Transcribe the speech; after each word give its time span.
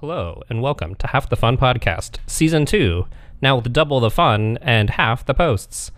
Hello, 0.00 0.42
and 0.48 0.62
welcome 0.62 0.94
to 0.94 1.08
Half 1.08 1.28
the 1.28 1.36
Fun 1.36 1.58
Podcast, 1.58 2.20
Season 2.26 2.64
2, 2.64 3.06
now 3.42 3.56
with 3.56 3.70
double 3.70 4.00
the 4.00 4.10
fun 4.10 4.56
and 4.62 4.88
half 4.88 5.26
the 5.26 5.34
posts. 5.34 5.90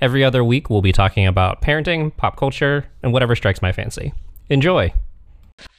Every 0.00 0.22
other 0.22 0.44
week, 0.44 0.70
we'll 0.70 0.80
be 0.80 0.92
talking 0.92 1.26
about 1.26 1.60
parenting, 1.60 2.16
pop 2.16 2.36
culture, 2.36 2.86
and 3.02 3.12
whatever 3.12 3.34
strikes 3.34 3.60
my 3.60 3.72
fancy. 3.72 4.12
Enjoy! 4.48 4.94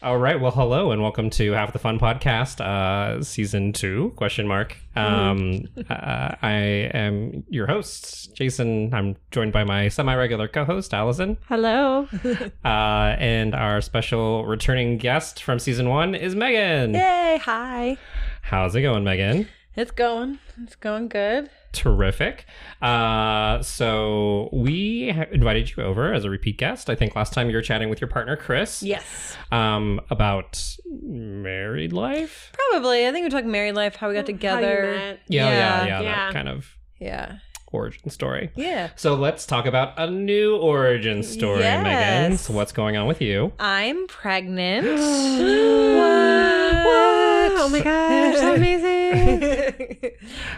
All 0.01 0.17
right, 0.17 0.39
well, 0.39 0.51
hello, 0.51 0.91
and 0.91 1.01
welcome 1.01 1.29
to 1.31 1.51
Half 1.51 1.73
the 1.73 1.79
Fun 1.79 1.99
Podcast, 1.99 2.61
uh, 2.61 3.21
Season 3.21 3.73
2, 3.73 4.13
question 4.15 4.47
mark. 4.47 4.77
Um, 4.95 5.65
uh, 5.89 6.35
I 6.41 6.53
am 6.93 7.43
your 7.49 7.67
host, 7.67 8.33
Jason. 8.33 8.93
I'm 8.93 9.15
joined 9.31 9.51
by 9.53 9.63
my 9.63 9.89
semi-regular 9.89 10.47
co-host, 10.47 10.93
Allison. 10.93 11.37
Hello. 11.47 12.07
Uh, 12.63 13.15
and 13.19 13.55
our 13.55 13.81
special 13.81 14.45
returning 14.45 14.97
guest 14.97 15.41
from 15.41 15.59
Season 15.59 15.89
1 15.89 16.13
is 16.15 16.35
Megan. 16.35 16.93
Yay. 16.93 17.39
Hi. 17.43 17.97
How's 18.41 18.75
it 18.75 18.81
going, 18.81 19.03
Megan? 19.03 19.47
It's 19.75 19.91
going. 19.91 20.39
It's 20.61 20.75
going 20.75 21.07
good. 21.07 21.49
Terrific. 21.71 22.45
Uh, 22.81 23.61
so 23.61 24.49
we 24.51 25.11
ha- 25.11 25.25
invited 25.31 25.75
you 25.75 25.83
over 25.83 26.13
as 26.13 26.25
a 26.25 26.29
repeat 26.29 26.57
guest. 26.57 26.89
I 26.89 26.95
think 26.95 27.15
last 27.15 27.31
time 27.33 27.49
you 27.49 27.55
were 27.55 27.61
chatting 27.61 27.89
with 27.89 28.01
your 28.01 28.07
partner 28.07 28.35
Chris. 28.35 28.81
Yes. 28.81 29.37
Um, 29.51 30.01
about 30.09 30.63
married 30.85 31.93
life. 31.93 32.51
Probably. 32.71 33.07
I 33.07 33.11
think 33.11 33.23
we 33.25 33.29
talked 33.29 33.45
married 33.47 33.75
life, 33.75 33.95
how 33.95 34.07
we 34.09 34.15
got 34.15 34.25
together. 34.25 35.17
Yeah, 35.27 35.47
yeah, 35.47 35.49
yeah. 35.49 35.85
Yeah. 35.85 35.97
that 36.01 36.03
Yeah. 36.03 36.31
kind 36.31 36.49
of 36.49 36.75
Yeah. 36.99 37.37
Origin 37.71 38.09
story. 38.09 38.51
Yeah. 38.55 38.89
So 38.95 39.15
let's 39.15 39.45
talk 39.45 39.65
about 39.65 39.93
a 39.97 40.09
new 40.09 40.57
origin 40.57 41.23
story, 41.23 41.59
Megan. 41.59 42.37
So 42.37 42.53
what's 42.53 42.71
going 42.71 42.97
on 42.97 43.07
with 43.07 43.21
you? 43.21 43.51
I'm 43.59 44.07
pregnant. 44.07 44.87
What? 45.89 47.51
Oh 47.61 47.69
my 47.69 47.79
gosh, 47.81 48.37
so 48.37 48.55
amazing. 48.55 49.43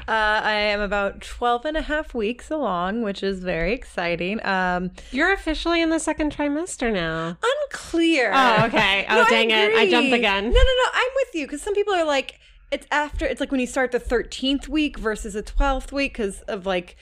uh, 0.08 0.12
I 0.44 0.52
am 0.54 0.82
about 0.82 1.22
12 1.22 1.66
and 1.66 1.78
a 1.78 1.82
half 1.82 2.14
weeks 2.14 2.52
along, 2.52 3.02
which 3.02 3.24
is 3.24 3.40
very 3.40 3.74
exciting. 3.74 4.40
Um, 4.46 4.92
You're 5.12 5.34
officially 5.34 5.82
in 5.82 5.90
the 5.90 6.00
second 6.00 6.36
trimester 6.36 6.92
now. 6.94 7.38
unclear. 7.64 8.32
Oh, 8.34 8.66
okay. 8.66 9.06
Oh, 9.10 9.16
No, 9.24 9.26
dang 9.30 9.50
it. 9.52 9.74
I 9.76 9.90
jumped 9.90 10.12
the 10.12 10.20
gun. 10.20 10.44
No, 10.44 10.50
no, 10.50 10.60
no. 10.60 10.90
I'm 10.94 11.10
with 11.16 11.36
you 11.36 11.48
because 11.48 11.62
some 11.62 11.74
people 11.74 11.94
are 11.94 12.06
like, 12.06 12.40
it's 12.72 12.88
after, 12.92 13.26
it's 13.26 13.40
like 13.40 13.52
when 13.52 13.60
you 13.60 13.68
start 13.68 13.92
the 13.92 14.00
13th 14.00 14.68
week 14.68 14.98
versus 14.98 15.34
the 15.34 15.44
12th 15.44 15.92
week 15.92 16.14
because 16.14 16.42
of 16.44 16.66
like 16.66 16.96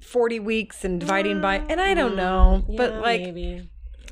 40 0.00 0.40
weeks 0.40 0.84
and 0.84 1.00
dividing 1.00 1.40
by, 1.40 1.56
and 1.68 1.80
I 1.80 1.94
don't 1.94 2.16
know, 2.16 2.64
but 2.76 2.94
like, 3.00 3.22
maybe. 3.22 3.68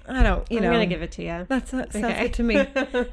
I 0.07 0.23
don't, 0.23 0.51
you 0.53 0.61
know. 0.61 0.67
I'm 0.67 0.75
gonna 0.75 0.85
give 0.87 1.01
it 1.01 1.13
to 1.13 1.23
you. 1.23 1.47
That 1.49 1.67
sounds 1.67 1.93
sounds 1.95 2.05
Okay. 2.05 2.25
good 2.25 2.35
to 2.35 2.43
me. 2.43 2.59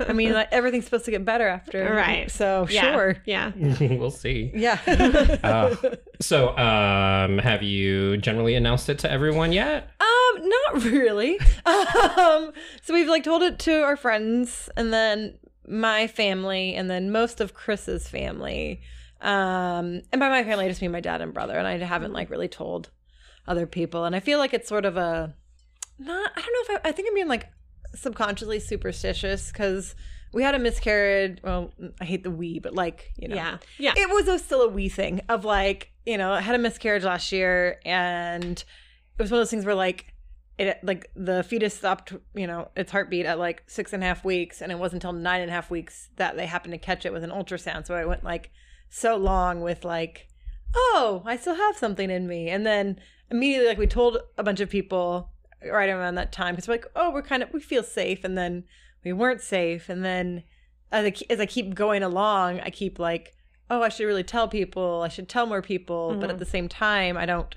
I 0.09 0.12
mean, 0.12 0.34
like, 0.39 0.50
everything's 0.52 0.84
supposed 0.84 1.06
to 1.06 1.12
get 1.12 1.23
better 1.23 1.47
after. 1.47 1.86
Right. 1.94 2.30
So, 2.30 2.67
Yeah, 2.69 2.81
sure. 2.92 3.17
Yeah. 3.23 3.52
we'll 3.80 4.12
see. 4.12 4.52
Yeah. 4.53 4.78
Uh, 5.42 5.75
so, 6.19 6.50
um, 6.58 7.38
have 7.38 7.64
you 7.64 8.17
generally 8.17 8.56
announced 8.56 8.89
it 8.89 9.00
to 9.00 9.12
everyone 9.12 9.53
yet? 9.53 9.89
Um, 10.02 10.50
not 10.50 10.84
really. 10.84 11.39
Um, 11.66 12.52
so 12.84 12.94
we've 12.94 13.08
like 13.08 13.23
told 13.23 13.42
it 13.42 13.58
to 13.59 13.84
our 13.84 13.95
friends 13.95 14.69
and 14.75 14.92
then 14.92 15.38
my 15.67 16.08
family 16.08 16.76
and 16.76 16.90
then 16.90 17.12
most 17.12 17.42
of 17.42 17.54
Chris's 17.54 18.08
family. 18.08 18.81
Um, 19.22 20.02
and 20.12 20.20
by 20.20 20.30
my 20.30 20.44
family, 20.44 20.66
I 20.66 20.70
just 20.70 20.81
mean 20.81 20.92
my 20.92 21.00
dad 21.02 21.22
and 21.22 21.34
brother. 21.34 21.58
And 21.58 21.68
I 21.68 21.78
haven't 21.78 22.14
like 22.14 22.30
really 22.30 22.48
told 22.48 22.90
other 23.48 23.66
people. 23.68 24.06
And 24.06 24.16
I 24.16 24.20
feel 24.20 24.40
like 24.40 24.53
it's 24.53 24.68
sort 24.68 24.86
of 24.86 24.98
a 24.98 25.36
not. 26.00 26.31
I 26.36 26.42
don't 26.42 26.70
know 26.70 26.76
if 26.76 26.81
I, 26.86 26.90
I 26.90 26.92
think 26.92 27.08
I'm 27.08 27.14
being 27.16 27.28
like 27.28 27.48
subconsciously 27.94 28.59
superstitious 28.59 29.52
because 29.52 29.95
we 30.34 30.44
had 30.44 30.56
a 30.56 30.59
miscarriage. 30.59 31.40
Well, 31.44 31.72
I 32.00 32.06
hate 32.06 32.23
the 32.23 32.31
we, 32.31 32.59
but 32.59 32.73
like 32.73 33.12
you 33.18 33.28
know, 33.28 33.36
Yeah. 33.36 33.58
Yeah. 33.78 33.94
it 33.96 34.09
was 34.09 34.28
a, 34.28 34.40
still 34.40 34.62
a 34.64 34.68
wee 34.68 34.90
thing 34.90 35.22
of 35.30 35.46
like 35.46 35.92
you 36.06 36.18
know 36.18 36.31
I 36.34 36.42
had 36.42 36.56
a 36.56 36.59
miscarriage 36.59 37.03
last 37.03 37.31
year 37.31 37.80
and 37.86 38.58
it 38.58 39.22
was 39.22 39.30
one 39.30 39.40
of 39.40 39.42
those 39.42 39.52
things 39.52 39.66
where 39.66 39.75
like 39.75 40.14
it 40.57 40.79
like 40.84 41.09
the 41.16 41.44
fetus 41.44 41.73
stopped 41.73 42.13
you 42.35 42.45
know 42.45 42.67
its 42.75 42.91
heartbeat 42.91 43.25
at 43.25 43.39
like 43.39 43.63
six 43.67 43.94
and 43.94 44.03
a 44.03 44.06
half 44.06 44.23
weeks 44.23 44.62
and 44.62 44.72
it 44.72 44.78
wasn't 44.78 45.03
until 45.03 45.13
nine 45.13 45.41
and 45.41 45.50
a 45.50 45.53
half 45.53 45.72
weeks 45.72 46.09
that 46.17 46.35
they 46.35 46.45
happened 46.45 46.73
to 46.73 46.78
catch 46.78 47.06
it 47.06 47.13
with 47.13 47.23
an 47.23 47.29
ultrasound 47.31 47.85
so 47.85 47.95
I 47.95 48.06
went 48.06 48.23
like 48.23 48.51
so 48.90 49.16
long 49.16 49.61
with 49.61 49.84
like 49.85 50.28
oh 50.75 51.23
I 51.25 51.38
still 51.38 51.56
have 51.56 51.78
something 51.78 52.09
in 52.09 52.28
me 52.28 52.50
and 52.50 52.66
then 52.66 53.00
immediately 53.29 53.67
like 53.69 53.78
we 53.78 53.88
told 53.88 54.17
a 54.38 54.44
bunch 54.44 54.59
of 54.59 54.69
people 54.69 55.31
right 55.72 55.90
around 55.90 56.16
that 56.16 56.31
time 56.31 56.53
because 56.56 56.67
we're 56.67 56.75
like 56.75 56.91
oh 56.95 57.11
we're 57.11 57.22
kind 57.22 57.44
of 57.44 57.53
we 57.53 57.59
feel 57.61 57.84
safe 57.84 58.23
and 58.23 58.38
then 58.38 58.66
we 59.03 59.13
weren't 59.13 59.41
safe 59.41 59.90
and 59.90 60.03
then 60.03 60.44
as 60.91 61.06
I, 61.06 61.13
as 61.29 61.40
I 61.40 61.45
keep 61.45 61.73
going 61.73 62.03
along 62.03 62.59
I 62.59 62.69
keep 62.69 63.00
like 63.00 63.34
oh, 63.73 63.81
I 63.81 63.88
should 63.88 64.03
really 64.03 64.22
tell 64.25 64.50
people. 64.50 65.01
I 65.01 65.07
should 65.07 65.29
tell 65.29 65.45
more 65.45 65.61
people. 65.61 66.17
But 66.19 66.28
Mhm. 66.28 66.34
at 66.34 66.40
the 66.40 66.45
same 66.45 66.67
time, 66.67 67.16
I 67.16 67.25
don't. 67.25 67.56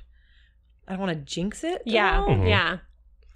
I 0.88 0.92
don't 0.92 1.00
want 1.00 1.12
to 1.18 1.24
jinx 1.24 1.64
it. 1.64 1.82
Yeah. 1.84 2.20
all. 2.20 2.28
Mhm. 2.28 2.48
Yeah. 2.48 2.78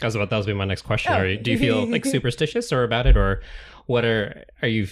That 0.01 0.07
was 0.07 0.15
about 0.15 0.31
that 0.31 0.37
was 0.37 0.47
be 0.47 0.53
my 0.53 0.65
next 0.65 0.83
question. 0.83 1.13
Oh. 1.13 1.17
Are 1.19 1.27
you, 1.27 1.39
do 1.39 1.51
you 1.51 1.59
feel 1.59 1.87
like 1.91 2.05
superstitious 2.17 2.73
or 2.73 2.85
about 2.85 3.07
it, 3.07 3.17
or 3.17 3.43
what 3.87 4.05
are 4.05 4.45
are 4.63 4.69
you? 4.69 4.87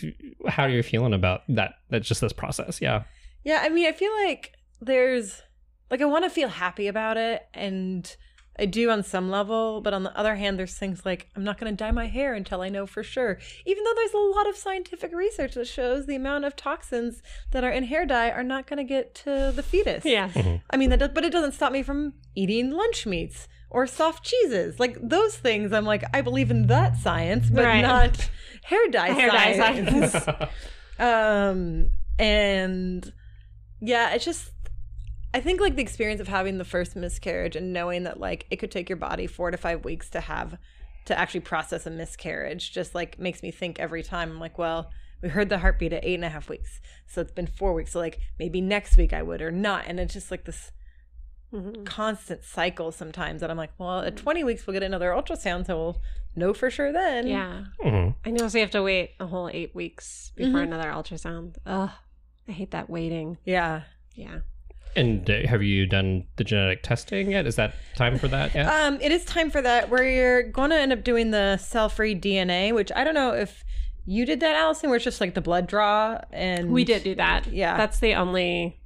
How 0.48 0.64
are 0.64 0.68
you 0.68 0.82
feeling 0.82 1.14
about 1.14 1.42
that? 1.48 1.74
That's 1.90 2.08
just 2.08 2.20
this 2.20 2.32
process. 2.32 2.80
Yeah. 2.80 3.04
Yeah. 3.44 3.60
I 3.62 3.68
mean, 3.68 3.86
I 3.86 3.92
feel 3.92 4.12
like 4.24 4.52
there's 4.80 5.42
like 5.90 6.00
I 6.00 6.04
want 6.06 6.24
to 6.24 6.30
feel 6.30 6.48
happy 6.48 6.88
about 6.88 7.16
it, 7.16 7.46
and 7.54 8.16
I 8.58 8.64
do 8.66 8.90
on 8.90 9.02
some 9.02 9.30
level. 9.30 9.80
But 9.80 9.92
on 9.94 10.02
the 10.02 10.16
other 10.18 10.34
hand, 10.36 10.58
there's 10.58 10.74
things 10.74 11.04
like 11.04 11.28
I'm 11.36 11.44
not 11.44 11.58
going 11.58 11.70
to 11.70 11.76
dye 11.76 11.90
my 11.90 12.06
hair 12.06 12.34
until 12.34 12.62
I 12.62 12.68
know 12.68 12.86
for 12.86 13.02
sure. 13.02 13.38
Even 13.66 13.84
though 13.84 13.92
there's 13.94 14.14
a 14.14 14.18
lot 14.18 14.48
of 14.48 14.56
scientific 14.56 15.12
research 15.14 15.54
that 15.54 15.66
shows 15.66 16.06
the 16.06 16.16
amount 16.16 16.44
of 16.46 16.56
toxins 16.56 17.22
that 17.50 17.64
are 17.64 17.70
in 17.70 17.84
hair 17.84 18.06
dye 18.06 18.30
are 18.30 18.42
not 18.42 18.66
going 18.66 18.78
to 18.78 18.84
get 18.84 19.14
to 19.16 19.52
the 19.54 19.62
fetus. 19.62 20.04
Yeah. 20.04 20.30
I 20.70 20.76
mean, 20.76 20.90
that 20.90 20.98
does, 21.00 21.10
but 21.14 21.24
it 21.24 21.32
doesn't 21.32 21.52
stop 21.52 21.70
me 21.72 21.82
from 21.82 22.14
eating 22.34 22.70
lunch 22.70 23.04
meats 23.06 23.46
or 23.68 23.86
soft 23.86 24.24
cheeses. 24.24 24.80
Like 24.80 24.96
those 25.02 25.36
things, 25.36 25.72
I'm 25.72 25.84
like, 25.84 26.04
I 26.14 26.22
believe 26.22 26.50
in 26.50 26.68
that 26.68 26.96
science, 26.96 27.50
but 27.50 27.64
Right. 27.64 27.82
not 27.82 28.30
hair 28.62 28.88
dye 28.88 29.10
Hair 29.10 29.30
dye 29.30 29.56
science. 29.58 30.12
science. 30.12 30.50
um, 30.98 31.90
and 32.18 33.12
yeah, 33.80 34.14
it's 34.14 34.24
just, 34.24 34.50
I 35.36 35.40
think 35.40 35.60
like 35.60 35.76
the 35.76 35.82
experience 35.82 36.20
of 36.20 36.28
having 36.28 36.56
the 36.56 36.64
first 36.64 36.96
miscarriage 36.96 37.56
and 37.56 37.72
knowing 37.72 38.04
that 38.04 38.18
like 38.18 38.46
it 38.50 38.56
could 38.56 38.70
take 38.70 38.88
your 38.88 38.96
body 38.96 39.26
four 39.26 39.50
to 39.50 39.58
five 39.58 39.84
weeks 39.84 40.08
to 40.10 40.20
have 40.20 40.56
to 41.04 41.18
actually 41.18 41.40
process 41.40 41.84
a 41.86 41.90
miscarriage 41.90 42.72
just 42.72 42.94
like 42.94 43.18
makes 43.18 43.42
me 43.42 43.50
think 43.50 43.78
every 43.78 44.02
time. 44.02 44.30
I'm 44.30 44.40
like, 44.40 44.56
well, 44.56 44.90
we 45.22 45.28
heard 45.28 45.50
the 45.50 45.58
heartbeat 45.58 45.92
at 45.92 46.04
eight 46.06 46.14
and 46.14 46.24
a 46.24 46.30
half 46.30 46.48
weeks. 46.48 46.80
So 47.06 47.20
it's 47.20 47.32
been 47.32 47.46
four 47.46 47.74
weeks. 47.74 47.92
So 47.92 47.98
like 47.98 48.18
maybe 48.38 48.62
next 48.62 48.96
week 48.96 49.12
I 49.12 49.22
would 49.22 49.42
or 49.42 49.50
not. 49.50 49.84
And 49.86 50.00
it's 50.00 50.14
just 50.14 50.30
like 50.30 50.44
this 50.46 50.72
Mhm. 51.52 51.84
constant 51.84 52.42
cycle 52.42 52.90
sometimes 52.90 53.40
that 53.42 53.50
I'm 53.50 53.56
like, 53.58 53.72
well, 53.78 54.00
at 54.00 54.16
20 54.16 54.42
weeks 54.42 54.66
we'll 54.66 54.72
get 54.74 54.82
another 54.82 55.10
ultrasound, 55.10 55.66
so 55.66 55.76
we'll 55.76 56.02
know 56.34 56.52
for 56.54 56.70
sure 56.70 56.92
then. 56.92 57.26
Yeah. 57.26 57.66
Mhm. 57.80 58.14
I 58.24 58.30
know. 58.30 58.48
So 58.48 58.58
you 58.58 58.62
have 58.64 58.70
to 58.72 58.82
wait 58.82 59.10
a 59.20 59.26
whole 59.26 59.48
eight 59.52 59.74
weeks 59.74 60.32
before 60.34 60.60
Mhm. 60.60 60.64
another 60.64 60.90
ultrasound. 60.90 61.56
Ugh. 61.66 61.90
I 62.48 62.52
hate 62.52 62.70
that 62.72 62.88
waiting. 62.90 63.38
Yeah. 63.44 63.82
Yeah. 64.14 64.40
And 64.96 65.28
uh, 65.30 65.46
have 65.46 65.62
you 65.62 65.86
done 65.86 66.24
the 66.36 66.44
genetic 66.44 66.82
testing 66.82 67.30
yet? 67.30 67.46
Is 67.46 67.56
that 67.56 67.74
time 67.96 68.18
for 68.18 68.28
that 68.28 68.54
yet? 68.54 68.66
Um, 68.66 68.98
it 69.00 69.12
is 69.12 69.24
time 69.24 69.50
for 69.50 69.60
that. 69.62 69.90
Where 69.90 70.08
you're 70.08 70.42
going 70.44 70.70
to 70.70 70.76
end 70.76 70.92
up 70.92 71.04
doing 71.04 71.30
the 71.30 71.58
cell-free 71.58 72.18
DNA, 72.20 72.74
which 72.74 72.90
I 72.96 73.04
don't 73.04 73.14
know 73.14 73.32
if 73.34 73.62
you 74.06 74.24
did 74.24 74.40
that, 74.40 74.56
Allison, 74.56 74.88
where 74.88 74.96
it's 74.96 75.04
just 75.04 75.20
like 75.20 75.34
the 75.34 75.40
blood 75.42 75.66
draw 75.66 76.18
and 76.32 76.70
We 76.72 76.84
did 76.84 77.02
do 77.04 77.14
that. 77.16 77.46
Yeah. 77.52 77.76
That's 77.76 77.98
the 77.98 78.14
only 78.14 78.80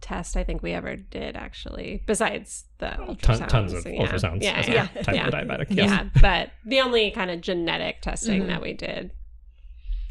test 0.00 0.36
I 0.36 0.44
think 0.44 0.62
we 0.62 0.72
ever 0.72 0.96
did, 0.96 1.36
actually, 1.36 2.02
besides 2.06 2.64
the 2.78 2.88
Ton, 2.90 3.16
ultrasounds. 3.16 3.48
tons 3.48 3.72
of 3.72 3.86
yeah. 3.86 4.06
ultrasounds 4.06 4.42
Yeah. 4.42 4.52
as 4.56 4.68
Yeah. 4.68 4.88
a 4.96 5.02
type 5.04 5.14
yeah. 5.14 5.26
of 5.28 5.32
diabetic. 5.34 5.66
Yes. 5.70 5.90
Yeah, 5.90 6.08
but 6.20 6.50
the 6.66 6.80
only 6.80 7.10
kind 7.10 7.30
of 7.30 7.40
genetic 7.40 8.02
testing 8.02 8.42
Mhm. 8.42 8.46
that 8.48 8.60
we 8.62 8.72
did, 8.74 9.12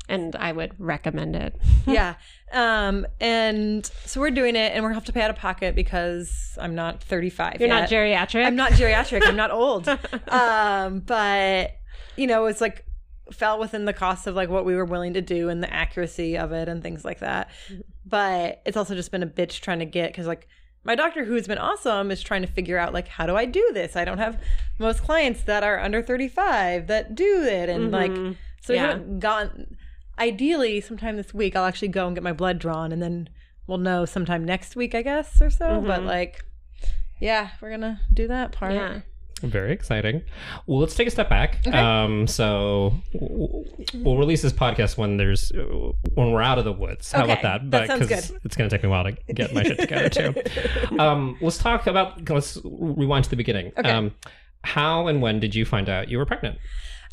and 0.09 0.35
I 0.35 0.51
would 0.51 0.73
recommend 0.79 1.35
it. 1.35 1.55
yeah. 1.87 2.15
Um, 2.51 3.05
and 3.19 3.85
so 4.05 4.19
we're 4.19 4.31
doing 4.31 4.55
it, 4.55 4.73
and 4.73 4.83
we're 4.83 4.89
gonna 4.89 4.95
have 4.99 5.05
to 5.05 5.13
pay 5.13 5.21
out 5.21 5.29
of 5.29 5.37
pocket 5.37 5.75
because 5.75 6.57
I'm 6.59 6.75
not 6.75 7.01
35. 7.03 7.57
You're 7.59 7.69
yet. 7.69 7.81
not 7.81 7.89
geriatric. 7.89 8.45
I'm 8.45 8.55
not 8.55 8.73
geriatric. 8.73 9.25
I'm 9.25 9.35
not 9.35 9.51
old. 9.51 9.87
Um, 10.27 10.99
but 10.99 11.71
you 12.15 12.27
know, 12.27 12.45
it's 12.45 12.61
like 12.61 12.85
fell 13.31 13.57
within 13.59 13.85
the 13.85 13.93
cost 13.93 14.27
of 14.27 14.35
like 14.35 14.49
what 14.49 14.65
we 14.65 14.75
were 14.75 14.85
willing 14.85 15.13
to 15.13 15.21
do 15.21 15.49
and 15.49 15.63
the 15.63 15.73
accuracy 15.73 16.37
of 16.37 16.51
it 16.51 16.67
and 16.67 16.83
things 16.83 17.03
like 17.05 17.19
that. 17.19 17.49
But 18.05 18.61
it's 18.65 18.77
also 18.77 18.95
just 18.95 19.11
been 19.11 19.23
a 19.23 19.27
bitch 19.27 19.61
trying 19.61 19.79
to 19.79 19.85
get 19.85 20.11
because 20.11 20.27
like 20.27 20.47
my 20.83 20.95
doctor, 20.95 21.23
who's 21.23 21.47
been 21.47 21.57
awesome, 21.57 22.11
is 22.11 22.21
trying 22.21 22.41
to 22.41 22.47
figure 22.47 22.77
out 22.77 22.93
like 22.93 23.07
how 23.07 23.25
do 23.25 23.35
I 23.35 23.45
do 23.45 23.67
this? 23.73 23.95
I 23.95 24.03
don't 24.05 24.17
have 24.17 24.39
most 24.77 25.01
clients 25.01 25.43
that 25.43 25.63
are 25.63 25.79
under 25.79 26.01
35 26.01 26.87
that 26.87 27.15
do 27.15 27.43
it, 27.43 27.69
and 27.69 27.89
like 27.91 28.11
Mhm. 28.11 28.35
so 28.61 28.73
we 28.73 28.75
Yeah. 28.79 28.87
haven't 28.87 29.19
gotten. 29.19 29.77
Ideally, 30.19 30.79
sometime 30.81 31.17
this 31.17 31.33
week, 31.33 31.55
I'll 31.55 31.65
actually 31.65 31.87
go 31.89 32.05
and 32.07 32.15
get 32.15 32.23
my 32.23 32.33
blood 32.33 32.59
drawn, 32.59 32.91
and 32.91 33.01
then 33.01 33.29
we'll 33.67 33.77
know 33.79 34.05
sometime 34.05 34.45
next 34.45 34.75
week, 34.75 34.93
I 34.93 35.01
guess, 35.01 35.41
or 35.41 35.49
so. 35.49 35.81
But 35.81 36.01
Mhm. 36.01 36.05
like, 36.05 36.45
yeah, 37.19 37.49
we're 37.61 37.71
gonna 37.71 37.99
do 38.13 38.27
that 38.27 38.51
part. 38.51 38.73
Yeah. 38.73 38.99
Very 39.41 39.73
exciting. 39.73 40.21
Well, 40.67 40.79
let's 40.79 40.95
take 40.95 41.05
a 41.07 41.11
step 41.11 41.27
back. 41.27 41.67
Um, 41.67 42.27
so 42.27 42.93
we'll 43.13 44.17
release 44.17 44.41
this 44.41 44.53
podcast 44.53 44.97
when 44.97 45.17
there's 45.17 45.51
when 46.13 46.31
we're 46.31 46.41
out 46.41 46.59
of 46.59 46.63
the 46.63 46.71
woods. 46.71 47.11
How 47.11 47.25
about 47.25 47.39
Okay, 47.39 47.41
that? 47.47 47.71
that 47.71 47.87
sounds 47.87 48.07
'cause 48.07 48.29
good. 48.31 48.39
it's 48.45 48.55
going 48.55 48.69
to 48.69 48.73
take 48.73 48.83
me 48.83 48.87
a 48.87 48.89
while 48.91 49.03
to 49.03 49.11
get 49.33 49.53
my 49.53 49.63
shit 49.63 49.79
together 49.79 50.07
too. 50.07 50.33
Um, 50.97 51.37
let's 51.41 51.57
talk 51.57 51.87
about. 51.87 52.29
Let's 52.29 52.57
rewind 52.63 53.25
to 53.25 53.29
the 53.31 53.35
beginning. 53.35 53.73
Okay. 53.77 53.89
Um, 53.91 54.13
how 54.63 55.07
and 55.07 55.21
when 55.21 55.41
did 55.41 55.55
you 55.55 55.65
find 55.65 55.89
out 55.89 56.07
you 56.07 56.19
were 56.19 56.25
pregnant? 56.25 56.57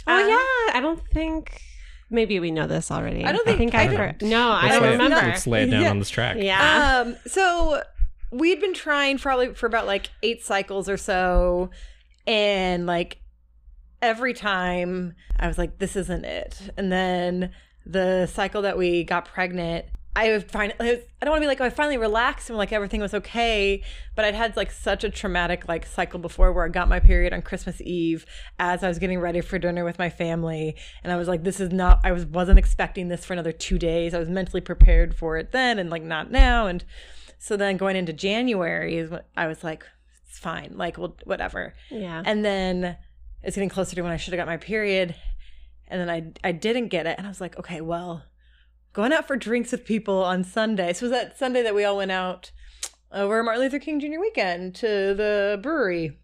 Oh 0.07 0.19
yeah, 0.29 0.77
I 0.77 0.81
don't 0.81 1.03
think. 1.09 1.61
Maybe 2.11 2.41
we 2.41 2.51
know 2.51 2.67
this 2.67 2.91
already. 2.91 3.25
I 3.25 3.33
don't 3.33 3.45
think- 3.47 3.75
I, 3.75 3.83
I 3.83 3.87
heard. 3.87 4.19
don't- 4.19 4.31
No, 4.31 4.51
I 4.51 4.63
Let's 4.65 4.75
don't 4.75 4.83
lay 4.83 4.89
it- 4.89 4.93
remember. 4.93 5.17
Let's 5.17 5.47
lay 5.47 5.63
it 5.63 5.67
down 5.71 5.83
Yeah. 5.83 5.91
on 5.91 5.99
this 6.01 6.11
track. 6.11 6.37
Yeah. 6.41 7.03
Um, 7.07 7.17
so 7.27 7.83
we'd 8.33 8.61
been 8.61 8.75
trying 8.75 9.19
probably 9.19 9.55
for 9.55 9.67
about 9.67 9.87
like 9.87 10.11
eight 10.23 10.43
cycles 10.45 10.89
or 10.89 10.97
so, 10.97 11.71
and 12.27 12.87
like 12.87 13.19
every 14.03 14.35
time 14.35 15.15
I 15.39 15.47
was 15.47 15.59
like, 15.59 15.79
"This 15.79 15.95
isn't 15.97 16.25
it." 16.25 16.71
And 16.77 16.91
then 16.91 17.53
the 17.87 18.27
cycle 18.27 18.63
that 18.63 18.77
we 18.77 19.05
got 19.05 19.25
pregnant, 19.27 19.87
I 20.17 20.31
would 20.31 20.51
find 20.51 20.75
I 20.81 20.85
don't 21.21 21.31
want 21.31 21.37
to 21.37 21.41
be 21.41 21.47
like, 21.47 21.61
"Oh, 21.61 21.65
I 21.65 21.71
finally 21.71 21.97
relaxed 21.97 22.51
and 22.51 22.59
like 22.59 22.73
everything 22.73 23.01
was 23.01 23.15
okay," 23.15 23.83
but 24.17 24.25
I'd 24.25 24.35
had 24.35 24.57
like 24.57 24.73
such 24.73 25.05
a 25.05 25.11
traumatic 25.11 25.69
like 25.69 25.87
cycle 25.87 26.19
before 26.19 26.53
where 26.53 26.65
I 26.65 26.69
got 26.69 26.89
my 26.89 26.99
period 26.99 27.33
on 27.33 27.43
Christmas 27.43 27.81
Eve 27.81 28.27
as 28.59 28.83
I 28.83 28.89
was 28.89 28.99
getting 28.99 29.21
ready 29.21 29.41
for 29.41 29.59
dinner 29.59 29.85
with 29.85 29.99
my 29.99 30.11
family, 30.11 30.75
and 31.05 31.13
I 31.13 31.17
was 31.17 31.29
like, 31.29 31.45
"This 31.45 31.61
is 31.61 31.71
not." 31.71 32.01
I 32.03 32.11
was 32.11 32.27
wasn't 32.27 32.59
expecting 32.59 33.09
this 33.09 33.25
for 33.25 33.35
another 33.35 33.53
two 33.53 33.79
days. 33.79 34.13
I 34.13 34.19
was 34.19 34.29
mentally 34.29 34.61
prepared 34.61 35.15
for 35.15 35.37
it 35.37 35.53
then, 35.53 35.79
and 35.79 35.91
like 35.91 36.03
not 36.03 36.31
now, 36.31 36.67
and 36.67 36.85
so 37.39 37.57
then 37.57 37.77
going 37.77 37.95
into 37.97 38.13
January 38.13 38.99
is 38.99 39.11
when 39.11 39.23
I 39.37 39.47
was 39.47 39.63
like, 39.63 39.87
"It's 40.29 40.41
fine, 40.41 40.73
like 40.75 40.99
well, 40.99 41.17
whatever." 41.25 41.75
yeah. 41.89 42.23
And 42.27 42.45
then 42.45 42.97
it's 43.43 43.57
getting 43.57 43.69
closer 43.69 43.95
to 43.97 44.03
when 44.03 44.13
I 44.13 44.17
should 44.17 44.35
have 44.35 44.39
got 44.39 44.47
my 44.47 44.57
period. 44.57 45.15
And 45.89 46.01
then 46.01 46.11
I 46.11 46.49
I 46.49 46.53
didn't 46.53 46.89
get 46.89 47.07
it. 47.07 47.17
And 47.19 47.27
I 47.27 47.31
was 47.31 47.41
like, 47.41 47.59
okay, 47.59 47.81
well, 47.81 48.25
going 48.93 49.13
out 49.13 49.27
for 49.27 49.37
drinks 49.37 49.73
with 49.73 49.85
people 49.85 50.23
on 50.23 50.45
Sunday. 50.45 50.93
So 50.93 51.07
was 51.07 51.13
that 51.13 51.39
Sunday 51.39 51.63
that 51.63 51.75
we 51.75 51.85
all 51.85 51.97
went 51.97 52.11
out 52.11 52.51
over 53.13 53.43
Martin 53.43 53.63
Luther 53.63 53.79
King 53.79 54.01
Jr. 54.01 54.21
weekend 54.21 54.75
to 54.77 54.87
the 55.15 55.59
brewery. 55.63 56.19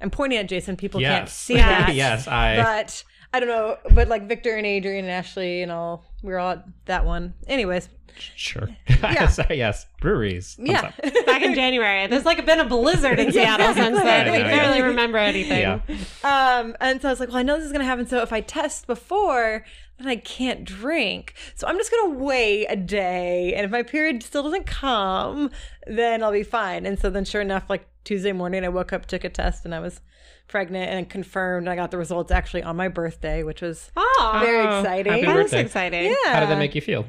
I'm 0.00 0.10
pointing 0.10 0.38
at 0.38 0.48
Jason. 0.48 0.76
People 0.76 1.00
can't 1.00 1.28
see 1.28 1.56
that. 1.56 1.94
yes, 1.94 2.26
I. 2.26 2.56
But 2.56 3.04
I 3.32 3.40
don't 3.40 3.48
know. 3.48 3.78
But 3.90 4.08
like 4.08 4.28
Victor 4.28 4.54
and 4.54 4.66
Adrian 4.66 5.04
and 5.04 5.12
Ashley 5.12 5.62
and 5.62 5.72
all, 5.72 6.04
we 6.22 6.32
were 6.32 6.38
all 6.38 6.52
at 6.52 6.64
that 6.86 7.04
one. 7.04 7.34
Anyways, 7.46 7.88
Sure. 8.36 8.68
Yeah. 8.88 9.28
Sorry, 9.28 9.58
yes. 9.58 9.86
Breweries. 10.00 10.54
Thumbs 10.54 10.70
yeah. 10.70 10.90
Back 11.26 11.42
in 11.42 11.54
January, 11.54 12.06
there's 12.06 12.24
like 12.24 12.44
been 12.46 12.60
a 12.60 12.64
blizzard 12.64 13.18
in 13.18 13.26
Yeah, 13.32 13.56
Seattle 13.56 13.74
since 13.74 13.98
then. 14.02 14.28
I 14.28 14.30
We 14.30 14.38
barely 14.42 14.78
yeah. 14.78 14.84
remember 14.84 15.18
anything. 15.18 15.60
Yeah. 15.60 15.80
Um, 16.22 16.74
and 16.80 17.00
so 17.02 17.08
I 17.08 17.12
was 17.12 17.20
like, 17.20 17.28
well, 17.28 17.38
I 17.38 17.42
know 17.42 17.56
this 17.56 17.66
is 17.66 17.72
gonna 17.72 17.84
happen. 17.84 18.06
So 18.06 18.22
if 18.22 18.32
I 18.32 18.40
test 18.40 18.86
before, 18.86 19.64
then 19.98 20.08
I 20.08 20.16
can't 20.16 20.64
drink. 20.64 21.34
So 21.54 21.66
I'm 21.66 21.76
just 21.76 21.90
gonna 21.90 22.14
wait 22.14 22.66
a 22.68 22.76
day, 22.76 23.52
and 23.54 23.64
if 23.64 23.70
my 23.70 23.82
period 23.82 24.22
still 24.22 24.42
doesn't 24.42 24.66
come, 24.66 25.50
then 25.86 26.22
I'll 26.22 26.32
be 26.32 26.42
fine. 26.42 26.86
And 26.86 26.98
so 26.98 27.10
then, 27.10 27.24
sure 27.24 27.42
enough, 27.42 27.68
like 27.68 27.86
Tuesday 28.04 28.32
morning, 28.32 28.64
I 28.64 28.68
woke 28.70 28.92
up, 28.92 29.06
took 29.06 29.24
a 29.24 29.28
test, 29.28 29.64
and 29.66 29.74
I 29.74 29.80
was 29.80 30.00
pregnant 30.48 30.90
and 30.90 31.08
confirmed. 31.08 31.68
I 31.68 31.76
got 31.76 31.90
the 31.90 31.98
results 31.98 32.30
actually 32.32 32.62
on 32.62 32.76
my 32.76 32.88
birthday, 32.88 33.42
which 33.42 33.60
was 33.60 33.90
Oh, 33.96 34.38
very 34.42 34.62
exciting. 34.64 35.12
happy 35.12 35.26
that 35.26 35.36
is 35.36 35.42
birthday. 35.44 35.60
exciting. 35.60 36.04
yeah. 36.24 36.32
How 36.34 36.40
did 36.40 36.48
that 36.48 36.58
make 36.58 36.74
you 36.74 36.80
feel? 36.80 37.04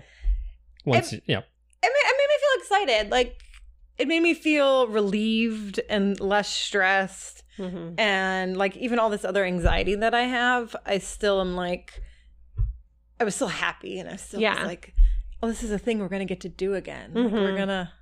Once, 0.85 1.11
you, 1.13 1.21
yeah. 1.25 1.39
it 1.39 1.43
made, 1.81 1.87
it 1.87 2.15
made 2.17 2.27
me 2.27 2.37
feel 2.39 2.61
excited. 2.87 3.11
Like 3.11 3.41
it 3.97 4.07
made 4.07 4.21
me 4.21 4.33
feel 4.33 4.87
relieved 4.87 5.79
and 5.89 6.19
less 6.19 6.49
stressed. 6.49 7.43
Mhm. 7.57 7.97
and 7.97 8.57
like 8.57 8.75
even 8.75 8.99
all 8.99 9.09
this 9.09 9.23
other 9.23 9.45
anxiety 9.45 9.95
that 9.95 10.13
I 10.13 10.23
have, 10.23 10.75
I 10.85 10.97
still 10.97 11.39
am 11.39 11.55
like, 11.55 12.01
I 13.17 13.23
was 13.23 13.33
still 13.33 13.47
happy, 13.47 13.97
and 13.97 14.09
I 14.09 14.17
still 14.17 14.41
Yeah. 14.41 14.55
was 14.55 14.65
like, 14.65 14.93
oh, 15.41 15.47
this 15.47 15.63
is 15.63 15.71
a 15.71 15.79
thing 15.79 15.99
we're 15.99 16.09
gonna 16.09 16.25
get 16.25 16.41
to 16.41 16.49
do 16.49 16.73
again. 16.73 17.11
Like, 17.13 17.27
Mhm. 17.27 17.31
we're 17.31 17.55
gonna, 17.57 17.93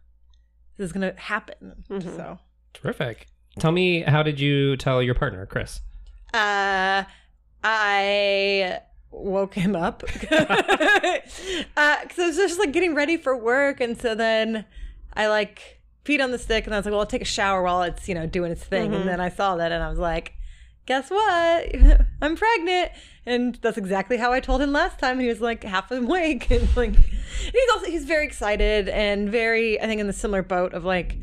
this 0.78 0.86
is 0.88 0.92
gonna 0.92 1.14
happen. 1.18 1.84
Mhm. 1.88 2.16
So, 2.16 2.40
Terrific. 2.74 3.28
Tell 3.60 3.72
me, 3.72 4.02
how 4.02 4.24
did 4.24 4.40
you 4.40 4.76
tell 4.78 5.04
your 5.04 5.14
partner, 5.14 5.46
Chris? 5.46 5.82
uh, 6.34 7.04
I 7.64 8.82
woke 9.14 9.54
him 9.54 9.76
up 9.76 10.04
because 10.20 10.42
I 11.78 12.06
was 12.18 12.36
just 12.36 12.60
like 12.60 12.72
getting 12.72 12.96
ready 12.96 13.18
for 13.18 13.38
work, 13.38 13.80
and 13.80 14.00
so 14.00 14.16
then 14.16 14.66
I 15.14 15.28
like 15.28 15.82
feet 16.04 16.20
on 16.22 16.32
the 16.32 16.40
stick, 16.40 16.66
and 16.66 16.74
I 16.74 16.78
was 16.78 16.86
like, 16.86 16.92
well, 16.92 17.02
I'll 17.02 17.06
take 17.06 17.22
a 17.22 17.26
shower 17.26 17.62
while 17.64 17.84
it's 17.84 18.08
you 18.10 18.16
know 18.16 18.26
doing 18.28 18.52
its 18.52 18.64
thing, 18.64 18.92
Mhm. 18.92 19.02
and 19.02 19.08
then 19.10 19.20
I 19.22 19.30
saw 19.30 19.56
that, 19.58 19.72
and 19.72 19.84
I 19.84 19.90
was 19.90 20.00
like, 20.00 20.34
guess 20.86 21.10
what? 21.10 21.76
I'm 22.22 22.36
pregnant, 22.36 22.92
and 23.26 23.56
that's 23.62 23.78
exactly 23.78 24.18
how 24.18 24.34
I 24.34 24.40
told 24.40 24.62
him 24.62 24.72
last 24.74 25.00
time. 25.00 25.14
And 25.14 25.22
he 25.22 25.28
was 25.28 25.42
like 25.42 25.64
half 25.64 25.92
awake, 25.92 26.50
and 26.52 26.68
like 26.76 26.90
and 26.96 27.06
he's 27.54 27.70
also 27.74 27.86
he's 27.88 28.06
very 28.06 28.26
excited 28.26 28.90
and 28.90 29.30
very 29.30 29.80
I 29.82 29.86
think 29.88 30.02
in 30.02 30.08
the 30.08 30.14
similar 30.14 30.44
boat 30.44 30.74
of 30.74 30.84
like, 30.84 31.18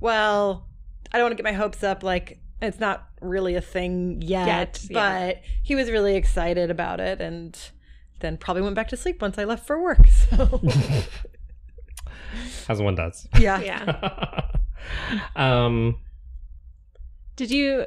well, 0.00 0.68
I 1.12 1.18
don't 1.18 1.24
want 1.26 1.32
to 1.36 1.42
get 1.42 1.50
my 1.50 1.56
hopes 1.56 1.82
up, 1.82 2.02
like. 2.02 2.38
It's 2.62 2.80
not 2.80 3.08
really 3.20 3.56
a 3.56 3.60
thing 3.60 4.22
yet, 4.22 4.46
Yet, 4.46 4.86
yeah. 4.88 5.26
but 5.32 5.42
he 5.62 5.74
was 5.74 5.90
really 5.90 6.16
excited 6.16 6.70
about 6.70 6.98
it 7.00 7.20
and 7.20 7.58
then 8.20 8.38
probably 8.38 8.62
went 8.62 8.76
back 8.76 8.88
to 8.88 8.96
sleep 8.96 9.20
once 9.20 9.36
I 9.36 9.44
left 9.44 9.66
for 9.66 9.82
work. 9.82 10.06
So, 10.30 10.62
As 12.68 12.80
one 12.80 12.94
does. 12.94 13.26
yeah. 13.38 13.60
Yeah. 13.86 14.40
um, 15.36 15.96
Did 17.36 17.50
you? 17.50 17.86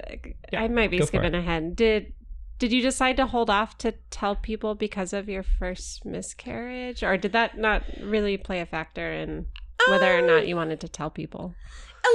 Yeah, 0.51 0.61
I 0.63 0.67
might 0.67 0.91
be 0.91 1.01
skipping 1.01 1.33
ahead. 1.35 1.75
Did 1.75 2.13
Did 2.59 2.71
you 2.71 2.81
decide 2.81 3.17
to 3.17 3.25
hold 3.25 3.49
off 3.49 3.77
to 3.79 3.93
tell 4.11 4.35
people 4.35 4.75
because 4.75 5.11
of 5.13 5.27
your 5.27 5.43
first 5.43 6.05
miscarriage, 6.05 7.03
or 7.03 7.17
did 7.17 7.31
that 7.33 7.57
not 7.57 7.83
really 8.01 8.37
play 8.37 8.61
a 8.61 8.65
factor 8.65 9.11
in 9.11 9.47
whether 9.89 10.15
or 10.15 10.19
Um, 10.19 10.27
not 10.27 10.47
you 10.47 10.55
wanted 10.55 10.79
to 10.81 10.87
tell 10.87 11.09
people? 11.09 11.53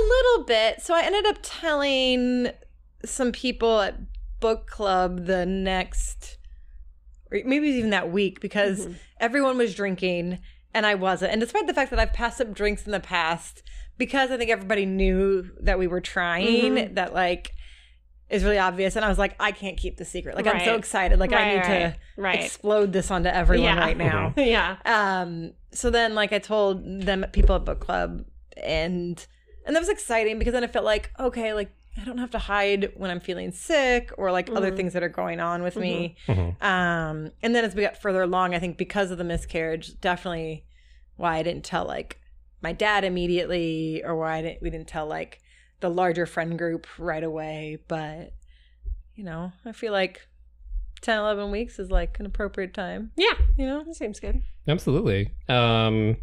A 0.01 0.09
little 0.09 0.45
bit. 0.47 0.81
So 0.83 0.95
I 0.95 1.03
ended 1.03 1.27
up 1.27 1.39
telling 1.43 2.51
some 3.05 3.33
people 3.33 3.81
at 3.81 3.97
book 4.41 4.67
club 4.67 5.27
the 5.27 5.45
next, 5.45 6.39
or 7.31 7.39
maybe 7.45 7.67
it 7.67 7.71
was 7.71 7.77
even 7.79 7.91
that 7.91 8.11
week, 8.11 8.41
because 8.41 8.87
Mhm. 8.87 8.95
everyone 9.21 9.59
was 9.59 9.75
drinking 9.75 10.39
and 10.73 10.87
I 10.87 10.95
wasn't. 10.95 11.33
And 11.33 11.41
despite 11.41 11.67
the 11.67 11.75
fact 11.75 11.91
that 11.91 11.99
I've 11.99 12.13
passed 12.13 12.41
up 12.41 12.53
drinks 12.55 12.87
in 12.87 12.93
the 12.93 13.01
past, 13.01 13.63
because 13.99 14.31
I 14.31 14.37
think 14.37 14.51
everybody 14.51 14.87
knew 14.87 15.51
that 15.61 15.79
we 15.79 15.87
were 15.87 16.01
trying, 16.01 16.75
Mhm. 16.75 16.95
that 16.95 17.13
like 17.13 17.53
is 18.31 18.45
really 18.45 18.59
obvious. 18.59 18.95
And 18.95 19.05
I 19.05 19.09
was 19.09 19.19
like, 19.19 19.35
I 19.41 19.51
can't 19.51 19.77
keep 19.77 19.97
the 19.97 20.05
secret. 20.05 20.37
Like 20.37 20.47
I'm 20.47 20.65
so 20.65 20.77
excited. 20.77 21.19
Like 21.19 21.33
I 21.33 21.51
need 21.51 21.57
right, 21.57 21.67
to 21.67 21.97
right. 22.17 22.41
explode 22.45 22.93
this 22.93 23.11
onto 23.11 23.29
everyone 23.29 23.65
Yeah. 23.77 23.81
right 23.81 23.97
now. 23.97 24.33
yeah. 24.37 24.77
Um, 24.85 25.53
so 25.73 25.91
then 25.91 26.15
like 26.15 26.33
I 26.33 26.39
told 26.39 27.03
them 27.03 27.27
people 27.33 27.57
at 27.57 27.65
book 27.65 27.81
club 27.81 28.25
and 28.57 29.27
and 29.71 29.77
that 29.77 29.81
was 29.81 29.89
exciting 29.89 30.37
because 30.41 30.53
then 30.53 30.65
I 30.65 30.67
felt 30.67 30.85
like, 30.85 31.13
okay, 31.21 31.55
like 31.55 31.71
I 32.01 32.05
don't 32.05 32.19
have 32.19 32.33
to 32.33 32.39
hide 32.41 32.91
when 32.97 33.09
I'm 33.09 33.21
feeling 33.21 33.53
sick 33.53 34.11
or 34.19 34.33
like 34.33 34.51
other 34.51 34.73
Mhm. 34.73 34.77
things 34.77 34.93
that 34.95 35.05
are 35.05 35.09
going 35.09 35.39
on 35.39 35.63
with 35.63 35.77
me. 35.77 36.17
mhm. 36.27 36.61
Um, 36.61 37.31
and 37.41 37.55
then 37.55 37.65
as 37.65 37.75
we 37.77 37.83
got 37.83 37.97
further 37.97 38.23
along, 38.23 38.53
I 38.55 38.59
think 38.59 38.77
because 38.77 39.13
of 39.13 39.19
the 39.19 39.25
miscarriage, 39.25 40.01
definitely 40.01 40.65
why 41.17 41.37
I 41.37 41.43
didn't 41.45 41.65
tell 41.65 41.85
like 41.85 42.19
my 42.63 42.73
dad 42.73 43.05
immediately 43.05 44.03
or 44.05 44.17
why 44.17 44.39
I 44.39 44.43
didn't, 44.43 44.63
we 44.63 44.71
didn't 44.71 44.89
tell 44.89 45.07
like 45.07 45.41
the 45.79 45.89
larger 45.89 46.27
friend 46.27 46.59
group 46.59 46.87
right 46.99 47.23
away. 47.23 47.79
But, 47.87 48.33
you 49.15 49.23
know, 49.23 49.53
I 49.65 49.71
feel 49.73 49.93
like 49.93 50.27
10, 51.03 51.19
11 51.19 51.51
weeks 51.53 51.79
is 51.79 51.91
like 51.93 52.19
an 52.19 52.27
appropriate 52.27 52.75
time, 52.75 53.13
Yeah. 53.17 53.35
you 53.57 53.67
know? 53.67 53.85
That 53.85 53.95
seems 53.95 54.19
good. 54.21 54.43
Absolutely. 54.69 55.31
Um, 55.49 56.17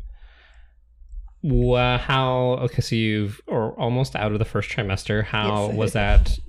wha- 1.52 1.98
how? 1.98 2.58
Okay, 2.64 2.82
so 2.82 2.96
you've 2.96 3.42
or 3.48 3.72
almost 3.80 4.16
out 4.16 4.32
of 4.32 4.40
the 4.40 4.46
first 4.46 4.70
trimester. 4.70 5.24
How 5.24 5.68
Yes. 5.68 5.76
was 5.76 5.94
that? 6.02 6.40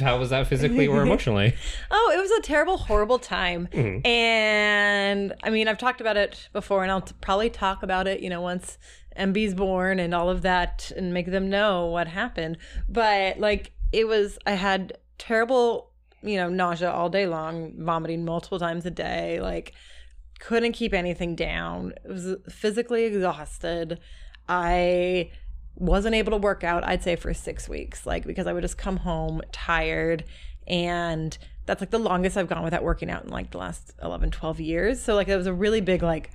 how 0.00 0.18
was 0.18 0.30
that 0.30 0.46
physically 0.46 0.86
or 0.86 1.02
emotionally? 1.02 1.54
Oh, 1.90 2.12
it 2.16 2.20
was 2.20 2.30
a 2.30 2.40
terrible, 2.42 2.76
horrible 2.78 3.18
time. 3.18 3.68
Mhm. 3.72 4.06
And 4.06 5.34
I 5.42 5.50
mean, 5.50 5.68
I've 5.68 5.78
talked 5.78 6.00
about 6.00 6.16
it 6.16 6.48
before, 6.52 6.82
and 6.82 6.90
I'll 6.90 7.02
t- 7.02 7.14
probably 7.20 7.50
talk 7.50 7.82
about 7.82 8.06
it, 8.06 8.20
you 8.20 8.30
know, 8.30 8.40
once 8.40 8.78
MB's 9.16 9.54
born 9.54 9.98
and 10.00 10.14
all 10.14 10.28
of 10.30 10.42
that 10.42 10.90
and 10.96 11.14
make 11.14 11.26
them 11.30 11.48
know 11.48 11.86
what 11.86 12.08
happened. 12.08 12.58
But 12.88 13.38
like, 13.38 13.72
it 13.92 14.08
was, 14.08 14.38
I 14.46 14.52
had 14.52 14.98
terrible, 15.18 15.90
you 16.22 16.36
know, 16.36 16.48
nausea 16.48 16.90
all 16.90 17.08
day 17.08 17.26
long, 17.26 17.74
vomiting 17.78 18.24
multiple 18.24 18.58
times 18.58 18.84
a 18.86 18.90
day, 18.90 19.40
like, 19.40 19.72
couldn't 20.40 20.72
keep 20.72 20.92
anything 20.92 21.36
down. 21.36 21.92
I 22.08 22.12
was 22.12 22.34
physically 22.50 23.04
exhausted. 23.04 24.00
I 24.48 25.30
wasn't 25.76 26.14
able 26.14 26.32
to 26.32 26.38
work 26.38 26.64
out, 26.64 26.84
I'd 26.84 27.02
say, 27.02 27.16
for 27.16 27.34
six 27.34 27.68
weeks, 27.68 28.06
like, 28.06 28.26
because 28.26 28.46
I 28.46 28.52
would 28.52 28.62
just 28.62 28.78
come 28.78 28.98
home 28.98 29.42
tired. 29.52 30.24
And 30.66 31.36
that's 31.66 31.80
like 31.80 31.90
the 31.90 31.98
longest 31.98 32.36
I've 32.36 32.48
gone 32.48 32.62
without 32.62 32.82
working 32.82 33.10
out 33.10 33.24
in 33.24 33.30
like 33.30 33.50
the 33.50 33.58
last 33.58 33.92
11, 34.02 34.30
12 34.30 34.60
years. 34.60 35.02
So, 35.02 35.14
like, 35.14 35.28
it 35.28 35.36
was 35.36 35.46
a 35.46 35.54
really 35.54 35.80
big, 35.80 36.02
like, 36.02 36.30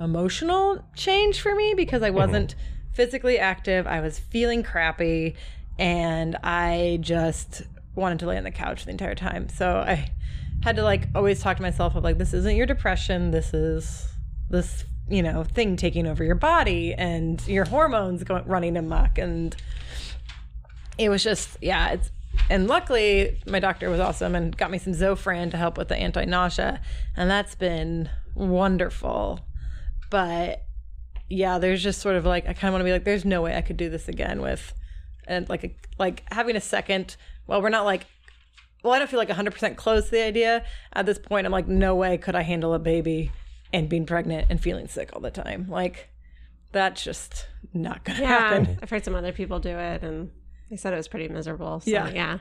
emotional 0.00 0.84
change 0.94 1.40
for 1.40 1.54
me 1.54 1.74
because 1.76 2.02
I 2.02 2.08
mm-hmm. 2.08 2.18
wasn't 2.18 2.54
physically 2.92 3.38
active. 3.38 3.86
I 3.86 4.00
was 4.00 4.18
feeling 4.18 4.62
crappy 4.62 5.34
and 5.78 6.36
I 6.42 6.98
just 7.00 7.62
wanted 7.94 8.20
to 8.20 8.26
lay 8.26 8.38
on 8.38 8.44
the 8.44 8.50
couch 8.50 8.84
the 8.84 8.90
entire 8.90 9.14
time. 9.14 9.48
So 9.48 9.78
I 9.78 10.10
had 10.62 10.76
to 10.76 10.82
like 10.82 11.08
always 11.14 11.40
talk 11.40 11.56
to 11.56 11.62
myself 11.62 11.96
of 11.96 12.04
like, 12.04 12.18
this 12.18 12.34
isn't 12.34 12.56
your 12.56 12.66
depression. 12.66 13.30
This 13.30 13.52
is 13.52 14.08
this, 14.48 14.84
you 15.08 15.22
know, 15.22 15.44
thing 15.44 15.76
taking 15.76 16.06
over 16.06 16.24
your 16.24 16.34
body 16.34 16.94
and 16.94 17.46
your 17.46 17.64
hormones 17.66 18.24
going 18.24 18.44
running 18.46 18.76
amok. 18.76 19.18
And 19.18 19.54
it 20.98 21.08
was 21.08 21.22
just, 21.22 21.58
yeah, 21.60 21.90
it's, 21.90 22.10
and 22.50 22.66
luckily 22.66 23.40
my 23.46 23.60
doctor 23.60 23.90
was 23.90 24.00
awesome 24.00 24.34
and 24.34 24.56
got 24.56 24.70
me 24.70 24.78
some 24.78 24.92
Zofran 24.92 25.50
to 25.50 25.56
help 25.56 25.76
with 25.76 25.88
the 25.88 25.96
anti-nausea. 25.96 26.80
And 27.16 27.30
that's 27.30 27.54
been 27.54 28.08
wonderful. 28.34 29.40
But 30.10 30.64
yeah, 31.28 31.58
there's 31.58 31.82
just 31.82 32.00
sort 32.00 32.16
of 32.16 32.24
like, 32.24 32.44
I 32.48 32.52
kind 32.52 32.68
of 32.68 32.72
want 32.72 32.80
to 32.80 32.84
be 32.84 32.92
like, 32.92 33.04
there's 33.04 33.24
no 33.24 33.42
way 33.42 33.56
I 33.56 33.60
could 33.60 33.76
do 33.76 33.90
this 33.90 34.08
again 34.08 34.40
with, 34.40 34.72
and 35.26 35.48
like, 35.48 35.64
a, 35.64 35.74
like 35.98 36.22
having 36.30 36.54
a 36.56 36.60
second, 36.60 37.16
well, 37.46 37.62
we're 37.62 37.70
not 37.70 37.84
like, 37.84 38.06
well, 38.82 38.92
I 38.92 38.98
don't 38.98 39.08
feel 39.08 39.18
like 39.18 39.30
100% 39.30 39.76
close 39.76 40.04
to 40.06 40.10
the 40.10 40.22
idea. 40.22 40.64
At 40.92 41.06
this 41.06 41.18
point, 41.18 41.46
I'm 41.46 41.52
like, 41.52 41.66
no 41.66 41.94
way 41.94 42.18
could 42.18 42.34
I 42.34 42.42
handle 42.42 42.74
a 42.74 42.78
baby 42.78 43.32
and 43.74 43.88
being 43.90 44.06
pregnant 44.06 44.46
and 44.48 44.58
feeling 44.60 44.88
sick 44.88 45.10
all 45.12 45.20
the 45.20 45.30
time. 45.30 45.66
Like, 45.68 46.08
that's 46.72 47.04
just 47.04 47.46
not 47.74 48.04
going 48.04 48.16
to 48.16 48.22
Yeah, 48.22 48.28
happen. 48.38 48.78
I've 48.82 48.88
heard 48.88 49.04
some 49.04 49.14
other 49.14 49.32
people 49.32 49.58
do 49.58 49.76
it, 49.76 50.02
and 50.02 50.30
they 50.70 50.76
said 50.76 50.92
it 50.92 50.96
was 50.96 51.08
pretty 51.08 51.28
miserable. 51.28 51.80
So, 51.80 51.90
Yeah. 51.90 52.08
yeah. 52.10 52.38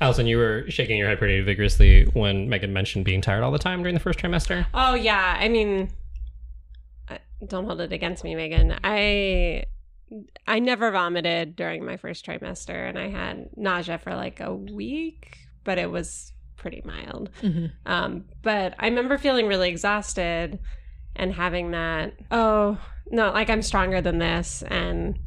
Allison, 0.00 0.26
you 0.28 0.36
were 0.38 0.64
shaking 0.68 0.96
your 0.96 1.08
head 1.08 1.18
pretty 1.18 1.40
vigorously 1.40 2.04
when 2.12 2.48
Megan 2.48 2.72
mentioned 2.72 3.04
being 3.04 3.20
tired 3.20 3.42
all 3.42 3.50
the 3.50 3.58
time 3.58 3.82
during 3.82 3.94
the 3.94 4.00
first 4.00 4.18
trimester. 4.20 4.64
Oh 4.72 4.94
yeah, 4.94 5.36
I 5.40 5.48
mean, 5.48 5.90
uh, 7.08 7.18
don't 7.46 7.64
hold 7.64 7.80
it 7.80 7.92
against 7.92 8.22
me, 8.22 8.36
Megan. 8.36 8.76
I 8.84 9.64
I 10.46 10.60
never 10.60 10.92
vomited 10.92 11.56
during 11.56 11.84
my 11.84 11.96
first 11.96 12.24
trimester, 12.24 12.88
and 12.88 12.96
I 12.96 13.08
had 13.08 13.48
nausea 13.56 13.98
for 13.98 14.14
like 14.14 14.38
a 14.38 14.54
week, 14.54 15.36
but 15.64 15.78
it 15.78 15.90
was 15.90 16.32
pretty 16.58 16.82
mild. 16.84 17.30
Mhm. 17.42 17.72
Um, 17.86 18.24
but 18.42 18.74
I 18.78 18.86
remember 18.86 19.16
feeling 19.16 19.46
really 19.46 19.70
exhausted 19.70 20.58
and 21.16 21.32
having 21.32 21.70
that. 21.70 22.12
Oh 22.30 22.78
no, 23.10 23.32
like 23.32 23.48
I'm 23.48 23.62
stronger 23.62 24.00
than 24.00 24.18
this, 24.18 24.62
and 24.66 25.18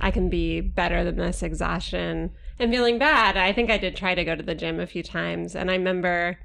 I 0.00 0.10
can 0.10 0.28
be 0.28 0.60
better 0.60 1.04
than 1.04 1.16
this 1.16 1.42
exhaustion. 1.42 2.30
And 2.58 2.72
feeling 2.72 2.98
bad. 2.98 3.36
I 3.36 3.52
think 3.52 3.70
I 3.70 3.78
did 3.78 3.94
try 3.94 4.16
to 4.16 4.24
go 4.24 4.34
to 4.34 4.42
the 4.42 4.54
gym 4.54 4.80
a 4.80 4.86
few 4.86 5.04
times, 5.04 5.54
and 5.54 5.70
I 5.70 5.74
remember 5.74 6.38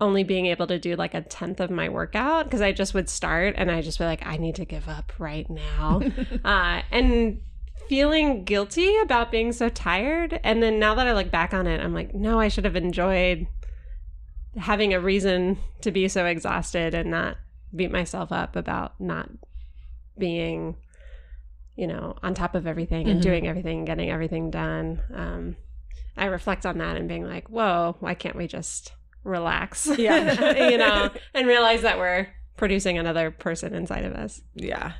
only 0.00 0.24
being 0.24 0.46
able 0.46 0.66
to 0.66 0.78
do 0.78 0.96
like 0.96 1.14
a 1.14 1.22
tenth 1.22 1.60
of 1.60 1.70
my 1.70 1.88
workout 1.88 2.44
because 2.44 2.60
I 2.60 2.72
just 2.72 2.94
would 2.94 3.08
start 3.08 3.54
and 3.56 3.70
I 3.70 3.80
just 3.80 3.98
be 3.98 4.04
like, 4.04 4.26
I 4.26 4.36
need 4.36 4.56
to 4.56 4.64
give 4.64 4.88
up 4.88 5.12
right 5.18 5.48
now. 5.48 6.02
uh, 6.44 6.82
and 6.90 7.40
feeling 7.88 8.44
guilty 8.44 8.96
about 8.98 9.30
being 9.30 9.52
so 9.52 9.68
tired. 9.68 10.40
And 10.44 10.62
then 10.62 10.78
now 10.78 10.94
that 10.94 11.06
I 11.06 11.12
look 11.12 11.30
back 11.30 11.52
on 11.54 11.66
it, 11.66 11.80
I'm 11.80 11.94
like, 11.94 12.14
no, 12.14 12.38
I 12.40 12.48
should 12.48 12.64
have 12.64 12.76
enjoyed 12.76 13.46
having 14.56 14.94
a 14.94 15.00
reason 15.00 15.58
to 15.80 15.90
be 15.90 16.06
so 16.08 16.26
exhausted 16.26 16.94
and 16.94 17.10
not 17.10 17.36
beat 17.74 17.90
myself 17.90 18.30
up 18.30 18.54
about 18.56 19.00
not 19.00 19.28
being, 20.16 20.76
you 21.76 21.86
know, 21.88 22.16
on 22.22 22.34
top 22.34 22.54
of 22.54 22.66
everything 22.66 23.08
and 23.08 23.18
Mhm. 23.20 23.22
doing 23.24 23.48
everything 23.48 23.78
and 23.78 23.86
getting 23.86 24.10
everything 24.10 24.50
done. 24.50 25.00
Um, 25.12 25.56
I 26.16 26.26
reflect 26.26 26.64
on 26.66 26.78
that 26.78 26.96
and 26.96 27.08
being 27.08 27.26
like, 27.26 27.48
whoa, 27.50 27.96
why 27.98 28.14
can't 28.14 28.36
we 28.36 28.46
just 28.46 28.92
relax? 29.24 29.90
Yeah. 29.98 30.68
you 30.70 30.78
know, 30.78 31.10
and 31.34 31.46
realize 31.48 31.82
that 31.82 31.98
we're 31.98 32.28
producing 32.56 32.96
another 32.98 33.32
person 33.32 33.74
inside 33.74 34.04
of 34.04 34.12
us. 34.12 34.40
Yeah. 34.54 34.92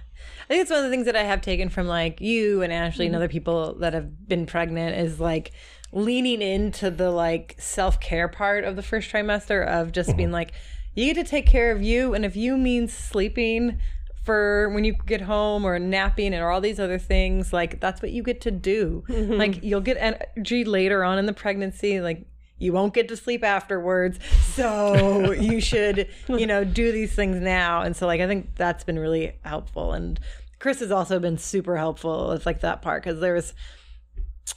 I 0.45 0.47
think 0.49 0.63
it's 0.63 0.71
one 0.71 0.81
of 0.81 0.85
the 0.85 0.91
things 0.91 1.07
that 1.07 1.17
I 1.17 1.23
have 1.23 1.41
taken 1.41 1.69
from 1.69 1.87
like 1.87 2.21
you 2.21 2.63
and 2.63 2.73
Ashley 2.73 3.07
and 3.07 3.15
mm-hmm. 3.15 3.23
other 3.23 3.29
people 3.29 3.75
that 3.77 3.95
have 3.95 4.29
been 4.29 4.47
pregnant 4.47 4.97
is 4.97 5.21
like 5.21 5.53
leaning 5.93 6.43
into 6.43 6.91
the 6.91 7.11
like 7.11 7.57
self 7.59 8.01
care 8.01 8.29
part 8.29 8.65
of 8.65 8.77
the 8.77 8.83
first 8.83 9.11
trimester 9.11 9.67
of 9.67 9.93
just 9.93 10.17
being 10.17 10.29
mm-hmm. 10.29 10.35
like, 10.35 10.53
you 10.95 11.13
get 11.13 11.25
to 11.25 11.29
take 11.29 11.47
care 11.47 11.73
of 11.73 11.83
you. 11.83 12.15
And 12.15 12.25
if 12.25 12.37
you 12.37 12.57
means 12.57 12.93
sleeping 12.93 13.79
for 14.25 14.71
when 14.71 14.85
you 14.85 14.95
get 15.07 15.21
home 15.21 15.65
or 15.65 15.79
napping 15.79 16.33
and 16.33 16.43
all 16.43 16.61
these 16.61 16.81
other 16.81 16.99
things, 16.99 17.53
like 17.53 17.81
that's 17.81 18.01
what 18.01 18.11
you 18.11 18.23
get 18.23 18.41
to 18.43 18.51
do. 18.51 19.05
Mm-hmm. 19.09 19.35
Like 19.35 19.63
you'll 19.63 19.81
get 19.81 19.97
energy 19.99 20.65
later 20.65 21.05
on 21.05 21.19
in 21.19 21.27
the 21.27 21.33
pregnancy. 21.33 22.01
Like 22.01 22.27
you 22.59 22.73
won't 22.73 22.95
get 22.95 23.09
to 23.09 23.17
sleep 23.17 23.45
afterwards. 23.45 24.19
So 24.55 25.33
you 25.41 25.61
should, 25.61 26.09
you 26.29 26.47
know, 26.47 26.65
do 26.65 26.93
these 26.93 27.13
things 27.13 27.41
now. 27.41 27.83
And 27.83 27.97
so 27.97 28.07
like 28.07 28.21
I 28.21 28.27
think 28.27 28.55
that's 28.57 28.85
been 28.85 28.99
really 28.99 29.37
helpful. 29.45 29.93
And 29.93 30.19
Chris 30.59 30.81
has 30.81 30.91
also 30.91 31.19
been 31.19 31.39
super 31.39 31.77
helpful 31.77 32.29
with 32.29 32.47
like 32.47 32.61
that 32.61 32.83
part 32.83 33.03
because 33.03 33.21
there 33.21 33.35
was 33.35 33.55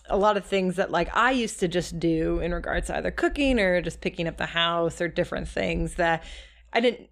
a 0.09 0.17
lot 0.17 0.37
of 0.37 0.45
things 0.45 0.75
that 0.75 0.91
like 0.91 1.15
I 1.15 1.31
used 1.31 1.59
to 1.61 1.67
just 1.67 1.99
do 1.99 2.39
in 2.39 2.53
regards 2.53 2.87
to 2.87 2.97
either 2.97 3.11
cooking 3.11 3.59
or 3.59 3.81
just 3.81 4.01
picking 4.01 4.27
up 4.27 4.37
the 4.37 4.45
house 4.45 5.01
or 5.01 5.07
different 5.07 5.47
things 5.47 5.95
that 5.95 6.23
I 6.73 6.79
didn't 6.79 7.09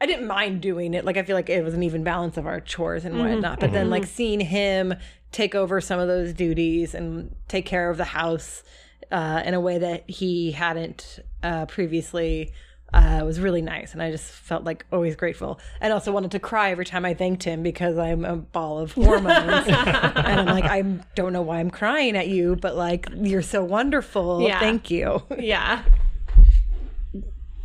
I 0.00 0.06
didn't 0.06 0.26
mind 0.26 0.60
doing 0.60 0.94
it. 0.94 1.04
Like 1.04 1.16
I 1.16 1.22
feel 1.22 1.36
like 1.36 1.48
it 1.48 1.64
was 1.64 1.74
an 1.74 1.82
even 1.82 2.04
balance 2.04 2.36
of 2.36 2.46
our 2.46 2.60
chores 2.60 3.04
and 3.04 3.14
mm-hmm. 3.14 3.34
whatnot. 3.34 3.60
But 3.60 3.72
then 3.72 3.84
mm-hmm. 3.84 3.92
like 3.92 4.06
seeing 4.06 4.40
him 4.40 4.94
take 5.32 5.54
over 5.54 5.80
some 5.80 5.98
of 5.98 6.08
those 6.08 6.32
duties 6.32 6.94
and 6.94 7.34
take 7.48 7.66
care 7.66 7.90
of 7.90 7.96
the 7.96 8.04
house 8.04 8.62
uh, 9.10 9.42
in 9.44 9.54
a 9.54 9.60
way 9.60 9.78
that 9.78 10.08
he 10.08 10.52
hadn't 10.52 11.18
uh, 11.42 11.66
previously 11.66 12.52
uh, 12.92 13.22
was 13.24 13.40
really 13.40 13.60
nice. 13.62 13.92
And 13.92 14.00
I 14.02 14.10
just 14.12 14.24
felt 14.24 14.62
like 14.64 14.86
always 14.92 15.16
grateful. 15.16 15.58
And 15.80 15.92
also 15.92 16.12
wanted 16.12 16.30
to 16.30 16.38
cry 16.38 16.70
every 16.70 16.84
time 16.84 17.04
I 17.04 17.14
thanked 17.14 17.42
him 17.42 17.62
because 17.64 17.98
I'm 17.98 18.24
a 18.24 18.36
ball 18.36 18.78
of 18.78 18.92
hormones. 18.92 19.66
and 19.68 20.40
I'm 20.40 20.46
like, 20.46 20.64
I 20.64 20.82
don't 21.16 21.32
know 21.32 21.42
why 21.42 21.58
I'm 21.58 21.70
crying 21.70 22.16
at 22.16 22.28
you, 22.28 22.54
but 22.56 22.76
like, 22.76 23.08
you're 23.16 23.42
so 23.42 23.64
wonderful. 23.64 24.42
Yeah. 24.42 24.60
Thank 24.60 24.90
you. 24.90 25.22
Yeah. 25.36 25.82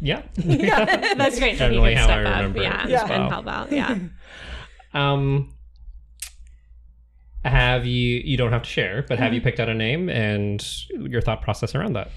Yeah. 0.02 0.24
That's 0.36 1.38
great. 1.40 1.58
that 1.60 1.72
he 1.72 1.78
Generally 1.78 1.96
could 1.96 1.98
how 1.98 2.04
I 2.04 2.06
step 2.08 2.26
up, 2.26 2.38
remember 2.38 2.60
it 2.60 2.64
Yeah. 2.64 2.84
as 3.04 3.10
And 3.12 3.30
help 3.30 3.48
out. 3.48 3.72
Yeah. 3.72 3.98
Um, 4.92 5.54
have 7.50 7.86
you? 7.86 8.22
You 8.24 8.38
don't 8.38 8.52
have 8.52 8.64
to 8.64 8.70
share, 8.70 9.04
but 9.08 9.20
have 9.20 9.34
you 9.34 9.42
picked 9.42 9.60
out 9.60 9.70
a 9.70 9.74
name 9.74 10.10
and 10.10 10.66
your 10.90 11.22
thought 11.22 11.42
process 11.42 11.76
around 11.76 11.94
that? 11.94 12.12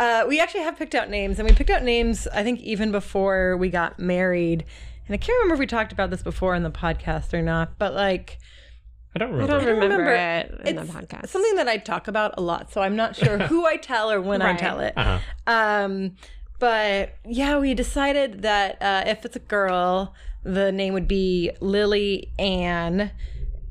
Uh, 0.00 0.24
we 0.26 0.40
actually 0.40 0.62
have 0.62 0.76
picked 0.76 0.94
out 0.94 1.10
names, 1.10 1.38
and 1.38 1.48
we 1.48 1.54
picked 1.54 1.70
out 1.70 1.82
names, 1.82 2.26
I 2.28 2.42
think, 2.42 2.60
even 2.60 2.90
before 2.90 3.56
we 3.56 3.68
got 3.68 3.98
married. 3.98 4.64
And 5.06 5.14
I 5.14 5.16
can't 5.16 5.36
remember 5.38 5.54
if 5.54 5.60
we 5.60 5.66
talked 5.66 5.92
about 5.92 6.10
this 6.10 6.22
before 6.22 6.54
in 6.54 6.62
the 6.62 6.70
podcast 6.70 7.34
or 7.34 7.42
not, 7.42 7.78
but 7.78 7.94
like, 7.94 8.38
I 9.14 9.18
don't 9.18 9.28
I 9.28 9.32
remember. 9.32 9.52
don't 9.52 9.66
remember, 9.66 9.96
remember. 10.04 10.12
it 10.14 10.68
in 10.68 10.76
the 10.76 10.82
it's 10.82 10.90
podcast. 10.90 11.28
something 11.28 11.54
that 11.56 11.68
I 11.68 11.76
talk 11.76 12.08
about 12.08 12.34
a 12.38 12.40
lot, 12.40 12.72
so 12.72 12.80
I'm 12.80 12.96
not 12.96 13.14
sure 13.14 13.38
who 13.46 13.66
I 13.66 13.76
tell 13.76 14.10
or 14.10 14.20
when 14.20 14.42
I 14.42 14.56
tell 14.56 14.80
it. 14.80 14.94
Uh-huh. 14.96 15.18
Um, 15.46 16.16
but 16.58 17.16
yeah, 17.24 17.58
we 17.58 17.74
decided 17.74 18.42
that 18.42 18.80
uh, 18.80 19.02
if 19.06 19.24
it's 19.24 19.36
a 19.36 19.40
girl, 19.40 20.14
the 20.44 20.72
name 20.72 20.94
would 20.94 21.08
be 21.08 21.50
Lily 21.60 22.32
Ann. 22.38 23.10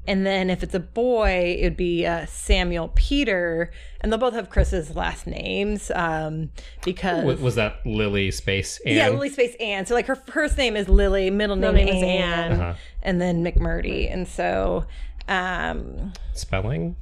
And 0.08 0.26
then 0.26 0.50
if 0.50 0.64
it's 0.64 0.74
a 0.74 0.80
boy, 0.80 1.58
it 1.60 1.64
would 1.64 1.78
be 1.78 2.06
uh, 2.06 2.26
Samuel 2.26 2.92
Peter. 2.96 3.72
And 4.02 4.12
they'll 4.12 4.20
both 4.20 4.34
have 4.34 4.50
Chris's 4.50 4.96
last 4.96 5.28
names 5.28 5.92
um, 5.94 6.50
because. 6.84 7.40
Was 7.40 7.56
that 7.56 7.86
Lily 7.86 8.32
Space? 8.32 8.82
And 8.86 8.96
yeah, 8.96 9.10
Lily 9.10 9.30
Space 9.30 9.56
Ann. 9.60 9.86
So 9.86 9.94
like 9.94 10.08
her 10.08 10.16
first 10.16 10.58
name 10.58 10.76
is 10.76 10.90
Lily, 10.90 11.30
middle 11.30 11.56
name, 11.56 11.76
Middle 11.76 11.94
name 11.94 11.96
is 11.96 12.04
Ann, 12.04 12.52
Ann. 12.52 12.52
Uh-huh. 12.54 12.74
and 13.04 13.22
then 13.22 13.44
McMurdy. 13.44 14.12
And 14.12 14.28
so 14.28 14.86
um, 15.28 16.14
spelling? 16.34 16.96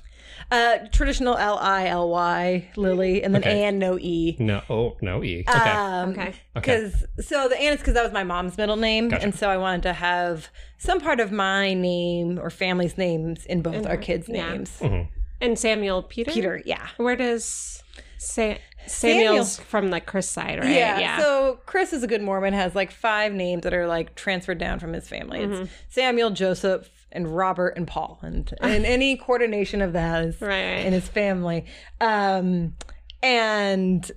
Uh, 0.51 0.77
traditional 0.91 1.38
L 1.38 1.58
I 1.60 1.88
L 1.88 2.10
Y 2.10 2.70
Lily, 2.75 3.24
and 3.24 3.34
then 3.36 3.41
Okay. 3.44 3.63
Ann 3.65 3.77
no 3.79 3.98
E. 4.00 4.36
No. 4.39 4.62
Oh, 4.70 4.98
no 5.01 5.24
e. 5.24 5.44
Okay. 5.48 5.70
Um, 5.70 6.10
Okay. 6.12 6.22
Okay. 6.22 6.36
Because 6.56 7.06
so 7.25 7.48
the 7.48 7.58
Ann 7.60 7.74
is 7.74 7.79
because 7.79 7.94
that 7.94 8.03
was 8.03 8.12
my 8.13 8.24
mom's 8.24 8.58
middle 8.58 8.75
name, 8.75 9.10
Gotcha. 9.10 9.24
and 9.24 9.36
so 9.36 9.50
I 9.50 9.58
wanted 9.58 9.84
to 9.84 9.94
have 9.94 10.50
some 10.77 11.00
part 11.00 11.20
of 11.20 11.32
my 11.32 11.74
name 11.74 12.39
or 12.39 12.50
family's 12.50 12.98
names 12.98 13.46
in 13.46 13.62
both 13.62 13.86
our 13.86 13.98
kids' 13.98 14.27
yeah. 14.29 14.50
names. 14.51 14.77
Mhm. 14.79 15.08
and 15.41 15.58
Samuel 15.58 16.03
Peter. 16.03 16.32
Peter, 16.32 16.62
yeah. 16.65 16.88
Where 16.98 17.15
does 17.15 17.82
Sa- 18.18 18.56
Samuel's 18.88 19.58
from 19.60 19.89
the 19.91 20.01
Chris 20.01 20.27
side, 20.29 20.60
right? 20.60 20.70
Yeah. 20.70 21.20
So 21.20 21.60
Chris 21.65 21.94
is 21.94 22.03
a 22.03 22.08
good 22.08 22.22
Mormon, 22.22 22.53
has 22.53 22.75
like 22.75 22.91
five 22.91 23.34
names 23.34 23.63
that 23.63 23.74
are 23.74 23.88
like 23.88 24.15
transferred 24.15 24.58
down 24.58 24.79
from 24.79 24.94
his 24.94 25.08
family. 25.08 25.39
Mm-hmm. 25.39 25.62
It's 25.63 25.72
Samuel, 25.89 26.32
Joseph, 26.32 26.89
and 27.11 27.35
Robert 27.35 27.73
and 27.77 27.87
Paul, 27.87 28.19
and 28.21 28.51
and 28.61 28.85
any 28.85 29.17
coordination 29.25 29.81
of 29.81 29.93
that 29.93 30.23
is 30.23 30.41
Right, 30.41 30.49
right. 30.49 30.85
in 30.85 30.93
his 30.93 31.07
family. 31.07 31.65
Um, 32.01 32.75
and 33.23 34.09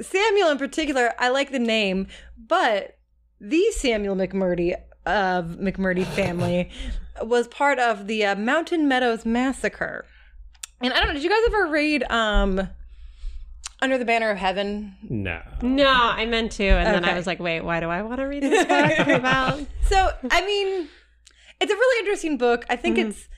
Samuel 0.00 0.50
in 0.50 0.58
particular, 0.58 1.12
I 1.18 1.28
like 1.28 1.50
the 1.52 1.58
name, 1.58 2.08
but 2.36 2.98
the 3.40 3.64
Samuel 3.72 4.16
McMurdy 4.16 4.74
of 5.04 5.56
McMurdy 5.60 6.04
family 6.06 6.70
was 7.22 7.46
part 7.48 7.78
of 7.78 8.06
the 8.06 8.24
uh, 8.24 8.34
Mountain 8.36 8.88
Meadows 8.88 9.24
massacre. 9.26 10.04
And 10.80 10.92
I 10.92 10.98
don't 10.98 11.08
know, 11.08 11.14
did 11.14 11.22
you 11.22 11.30
guys 11.30 11.42
ever 11.46 11.66
read 11.70 12.02
um, 12.10 12.68
Under 13.80 13.98
the 13.98 14.04
Banner 14.04 14.30
of 14.30 14.38
Heaven? 14.38 14.96
No. 15.08 15.40
no, 15.62 15.88
I 15.92 16.26
meant 16.26 16.52
to, 16.52 16.64
and 16.64 16.94
then 16.94 17.04
I 17.04 17.14
was 17.14 17.26
like, 17.26 17.38
wait, 17.38 17.60
why 17.60 17.78
do 17.78 17.88
I 17.88 18.02
want 18.02 18.18
to 18.18 18.24
read 18.24 18.42
this 18.42 18.64
book 18.66 19.06
about? 19.08 19.60
So, 19.88 20.10
I 20.30 20.46
mean, 20.46 20.88
it's 21.62 21.72
a 21.72 21.74
really 21.74 22.00
interesting 22.00 22.36
book. 22.36 22.64
I 22.68 22.76
think 22.76 22.98
it's 22.98 23.28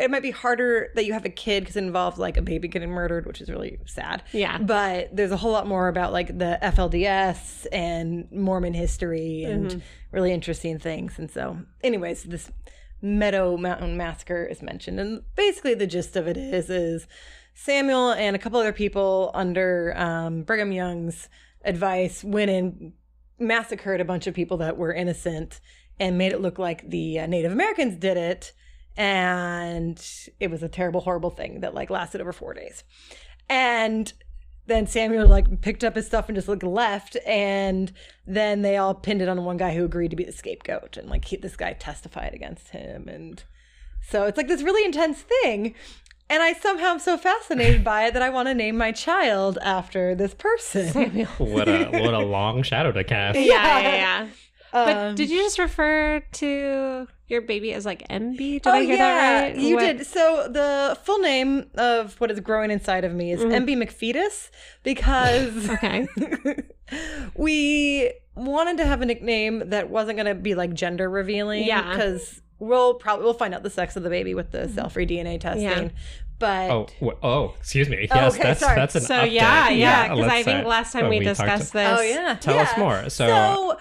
it 0.00 0.10
might 0.10 0.22
be 0.22 0.30
harder 0.30 0.88
that 0.94 1.04
you 1.04 1.12
have 1.12 1.26
a 1.26 1.28
kid 1.30 1.60
because 1.60 1.76
it 1.76 1.84
involves 1.84 2.18
like 2.18 2.38
a 2.38 2.42
baby 2.42 2.68
getting 2.68 2.90
murdered, 2.90 3.26
which 3.26 3.40
is 3.42 3.50
really 3.50 3.78
sad. 3.84 4.22
Yeah. 4.32 4.56
But 4.58 5.14
there's 5.14 5.30
a 5.30 5.36
whole 5.36 5.52
lot 5.52 5.66
more 5.66 5.88
about 5.88 6.10
like 6.10 6.28
the 6.38 6.58
FLDS 6.62 7.66
and 7.70 8.26
Mormon 8.32 8.72
history 8.74 9.44
and 9.44 9.66
Mm-hmm. 9.70 9.78
really 10.12 10.32
interesting 10.32 10.78
things. 10.78 11.18
And 11.18 11.30
so, 11.30 11.58
anyways, 11.84 12.22
this 12.24 12.50
Meadow 13.02 13.56
Mountain 13.58 13.96
Massacre 13.96 14.44
is 14.44 14.62
mentioned, 14.62 14.98
and 15.00 15.22
basically 15.36 15.74
the 15.74 15.86
gist 15.86 16.16
of 16.16 16.26
it 16.26 16.36
is 16.38 16.70
is 16.70 17.06
Samuel 17.54 18.12
and 18.12 18.34
a 18.34 18.38
couple 18.38 18.58
other 18.58 18.72
people 18.72 19.30
under 19.34 19.92
um, 19.96 20.42
Brigham 20.44 20.72
Young's 20.72 21.28
advice 21.64 22.24
went 22.24 22.50
and 22.50 22.92
massacred 23.38 24.00
a 24.00 24.04
bunch 24.04 24.26
of 24.26 24.34
people 24.34 24.56
that 24.56 24.76
were 24.78 24.92
innocent, 24.92 25.60
and 26.00 26.18
made 26.18 26.32
it 26.32 26.40
look 26.40 26.58
like 26.58 26.88
the 26.88 27.20
uh, 27.20 27.26
Native 27.26 27.52
Americans 27.52 27.96
did 27.96 28.16
it. 28.16 28.52
And 28.96 30.04
it 30.40 30.50
was 30.50 30.62
a 30.62 30.68
terrible, 30.68 31.02
horrible 31.02 31.30
thing 31.30 31.60
that 31.60 31.74
like 31.74 31.90
lasted 31.90 32.20
over 32.20 32.32
four 32.32 32.54
days. 32.54 32.82
And 33.48 34.12
then 34.68 34.86
Samuel 34.86 35.26
like 35.26 35.60
picked 35.60 35.82
up 35.82 35.96
his 35.96 36.06
stuff 36.06 36.28
and 36.28 36.36
just 36.36 36.46
like 36.46 36.62
left, 36.62 37.16
and 37.26 37.90
then 38.26 38.62
they 38.62 38.76
all 38.76 38.94
pinned 38.94 39.22
it 39.22 39.28
on 39.28 39.44
one 39.44 39.56
guy 39.56 39.74
who 39.74 39.84
agreed 39.84 40.10
to 40.10 40.16
be 40.16 40.24
the 40.24 40.32
scapegoat, 40.32 40.96
and 40.96 41.08
like 41.08 41.24
he, 41.24 41.36
this 41.36 41.56
guy 41.56 41.72
testified 41.72 42.34
against 42.34 42.68
him, 42.68 43.08
and 43.08 43.42
so 44.06 44.24
it's 44.24 44.36
like 44.36 44.48
this 44.48 44.62
really 44.62 44.84
intense 44.84 45.22
thing. 45.22 45.74
And 46.30 46.42
I 46.42 46.52
somehow 46.52 46.88
am 46.88 46.98
so 46.98 47.16
fascinated 47.16 47.82
by 47.82 48.04
it 48.04 48.12
that 48.12 48.20
I 48.20 48.28
want 48.28 48.48
to 48.48 48.54
name 48.54 48.76
my 48.76 48.92
child 48.92 49.58
after 49.62 50.14
this 50.14 50.34
person. 50.34 50.88
Samuel. 50.88 51.26
What 51.38 51.68
a 51.68 51.86
what 51.86 52.12
a 52.12 52.18
long 52.24 52.62
shadow 52.62 52.92
to 52.92 53.02
cast. 53.02 53.38
Yeah, 53.38 53.80
yeah, 53.80 53.80
yeah. 53.80 54.28
But 54.72 54.96
Um, 54.96 55.14
did 55.14 55.30
you 55.30 55.38
just 55.38 55.58
refer 55.58 56.20
to 56.20 57.06
your 57.26 57.40
baby 57.42 57.72
as 57.72 57.84
like 57.86 58.06
MB? 58.08 58.36
Did 58.36 58.66
oh 58.66 58.70
I 58.72 58.82
hear 58.84 58.96
yeah, 58.96 58.96
that 58.98 59.42
right? 59.48 59.56
you 59.56 59.76
What- 59.76 59.96
did. 59.98 60.06
So 60.06 60.48
the 60.50 60.98
full 61.04 61.18
name 61.18 61.70
of 61.74 62.14
what 62.20 62.30
is 62.30 62.40
growing 62.40 62.70
inside 62.70 63.04
of 63.04 63.14
me 63.14 63.32
is 63.32 63.40
Mm-hmm. 63.40 63.64
MB 63.68 63.88
McFetus 63.88 64.50
because 64.82 65.68
Okay. 65.74 66.06
we 67.36 68.12
wanted 68.34 68.76
to 68.78 68.86
have 68.86 69.02
a 69.02 69.06
nickname 69.06 69.70
that 69.70 69.90
wasn't 69.90 70.16
going 70.16 70.26
to 70.26 70.34
be 70.34 70.54
like 70.54 70.72
gender 70.74 71.08
revealing. 71.08 71.64
Yeah. 71.64 71.90
because 71.90 72.40
we'll 72.58 72.94
probably 72.94 73.24
we'll 73.24 73.34
find 73.34 73.54
out 73.54 73.62
the 73.62 73.70
sex 73.70 73.96
of 73.96 74.02
the 74.02 74.10
baby 74.10 74.34
with 74.34 74.50
the 74.50 74.68
cell-free 74.68 75.06
DNA 75.06 75.40
testing. 75.40 75.66
Mm-hmm. 75.68 75.82
Yeah. 75.84 75.90
But 76.38 76.70
Oh, 76.70 76.86
wh- 77.02 77.24
oh, 77.24 77.54
excuse 77.58 77.88
me. 77.88 78.06
Oh, 78.10 78.14
Yes, 78.14 78.34
okay, 78.34 78.42
that's 78.44 78.60
sorry. 78.60 78.76
that's 78.76 78.94
an 78.94 79.00
So 79.02 79.14
update. 79.14 79.32
yeah, 79.32 79.68
yeah, 79.70 80.02
because 80.04 80.18
let's 80.20 80.32
I 80.34 80.42
think 80.44 80.66
last 80.68 80.92
time 80.92 81.06
oh, 81.06 81.08
we, 81.10 81.18
discussed 81.18 81.72
this. 81.72 81.98
oh 81.98 82.00
yeah, 82.00 82.34
Tell 82.40 82.58
us 82.58 82.76
more. 82.78 83.08
So- 83.10 83.26
so 83.26 83.78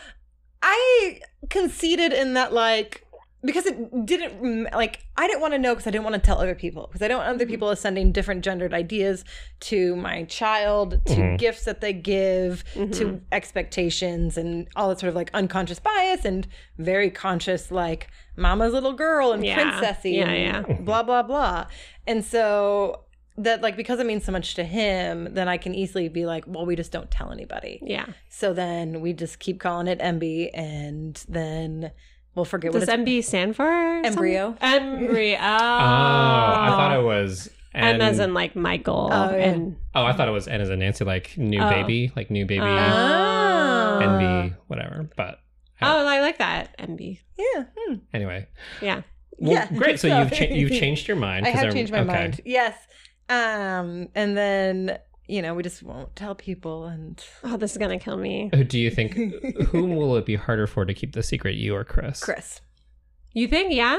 I 0.70 1.20
conceded 1.50 2.12
in 2.12 2.34
that 2.34 2.52
like 2.54 3.04
because 3.44 3.66
it 3.68 4.06
didn't 4.06 4.74
like 4.74 5.00
I 5.16 5.28
didn't 5.28 5.40
want 5.42 5.54
to 5.54 5.60
know 5.60 5.74
because 5.74 5.88
I 5.88 5.92
didn't 5.92 6.04
want 6.04 6.16
to 6.16 6.20
tell 6.22 6.40
other 6.40 6.56
people 6.56 6.88
because 6.88 7.02
I 7.02 7.08
don't 7.08 7.20
want 7.20 7.30
other 7.36 7.46
people 7.46 7.74
sending 7.76 8.12
different 8.12 8.44
gendered 8.44 8.74
ideas 8.74 9.24
to 9.62 9.96
my 9.96 10.24
child 10.24 11.00
to 11.06 11.14
Mhm. 11.16 11.38
gifts 11.38 11.64
that 11.66 11.80
they 11.80 11.94
give 11.94 12.64
to 12.76 13.22
expectations 13.32 14.38
and 14.38 14.68
all 14.76 14.90
that 14.90 15.00
sort 15.00 15.10
of 15.10 15.16
like 15.16 15.30
unconscious 15.34 15.80
bias 15.80 16.26
and 16.26 16.48
very 16.78 17.10
conscious 17.10 17.72
like 17.72 18.08
mama's 18.36 18.74
little 18.74 18.94
girl 18.94 19.32
and 19.32 19.46
Yeah. 19.46 19.58
princessy 19.80 20.16
Yeah, 20.16 20.30
and 20.30 20.68
yeah. 20.68 20.76
blah 20.82 21.04
blah 21.04 21.24
blah 21.24 21.68
and 22.06 22.26
so 22.26 23.02
that 23.38 23.62
like 23.62 23.76
because 23.78 24.00
it 24.00 24.06
means 24.06 24.24
so 24.26 24.32
much 24.32 24.56
to 24.56 24.64
him 24.64 25.34
then 25.34 25.48
I 25.48 25.58
can 25.58 25.76
easily 25.76 26.10
be 26.10 26.26
like 26.26 26.46
well 26.48 26.66
we 26.66 26.76
just 26.76 26.92
don't 26.92 27.10
tell 27.12 27.32
anybody 27.32 27.80
Yeah. 27.84 28.08
so 28.30 28.54
then 28.54 29.02
we 29.02 29.14
just 29.14 29.40
keep 29.40 29.60
calling 29.60 29.88
it 29.88 30.00
MB, 30.00 30.50
and 30.54 31.24
then 31.30 31.92
we'll 32.36 32.46
forget 32.46 32.72
Does 32.72 32.88
what 32.88 33.00
it's. 33.00 33.10
MB 33.10 33.24
stand 33.24 33.56
for? 33.56 33.66
Embryo. 34.04 34.56
something? 34.60 34.68
Embryo. 34.70 35.38
Oh. 35.42 35.44
Oh, 35.44 36.62
I 36.62 36.70
thought 36.72 36.98
it 37.00 37.04
was 37.04 37.50
M 37.76 37.96
N 37.96 38.02
as 38.02 38.18
in 38.20 38.34
like 38.34 38.56
Michael. 38.56 39.10
Oh, 39.12 39.30
yeah. 39.36 39.50
and 39.50 39.76
Oh, 39.94 40.04
I 40.04 40.14
thought 40.14 40.28
it 40.28 40.32
was 40.32 40.48
N 40.48 40.62
as 40.62 40.70
in 40.70 40.80
Nancy, 40.80 41.06
like 41.06 41.38
new 41.38 41.62
Oh. 41.62 41.70
baby, 41.70 42.12
like 42.16 42.32
new 42.32 42.46
baby, 42.46 42.62
Oh. 42.66 44.00
NB, 44.02 44.56
whatever. 44.68 45.10
But 45.16 45.40
oh, 45.82 46.08
I 46.08 46.22
like 46.22 46.38
that. 46.40 46.76
MB. 46.80 47.20
Yeah, 47.38 47.66
hmm. 47.78 47.96
anyway, 48.14 48.48
Yeah. 48.82 49.02
well, 49.38 49.54
Yeah. 49.54 49.68
great. 49.78 50.00
So 50.00 50.08
So- 50.10 50.20
you've 50.20 50.32
cha- 50.32 50.54
you've 50.56 50.72
changed 50.80 51.08
your 51.08 51.18
mind. 51.18 51.46
I 51.46 51.50
have 51.52 51.72
changed 51.74 51.92
my 51.92 52.00
okay. 52.00 52.08
mind. 52.08 52.42
Yes, 52.46 52.76
um, 53.30 54.08
and 54.16 54.38
then 54.38 54.98
you 55.28 55.42
know 55.42 55.54
we 55.54 55.64
just 55.64 55.84
won't 55.84 56.16
tell 56.16 56.36
people, 56.36 56.86
and 56.86 57.24
Oh, 57.44 57.58
this 57.58 57.72
is 57.74 57.78
gonna 57.78 58.00
kill 58.00 58.18
me. 58.18 58.50
Do 58.50 58.80
you 58.80 58.90
think? 58.90 59.14
whom 59.72 59.96
will 59.96 60.16
it 60.16 60.26
be 60.26 60.36
harder 60.36 60.68
for 60.68 60.86
to 60.86 60.94
keep 60.94 61.14
the 61.14 61.24
secret, 61.24 61.56
you 61.56 61.76
or 61.76 61.84
Chris? 61.84 62.24
Chris, 62.24 62.62
You 63.34 63.48
think? 63.48 63.74
Yeah. 63.74 63.98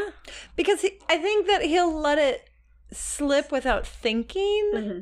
because 0.56 0.80
he, 0.82 0.92
I 1.08 1.18
think 1.18 1.46
that 1.46 1.62
he'll 1.62 1.92
let 1.98 2.18
it 2.18 2.48
slip 2.92 3.52
without 3.52 3.86
thinking, 3.86 4.70
Mm-hmm. 4.74 4.98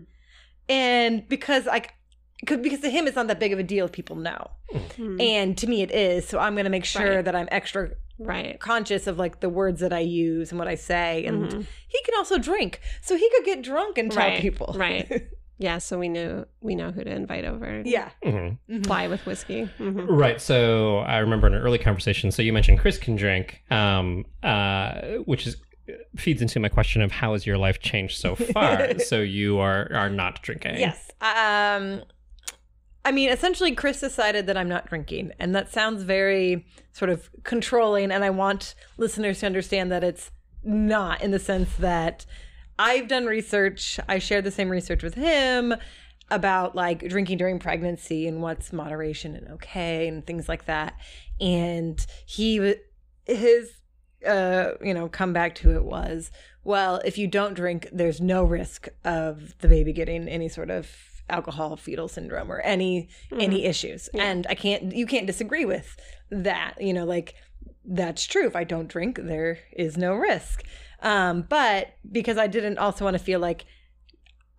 and 0.68 1.28
because 1.28 1.66
like. 1.66 1.92
Cause, 2.44 2.58
because 2.62 2.80
to 2.80 2.90
him 2.90 3.06
it's 3.06 3.16
not 3.16 3.28
that 3.28 3.40
big 3.40 3.54
of 3.54 3.58
a 3.58 3.62
deal 3.62 3.86
if 3.86 3.92
people 3.92 4.14
know 4.14 4.50
Hmm. 4.96 5.18
and 5.18 5.56
to 5.56 5.66
me 5.66 5.80
it 5.80 5.90
is 5.90 6.28
so 6.28 6.38
i'm 6.38 6.52
going 6.54 6.64
to 6.64 6.70
make 6.70 6.84
sure 6.84 7.16
Right. 7.16 7.24
that 7.24 7.34
i'm 7.34 7.48
extra 7.50 7.92
Right. 8.18 8.58
conscious 8.60 9.06
of 9.06 9.18
like 9.18 9.40
the 9.40 9.48
words 9.48 9.80
that 9.80 9.92
I 9.92 10.00
use 10.00 10.50
and 10.50 10.58
what 10.58 10.68
I 10.68 10.74
say. 10.74 11.24
And 11.26 11.44
Mhm. 11.50 11.66
he 11.88 12.02
can 12.04 12.14
also 12.16 12.38
drink, 12.38 12.80
so 13.02 13.16
he 13.16 13.28
could 13.30 13.44
get 13.44 13.62
drunk 13.62 13.98
and 13.98 14.10
tell 14.10 14.22
Right, 14.28 14.40
people. 14.40 14.74
right. 14.76 15.28
Yeah. 15.58 15.78
So 15.78 15.98
we 15.98 16.10
knew 16.10 16.44
we 16.60 16.74
know 16.74 16.90
who 16.90 17.02
to 17.02 17.10
invite 17.10 17.46
over. 17.46 17.80
yeah. 17.86 18.10
Mhm. 18.22 18.58
Fly 18.86 19.08
with 19.08 19.24
whiskey. 19.24 19.66
Mhm. 19.78 20.04
Right. 20.06 20.38
So 20.38 20.98
I 20.98 21.16
remember 21.16 21.46
in 21.46 21.54
an 21.54 21.62
early 21.62 21.78
conversation. 21.78 22.30
So 22.30 22.42
you 22.42 22.52
mentioned 22.52 22.78
Chris 22.78 22.98
can 22.98 23.16
drink, 23.16 23.62
um, 23.70 24.26
uh, 24.42 25.00
which 25.24 25.46
is 25.46 25.56
feeds 26.16 26.42
into 26.42 26.60
my 26.60 26.68
question 26.68 27.00
of 27.00 27.10
how 27.10 27.32
has 27.32 27.46
your 27.46 27.56
life 27.56 27.78
changed 27.80 28.18
so 28.18 28.34
far? 28.34 28.98
so 28.98 29.20
you 29.20 29.58
are 29.58 29.90
are 29.94 30.10
not 30.10 30.42
drinking. 30.42 30.78
Yes. 30.78 31.10
Um. 31.22 32.02
I 33.06 33.12
mean, 33.12 33.30
essentially, 33.30 33.72
Chris 33.72 34.00
decided 34.00 34.48
that 34.48 34.56
I'm 34.56 34.68
not 34.68 34.88
drinking, 34.88 35.30
and 35.38 35.54
that 35.54 35.72
sounds 35.72 36.02
very 36.02 36.66
sort 36.90 37.08
of 37.08 37.30
controlling. 37.44 38.10
And 38.10 38.24
I 38.24 38.30
want 38.30 38.74
listeners 38.98 39.38
to 39.40 39.46
understand 39.46 39.92
that 39.92 40.02
it's 40.02 40.32
not 40.64 41.22
in 41.22 41.30
the 41.30 41.38
sense 41.38 41.72
that 41.76 42.26
I've 42.80 43.06
done 43.06 43.26
research. 43.26 44.00
I 44.08 44.18
shared 44.18 44.42
the 44.42 44.50
same 44.50 44.68
research 44.68 45.04
with 45.04 45.14
him 45.14 45.72
about 46.32 46.74
like 46.74 47.08
drinking 47.08 47.38
during 47.38 47.60
pregnancy 47.60 48.26
and 48.26 48.42
what's 48.42 48.72
moderation 48.72 49.36
and 49.36 49.52
okay 49.52 50.08
and 50.08 50.26
things 50.26 50.48
like 50.48 50.64
that. 50.64 50.94
And 51.40 52.04
he 52.26 52.74
his 53.24 53.70
uh 54.26 54.72
you 54.82 54.92
know 54.92 55.08
comeback 55.08 55.54
to 55.54 55.76
it 55.76 55.84
was 55.84 56.32
well 56.64 57.00
if 57.04 57.18
you 57.18 57.28
don't 57.28 57.54
drink 57.54 57.86
there's 57.92 58.20
no 58.20 58.42
risk 58.42 58.88
of 59.04 59.56
the 59.58 59.68
baby 59.68 59.92
getting 59.92 60.26
any 60.26 60.48
sort 60.48 60.70
of 60.70 61.15
alcohol 61.28 61.76
fetal 61.76 62.08
syndrome 62.08 62.50
or 62.50 62.60
any 62.60 63.08
any 63.38 63.64
issues. 63.64 64.08
And 64.14 64.46
i 64.48 64.54
can't 64.54 64.94
you 64.94 65.06
can't 65.06 65.26
disagree 65.26 65.64
with 65.64 65.96
that 66.30 66.74
you 66.80 66.92
know 66.92 67.04
like 67.04 67.34
that's 67.84 68.24
true. 68.24 68.46
If 68.46 68.56
i 68.56 68.64
don't 68.64 68.88
drink 68.88 69.18
there 69.22 69.58
is 69.72 69.96
no 69.96 70.14
risk. 70.14 70.62
Um 71.02 71.42
but 71.48 71.94
because 72.10 72.38
i 72.38 72.46
didn't 72.46 72.78
also 72.78 73.04
want 73.04 73.16
to 73.16 73.22
feel 73.22 73.40
like 73.40 73.66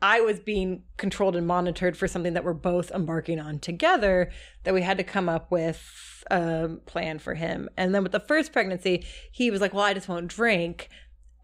I 0.02 0.22
was 0.22 0.40
being 0.40 0.84
controlled 0.98 1.36
and 1.36 1.48
monitored 1.48 1.98
for 1.98 2.08
something 2.08 2.34
that 2.34 2.44
we're 2.44 2.54
both 2.54 2.92
embarking 2.92 3.40
on 3.40 3.60
together, 3.60 4.32
that 4.64 4.74
we 4.74 4.84
had 4.84 4.98
to 4.98 5.04
come 5.04 5.28
up 5.28 5.52
with 5.52 6.24
a 6.30 6.70
plan 6.86 7.20
for 7.20 7.34
him. 7.34 7.70
And 7.78 7.96
then 7.96 8.04
with 8.04 8.12
the 8.12 8.20
first 8.20 8.54
pregnancy, 8.54 9.06
he 9.32 9.50
was 9.50 9.62
like, 9.62 9.74
Well, 9.74 9.84
I 9.84 9.94
just 9.94 10.08
won't 10.08 10.28
drink. 10.28 10.90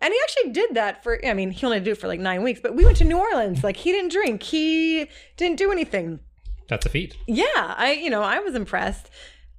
And 0.04 0.14
he 0.14 0.20
actually 0.24 0.52
did 0.52 0.76
that 0.76 1.02
for, 1.02 1.26
I 1.26 1.34
mean, 1.34 1.50
he 1.52 1.66
only 1.66 1.80
did 1.80 1.88
it 1.94 1.96
for 1.98 2.08
like 2.08 2.20
nine 2.20 2.44
weeks, 2.44 2.60
but 2.62 2.76
we 2.76 2.84
went 2.84 2.98
to 2.98 3.06
New 3.06 3.18
Orleans. 3.18 3.64
Like, 3.64 3.78
he 3.78 3.92
didn't 3.92 4.12
drink, 4.12 4.44
he 4.44 5.08
didn't 5.38 5.58
do 5.58 5.72
anything. 5.72 6.20
That's 6.68 6.86
a 6.86 6.90
feat. 6.90 7.16
Yeah, 7.28 7.46
I, 7.56 7.94
you 7.94 8.10
know, 8.10 8.22
I 8.22 8.40
was 8.40 8.54
impressed. 8.54 9.10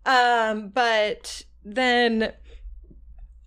Um, 0.05 0.69
but 0.69 1.43
then 1.65 2.33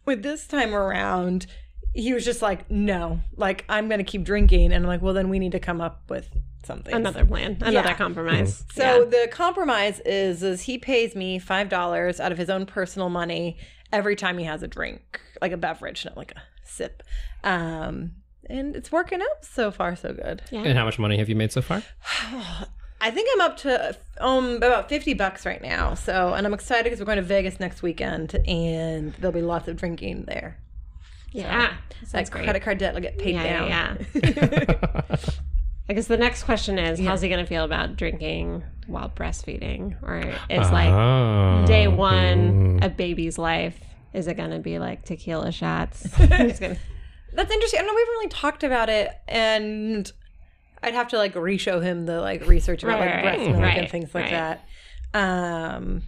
with 0.05 0.23
this 0.23 0.47
time 0.47 0.73
around, 0.73 1.45
he 1.93 2.13
was 2.13 2.25
just 2.25 2.41
like, 2.41 2.69
no, 2.71 3.19
like, 3.35 3.63
I'm 3.69 3.87
going 3.89 3.99
to 3.99 4.03
keep 4.03 4.23
drinking. 4.23 4.71
And 4.71 4.83
I'm 4.83 4.87
like, 4.87 5.01
well, 5.01 5.13
then 5.13 5.29
we 5.29 5.39
need 5.39 5.51
to 5.53 5.59
come 5.59 5.81
up 5.81 6.03
with 6.09 6.29
something. 6.65 6.93
Another 6.93 7.25
plan. 7.25 7.57
Another 7.61 7.71
Yeah. 7.89 7.93
compromise. 7.93 8.63
So 8.73 9.03
Yeah. 9.03 9.05
the 9.05 9.27
compromise 9.31 9.99
is 10.05 10.43
is 10.43 10.61
he 10.63 10.77
pays 10.77 11.15
me 11.15 11.39
five 11.39 11.69
dollars 11.69 12.19
out 12.19 12.31
of 12.31 12.37
his 12.37 12.49
own 12.49 12.65
personal 12.65 13.09
money 13.09 13.57
every 13.93 14.15
time 14.15 14.37
he 14.37 14.45
has 14.45 14.63
a 14.63 14.67
drink, 14.67 15.21
like 15.41 15.51
a 15.51 15.57
beverage, 15.57 16.03
not 16.05 16.17
like 16.17 16.31
a 16.31 16.41
sip. 16.67 17.03
Um, 17.43 18.13
and 18.49 18.75
it's 18.75 18.91
working 18.91 19.21
out 19.21 19.43
so 19.45 19.71
far, 19.71 19.95
so 19.95 20.13
good. 20.13 20.41
Yeah. 20.51 20.61
And 20.63 20.77
how 20.77 20.85
much 20.85 20.99
money 20.99 21.17
have 21.17 21.27
you 21.29 21.35
made 21.35 21.51
so 21.51 21.61
far? 21.61 21.83
I 22.99 23.11
think 23.11 23.29
I'm 23.33 23.41
up 23.41 23.57
to 23.57 23.95
um 24.19 24.55
about 24.57 24.89
fifty 24.89 25.13
bucks 25.13 25.45
right 25.45 25.61
now. 25.61 25.93
So, 25.93 26.33
and 26.33 26.47
I'm 26.47 26.53
excited 26.53 26.85
because 26.85 26.99
we're 26.99 27.05
going 27.05 27.17
to 27.17 27.21
Vegas 27.21 27.59
next 27.59 27.81
weekend, 27.83 28.33
and 28.47 29.13
there'll 29.15 29.31
be 29.33 29.41
lots 29.41 29.67
of 29.67 29.75
drinking 29.77 30.23
there. 30.27 30.57
yeah. 31.31 31.73
That 32.01 32.07
Sounds 32.09 32.29
great. 32.31 32.43
credit 32.45 32.61
card 32.63 32.77
debt 32.79 32.93
will 32.93 33.01
get 33.01 33.17
paid 33.19 33.35
Yeah, 33.35 33.43
down. 33.43 33.67
yeah, 34.15 35.07
I 35.89 35.93
guess 35.93 36.07
the 36.07 36.17
next 36.17 36.43
question 36.43 36.77
is 36.79 36.99
how's 36.99 37.21
he 37.21 37.29
going 37.29 37.43
to 37.43 37.47
feel 37.47 37.63
about 37.63 37.95
drinking 37.95 38.63
while 38.87 39.09
breastfeeding? 39.09 39.95
Or 40.03 40.17
is 40.49 40.71
like 40.71 40.89
Oh. 40.89 41.65
day 41.67 41.87
one 41.87 42.79
a 42.81 42.89
baby's 42.89 43.37
life, 43.37 43.79
is 44.13 44.27
it 44.27 44.35
going 44.35 44.51
to 44.51 44.59
be 44.59 44.79
like 44.79 45.03
tequila 45.05 45.51
shots? 45.51 46.07
Gonna- 46.17 46.37
That's 47.33 47.51
interesting. 47.51 47.79
I 47.79 47.83
don't 47.83 47.87
know 47.87 47.93
we 47.93 48.01
haven't 48.01 48.13
really 48.15 48.29
talked 48.29 48.63
about 48.63 48.89
it, 48.89 49.09
and 49.27 50.11
I'd 50.81 50.93
have 50.93 51.07
to 51.09 51.17
like 51.17 51.35
re-show 51.35 51.79
him 51.81 52.05
the 52.05 52.19
like 52.21 52.47
research 52.47 52.83
about 52.83 52.99
Right, 52.99 53.13
like 53.15 53.23
breast 53.23 53.39
milk 53.51 53.61
Right, 53.61 53.77
and 53.79 53.89
things 53.89 54.13
like 54.15 54.31
right. 54.31 54.59
that. 55.13 55.19
Um, 55.19 56.03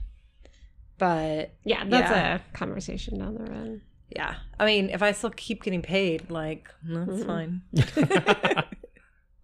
but 0.98 1.54
Yeah, 1.64 1.84
that's 1.86 2.12
Yeah. 2.12 2.36
a 2.36 2.58
conversation 2.58 3.20
down 3.20 3.36
the 3.36 3.44
road. 3.52 3.82
yeah, 4.16 4.36
I 4.60 4.66
mean, 4.66 4.90
if 4.90 5.02
I 5.04 5.12
still 5.12 5.30
keep 5.32 5.64
getting 5.64 5.82
paid, 5.82 6.30
like 6.32 6.68
that's 6.84 7.10
Mhm. 7.24 7.26
fine. 7.26 7.62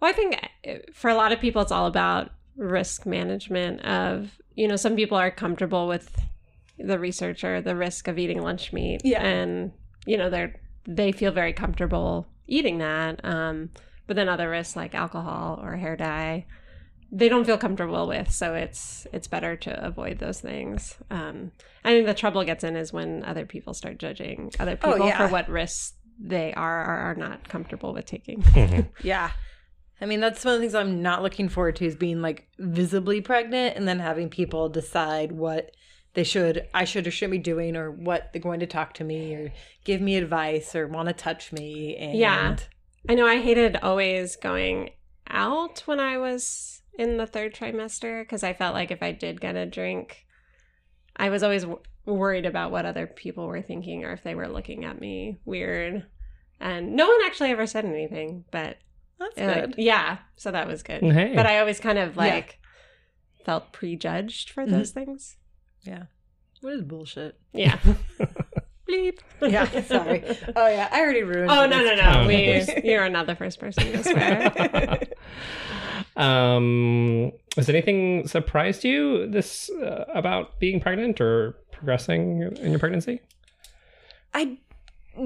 Well, 0.01 0.09
I 0.09 0.13
think 0.13 0.49
uh, 0.67 0.73
for 0.93 1.09
a 1.09 1.15
lot 1.15 1.31
of 1.31 1.39
people, 1.39 1.61
it's 1.61 1.71
all 1.71 1.87
about 1.87 2.31
risk 2.57 3.05
management. 3.05 3.81
Of 3.85 4.31
you 4.53 4.67
know, 4.67 4.75
some 4.75 4.95
people 4.95 5.17
are 5.17 5.31
comfortable 5.31 5.87
with 5.87 6.15
the 6.77 6.99
researcher 6.99 7.61
the 7.61 7.75
risk 7.75 8.07
of 8.07 8.17
eating 8.19 8.41
lunch 8.41 8.73
meat, 8.73 9.01
Yeah. 9.03 9.23
and 9.23 9.71
you 10.05 10.17
know 10.17 10.29
they're 10.29 10.59
they 10.87 11.11
feel 11.11 11.31
very 11.31 11.53
comfortable 11.53 12.27
eating 12.47 12.77
that. 12.79 13.23
Um, 13.25 13.69
but 14.07 14.15
then 14.15 14.29
other 14.29 14.49
risks 14.49 14.75
like 14.75 14.93
alcohol 14.93 15.59
or 15.63 15.77
hair 15.77 15.95
dye, 15.95 16.45
they 17.11 17.27
don't 17.29 17.45
feel 17.45 17.57
comfortable 17.57 18.07
with. 18.07 18.29
So 18.31 18.53
it's 18.53 19.07
it's 19.13 19.27
better 19.27 19.55
to 19.55 19.85
avoid 19.85 20.19
those 20.19 20.39
things. 20.41 20.95
Um, 21.09 21.51
I 21.83 21.91
think 21.91 22.05
the 22.05 22.13
trouble 22.13 22.43
gets 22.43 22.63
in 22.63 22.75
is 22.75 22.93
when 22.93 23.23
other 23.25 23.45
people 23.45 23.73
start 23.73 23.97
judging 23.97 24.51
other 24.59 24.77
Oh, 24.83 24.93
people 24.93 25.07
yeah. 25.07 25.17
for 25.25 25.31
what 25.31 25.49
risks 25.49 25.93
they 26.19 26.53
are 26.53 26.81
or 26.81 26.97
are 27.11 27.15
not 27.15 27.49
comfortable 27.49 27.93
with 27.93 28.05
taking. 28.05 28.43
Yeah. 29.03 29.31
I 30.01 30.05
mean, 30.05 30.19
that's 30.19 30.43
one 30.43 30.55
of 30.55 30.59
the 30.59 30.63
things 30.63 30.75
I'm 30.75 31.01
not 31.01 31.23
looking 31.23 31.47
forward 31.47 31.77
to 31.77 31.85
is 31.85 31.95
being 31.95 32.21
like 32.21 32.47
visibly 32.59 33.21
pregnant 33.21 33.77
and 33.77 33.87
then 33.87 33.99
having 33.99 34.29
people 34.29 34.67
decide 34.67 35.31
what 35.31 35.71
they 36.15 36.23
should, 36.23 36.67
I 36.73 36.83
should 36.85 37.05
or 37.07 37.11
shouldn't 37.11 37.31
be 37.33 37.37
doing 37.39 37.75
or 37.75 37.91
what 37.91 38.31
they're 38.33 38.41
going 38.41 38.59
to 38.61 38.65
talk 38.67 38.93
to 38.95 39.03
me 39.03 39.33
or 39.35 39.53
give 39.83 40.01
me 40.01 40.15
advice 40.17 40.75
or 40.75 40.87
want 40.87 41.07
to 41.09 41.13
touch 41.13 41.51
me. 41.53 41.95
And 41.97 42.17
Yeah. 42.17 42.57
I 43.07 43.13
know 43.15 43.27
I 43.27 43.39
hated 43.39 43.77
always 43.77 44.35
going 44.35 44.89
out 45.27 45.83
when 45.85 45.99
I 45.99 46.17
was 46.17 46.81
in 46.97 47.17
the 47.17 47.27
third 47.27 47.53
trimester 47.53 48.23
because 48.23 48.43
I 48.43 48.53
felt 48.53 48.73
like 48.73 48.89
if 48.91 49.03
I 49.03 49.11
did 49.11 49.39
get 49.41 49.55
a 49.55 49.65
drink, 49.65 50.25
I 51.15 51.29
was 51.29 51.43
always 51.43 51.63
w- 51.63 51.81
worried 52.05 52.45
about 52.45 52.71
what 52.71 52.85
other 52.85 53.05
people 53.07 53.47
were 53.47 53.61
thinking 53.61 54.03
or 54.05 54.11
if 54.13 54.23
they 54.23 54.35
were 54.35 54.47
looking 54.47 54.85
at 54.85 54.99
me 54.99 55.37
weird. 55.45 56.05
And 56.59 56.95
no 56.95 57.07
one 57.07 57.19
actually 57.25 57.51
ever 57.51 57.67
said 57.67 57.85
anything, 57.85 58.45
but 58.51 58.77
that's 59.19 59.37
uh, 59.37 59.53
good. 59.67 59.75
yeah, 59.77 60.19
so 60.37 60.51
that 60.51 60.67
was 60.67 60.81
good. 60.83 61.03
Hey. 61.03 61.33
But 61.35 61.45
I 61.45 61.59
always 61.59 61.79
kind 61.79 61.97
of 61.97 62.15
Yeah. 62.15 62.21
like 62.21 62.59
felt 63.45 63.71
prejudged 63.73 64.49
for 64.49 64.65
Mhm. 64.65 64.71
those 64.71 64.91
things. 64.91 65.37
What 66.61 66.73
is 66.73 66.81
bullshit? 66.81 67.37
Yeah. 67.53 67.77
Bleep. 68.89 69.17
Yeah, 69.41 69.81
sorry. 69.83 70.23
Oh, 70.55 70.67
yeah. 70.67 70.89
I 70.91 71.01
already 71.01 71.23
ruined 71.23 71.49
Oh 71.49 71.65
no 71.65 71.83
no 71.83 71.95
no! 71.95 72.27
We 72.27 72.63
you're 72.83 73.09
not 73.09 73.25
the 73.25 73.35
first 73.35 73.59
person 73.59 73.91
to 73.91 74.03
swear. 74.03 74.99
um, 76.15 77.31
has 77.55 77.69
anything 77.69 78.27
surprised 78.27 78.83
you 78.83 79.27
this 79.27 79.69
uh, 79.71 80.05
about 80.13 80.59
being 80.59 80.79
pregnant 80.79 81.19
or 81.19 81.57
progressing 81.71 82.41
in 82.61 82.69
your 82.71 82.79
pregnancy? 82.79 83.21
I 84.33 84.57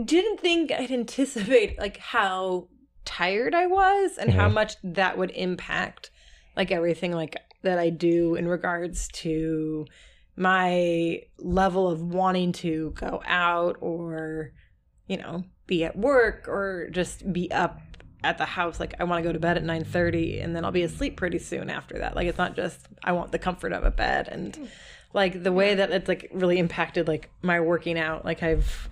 didn't 0.06 0.40
think 0.40 0.72
I'd 0.72 0.92
anticipate 0.92 1.78
like 1.80 1.98
how 1.98 2.68
tired 3.06 3.56
I 3.56 3.66
was 3.68 4.18
and 4.18 4.32
how 4.32 4.48
Mhm. 4.50 4.54
much 4.54 4.76
that 4.84 5.18
would 5.18 5.32
impact 5.32 6.12
like 6.56 6.72
everything 6.72 7.12
like 7.12 7.36
that 7.64 7.80
I 7.80 7.90
do 7.90 8.36
in 8.36 8.48
regards 8.48 9.08
to 9.10 9.86
my 10.40 11.22
level 11.38 11.90
of 11.90 12.02
wanting 12.02 12.54
to 12.54 12.92
go 12.92 13.22
out 13.26 13.76
or 13.82 14.54
you 15.06 15.18
know 15.18 15.44
be 15.68 15.84
at 15.84 15.98
work 15.98 16.48
or 16.48 16.88
just 16.92 17.32
be 17.32 17.52
up 17.52 17.82
at 18.24 18.38
the 18.38 18.46
house 18.46 18.80
like 18.80 18.94
I 19.00 19.04
want 19.04 19.22
to 19.22 19.28
go 19.28 19.34
to 19.34 19.40
bed 19.40 19.58
at 19.58 19.64
9:30 19.64 20.42
and 20.42 20.56
then 20.56 20.64
I'll 20.64 20.72
be 20.72 20.84
asleep 20.84 21.18
pretty 21.18 21.40
soon 21.40 21.70
after 21.70 22.00
that. 22.00 22.16
Like 22.16 22.28
it's 22.28 22.38
not 22.38 22.56
just 22.56 22.88
I 23.04 23.12
want 23.12 23.34
the 23.34 23.40
comfort 23.40 23.74
of 23.74 23.84
a 23.84 23.92
bed 23.92 24.30
and 24.30 24.56
hmm. 24.56 24.66
like 25.14 25.44
the 25.44 25.52
way 25.52 25.76
that 25.76 25.92
it's 25.92 26.08
like 26.08 26.30
really 26.34 26.58
impacted 26.58 27.08
like 27.08 27.30
my 27.42 27.60
working 27.60 28.00
out 28.00 28.24
like 28.24 28.42
I've 28.42 28.90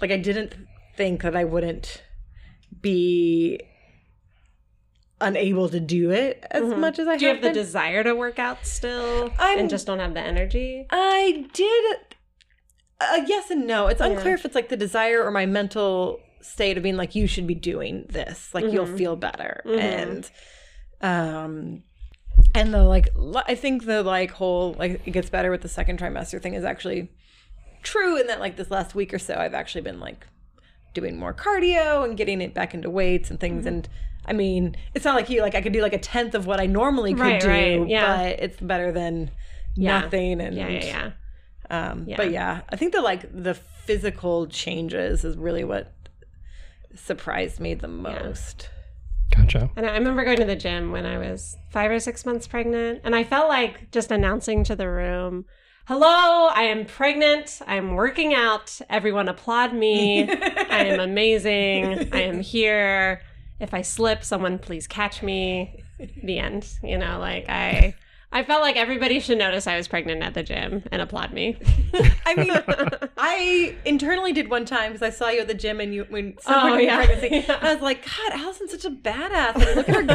like 0.00 0.12
I 0.12 0.16
didn't 0.16 0.54
think 0.96 1.22
that 1.22 1.34
I 1.34 1.42
wouldn't 1.42 2.04
be 2.80 3.60
unable 5.24 5.68
to 5.68 5.80
do 5.80 6.10
it 6.10 6.44
as 6.50 6.62
Mhm. 6.62 6.78
much 6.78 6.98
as 6.98 7.08
I 7.08 7.16
Do 7.16 7.24
you 7.26 7.32
have 7.32 7.42
the 7.42 7.52
desire 7.52 8.02
to 8.04 8.14
work 8.14 8.38
out 8.38 8.64
still 8.66 9.32
I'm- 9.38 9.58
and 9.58 9.70
just 9.70 9.86
don't 9.86 9.98
have 9.98 10.14
the 10.14 10.20
energy? 10.20 10.86
I 10.90 11.46
did 11.52 11.96
uh, 13.00 13.22
yes 13.26 13.50
and 13.50 13.66
no. 13.66 13.88
It's 13.88 14.00
unclear 14.00 14.28
Yeah. 14.30 14.34
if 14.34 14.44
it's 14.44 14.54
like 14.54 14.68
the 14.68 14.76
desire 14.76 15.22
or 15.22 15.30
my 15.30 15.46
mental 15.46 16.20
state 16.40 16.76
of 16.76 16.82
being 16.82 16.96
like 16.96 17.14
you 17.14 17.26
should 17.26 17.46
be 17.46 17.54
doing 17.54 18.06
this. 18.08 18.54
Like 18.54 18.66
you'll 18.72 18.86
Mhm. 18.86 18.96
feel 18.98 19.16
better. 19.16 19.62
Mhm. 19.66 19.78
And 19.80 20.30
um 21.00 21.82
and 22.54 22.72
the 22.72 22.82
like 22.82 23.08
i 23.48 23.54
think 23.54 23.84
the 23.84 24.02
like 24.02 24.30
whole 24.30 24.74
like 24.78 25.00
it 25.06 25.10
gets 25.10 25.28
better 25.30 25.50
with 25.50 25.60
the 25.62 25.68
second 25.68 25.98
trimester 25.98 26.40
thing 26.40 26.54
is 26.54 26.64
actually 26.64 27.08
true 27.82 28.18
in 28.18 28.26
that 28.28 28.40
like 28.40 28.56
this 28.56 28.70
last 28.70 28.94
week 28.94 29.12
or 29.12 29.18
so 29.18 29.34
I've 29.34 29.54
actually 29.54 29.82
been 29.82 30.00
like 30.00 30.26
doing 30.94 31.16
more 31.18 31.34
cardio 31.34 32.04
and 32.04 32.16
getting 32.16 32.40
it 32.40 32.54
back 32.54 32.72
into 32.74 32.88
weights 32.90 33.30
and 33.30 33.38
things 33.40 33.66
and 33.66 33.88
I 34.26 34.32
mean, 34.32 34.76
it's 34.94 35.04
not 35.04 35.14
like 35.14 35.28
you 35.30 35.40
like 35.42 35.54
I 35.54 35.60
could 35.62 35.72
do 35.72 35.82
like 35.82 35.92
a 35.92 35.98
tenth 35.98 36.34
of 36.34 36.46
what 36.46 36.60
I 36.60 36.66
normally 36.66 37.12
could 37.14 37.20
Right, 37.20 37.40
do, 37.40 37.48
right, 37.48 37.88
yeah. 37.88 38.16
but 38.16 38.40
it's 38.40 38.58
better 38.60 38.90
than 38.92 39.30
Yeah. 39.74 40.00
nothing 40.00 40.40
and 40.40 40.56
Yeah, 40.56 40.68
yeah, 40.68 40.84
yeah. 41.70 41.90
um, 41.90 42.04
Yeah. 42.06 42.16
But 42.16 42.30
yeah, 42.30 42.60
I 42.70 42.76
think 42.76 42.92
that 42.94 43.02
like 43.02 43.22
the 43.32 43.54
physical 43.54 44.46
changes 44.46 45.24
is 45.24 45.36
really 45.36 45.64
what 45.64 45.92
surprised 46.94 47.60
me 47.60 47.74
the 47.74 47.88
most. 47.88 48.70
Gotcha. 49.34 49.70
And 49.76 49.84
I 49.86 49.94
remember 49.94 50.24
going 50.24 50.36
to 50.38 50.44
the 50.44 50.56
gym 50.56 50.92
when 50.92 51.06
I 51.06 51.18
was 51.18 51.56
five 51.70 51.90
or 51.90 51.98
six 51.98 52.24
months 52.24 52.46
pregnant, 52.46 53.00
and 53.04 53.14
I 53.16 53.24
felt 53.24 53.48
like 53.48 53.90
just 53.90 54.10
announcing 54.12 54.62
to 54.64 54.76
the 54.76 54.88
room, 54.88 55.44
"Hello, 55.86 56.48
I 56.54 56.62
am 56.64 56.84
pregnant. 56.84 57.60
I'm 57.66 57.94
working 57.94 58.32
out. 58.34 58.80
Everyone 58.88 59.28
applaud 59.28 59.72
me. 59.74 60.30
I 60.30 60.84
am 60.84 61.00
amazing. 61.00 62.08
I 62.12 62.20
am 62.22 62.40
here. 62.40 63.22
If 63.64 63.74
I 63.74 63.82
slip, 63.82 64.22
someone 64.22 64.58
please 64.58 64.86
catch 64.86 65.22
me." 65.22 65.82
The 66.22 66.38
end. 66.38 66.68
You 66.82 66.98
know, 66.98 67.18
like 67.18 67.46
I. 67.48 67.94
I 68.36 68.42
felt 68.42 68.62
like 68.62 68.74
everybody 68.74 69.20
should 69.20 69.38
notice 69.38 69.68
I 69.68 69.76
was 69.76 69.86
pregnant 69.86 70.24
at 70.24 70.34
the 70.34 70.42
gym 70.42 70.82
and 70.90 71.00
applaud 71.00 71.32
me. 71.32 71.56
I 72.26 72.34
mean, 72.34 72.50
I 73.16 73.76
internally 73.84 74.32
did 74.32 74.50
one 74.50 74.64
time 74.64 74.90
because 74.90 75.02
I 75.02 75.10
saw 75.10 75.28
you 75.28 75.42
at 75.42 75.46
the 75.46 75.54
gym 75.54 75.78
and 75.78 75.94
you 75.94 76.04
when 76.08 76.36
someone 76.40 76.72
Oh, 76.72 76.78
yeah. 76.78 76.96
pregnancy. 76.96 77.28
Yeah. 77.48 77.58
I 77.62 77.72
was 77.72 77.80
like, 77.80 78.04
God, 78.04 78.40
Allison's 78.40 78.72
such 78.72 78.84
a 78.84 78.90
badass. 78.90 79.54
Like, 79.54 79.76
look 79.76 79.88
at 79.88 79.94
her 79.94 80.02
go. 80.02 80.10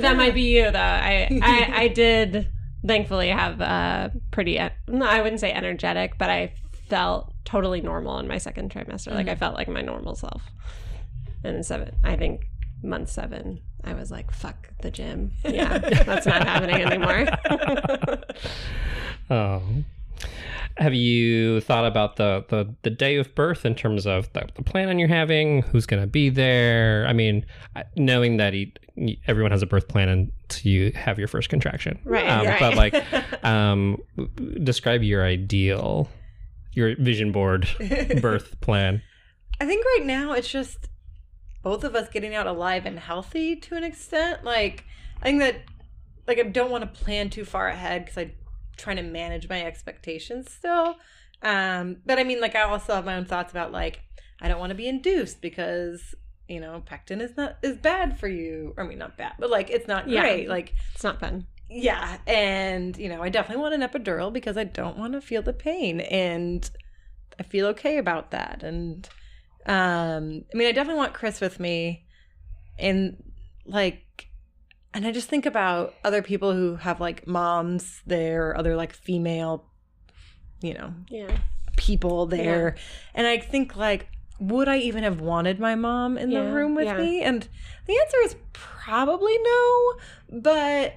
that 0.00 0.16
might 0.16 0.34
be 0.34 0.42
you 0.42 0.72
though. 0.72 0.80
I, 0.80 1.28
I 1.40 1.72
I 1.82 1.88
did 1.88 2.48
thankfully 2.84 3.28
have 3.28 3.60
a 3.60 4.10
pretty 4.32 4.58
no, 4.88 5.06
I 5.06 5.22
wouldn't 5.22 5.40
say 5.40 5.52
energetic, 5.52 6.18
but 6.18 6.28
I 6.28 6.54
felt 6.88 7.32
totally 7.44 7.80
normal 7.80 8.18
in 8.18 8.26
my 8.26 8.38
second 8.38 8.72
trimester. 8.72 9.12
Like 9.12 9.28
I 9.28 9.32
mm-hmm. 9.32 9.38
felt 9.38 9.54
like 9.54 9.68
my 9.68 9.80
normal 9.80 10.16
self. 10.16 10.42
And 11.44 11.64
seven, 11.64 11.94
I 12.02 12.16
think 12.16 12.46
month 12.82 13.10
seven, 13.10 13.60
I 13.84 13.92
was 13.94 14.10
like, 14.10 14.30
"Fuck 14.30 14.68
the 14.82 14.90
gym." 14.90 15.32
Yeah, 15.44 15.78
that's 16.04 16.26
not 16.26 16.46
happening 16.46 16.76
anymore. 16.82 17.26
Oh. 19.30 19.62
Have 20.76 20.92
you 20.92 21.60
thought 21.60 21.86
about 21.86 22.16
the, 22.16 22.44
the, 22.48 22.74
the 22.82 22.90
day 22.90 23.16
of 23.16 23.32
birth 23.34 23.64
in 23.64 23.74
terms 23.76 24.06
of 24.06 24.32
the, 24.32 24.48
the 24.56 24.62
plan 24.62 24.98
you're 24.98 25.08
having? 25.08 25.62
Who's 25.62 25.86
going 25.86 26.02
to 26.02 26.06
be 26.06 26.30
there? 26.30 27.06
I 27.08 27.12
mean, 27.12 27.46
knowing 27.96 28.38
that 28.38 28.52
he, 28.54 28.72
everyone 29.26 29.52
has 29.52 29.62
a 29.62 29.66
birth 29.66 29.86
plan 29.86 30.08
until 30.08 30.70
you 30.70 30.92
have 30.96 31.18
your 31.18 31.28
first 31.28 31.48
contraction. 31.48 31.98
Right, 32.04 32.28
Um, 32.28 32.46
right. 32.46 32.60
But 32.60 32.74
like, 32.74 33.44
um, 33.44 33.98
describe 34.64 35.02
your 35.04 35.24
ideal, 35.24 36.08
your 36.72 36.96
vision 36.96 37.30
board 37.30 37.68
birth 38.20 38.60
plan. 38.60 39.00
I 39.60 39.66
think 39.66 39.84
right 39.84 40.04
now 40.04 40.32
it's 40.32 40.50
just 40.50 40.88
both 41.64 41.82
of 41.82 41.96
us 41.96 42.08
getting 42.08 42.34
out 42.34 42.46
alive 42.46 42.86
and 42.86 42.98
healthy 43.00 43.56
to 43.56 43.74
an 43.74 43.82
extent. 43.82 44.44
Like, 44.44 44.84
I 45.20 45.24
think 45.24 45.40
that, 45.40 45.56
like, 46.28 46.38
I 46.38 46.42
don't 46.42 46.70
want 46.70 46.82
to 46.82 47.00
plan 47.02 47.30
too 47.30 47.44
far 47.44 47.66
ahead 47.68 48.04
because 48.04 48.18
I'm 48.18 48.32
trying 48.76 48.96
to 48.96 49.02
manage 49.02 49.48
my 49.48 49.64
expectations 49.64 50.52
still. 50.52 50.96
Um, 51.42 51.96
but 52.06 52.18
I 52.18 52.24
mean, 52.24 52.40
like, 52.40 52.54
I 52.54 52.62
also 52.62 52.94
have 52.94 53.04
my 53.04 53.16
own 53.16 53.24
thoughts 53.24 53.50
about, 53.50 53.72
like, 53.72 54.02
I 54.40 54.48
don't 54.48 54.60
want 54.60 54.70
to 54.70 54.76
be 54.76 54.86
induced 54.88 55.40
because, 55.40 56.14
you 56.48 56.60
know, 56.60 56.82
Pitocin 56.86 57.20
is 57.22 57.36
not, 57.36 57.56
is 57.62 57.76
bad 57.78 58.18
for 58.20 58.28
you. 58.28 58.74
I 58.78 58.82
mean, 58.84 58.98
not 58.98 59.16
bad, 59.16 59.32
but 59.38 59.50
like, 59.50 59.70
it's 59.70 59.88
not 59.88 60.08
Yeah. 60.08 60.20
great. 60.22 60.48
Like, 60.48 60.74
it's 60.94 61.04
not 61.04 61.18
fun. 61.20 61.46
yeah, 61.70 62.18
and 62.26 62.96
you 62.98 63.08
know, 63.08 63.22
I 63.22 63.30
definitely 63.30 63.62
want 63.62 63.74
an 63.74 63.80
epidural 63.80 64.32
because 64.32 64.56
I 64.58 64.64
don't 64.64 64.98
want 64.98 65.14
to 65.14 65.20
feel 65.20 65.40
the 65.42 65.52
pain 65.54 66.00
and 66.00 66.70
I 67.38 67.42
feel 67.42 67.66
okay 67.68 67.96
about 67.98 68.30
that. 68.32 68.62
And 68.62 69.08
um 69.66 70.44
I 70.52 70.56
mean, 70.56 70.68
I 70.68 70.72
definitely 70.72 70.98
want 70.98 71.14
Chris 71.14 71.40
with 71.40 71.58
me 71.58 72.06
and 72.78 73.22
like 73.66 74.28
and 74.92 75.06
I 75.06 75.10
just 75.12 75.28
think 75.28 75.44
about 75.46 75.94
other 76.04 76.22
people 76.22 76.52
who 76.52 76.76
have 76.76 77.00
like 77.00 77.26
moms 77.26 78.02
there, 78.06 78.56
other 78.56 78.76
like 78.76 78.92
female 78.92 79.66
you 80.60 80.74
know, 80.74 80.94
Yeah. 81.10 81.36
people 81.76 82.26
there. 82.26 82.76
And 83.14 83.26
I 83.26 83.38
think 83.38 83.76
like 83.76 84.08
would 84.40 84.68
I 84.68 84.78
even 84.78 85.04
have 85.04 85.20
wanted 85.20 85.60
my 85.60 85.74
mom 85.74 86.18
in 86.18 86.30
the 86.30 86.42
room 86.42 86.74
with 86.74 86.86
yeah. 86.86 86.96
me? 86.96 87.22
And 87.22 87.46
the 87.86 87.98
answer 87.98 88.16
is 88.24 88.36
probably 88.52 89.36
no. 89.38 89.94
But 90.40 90.94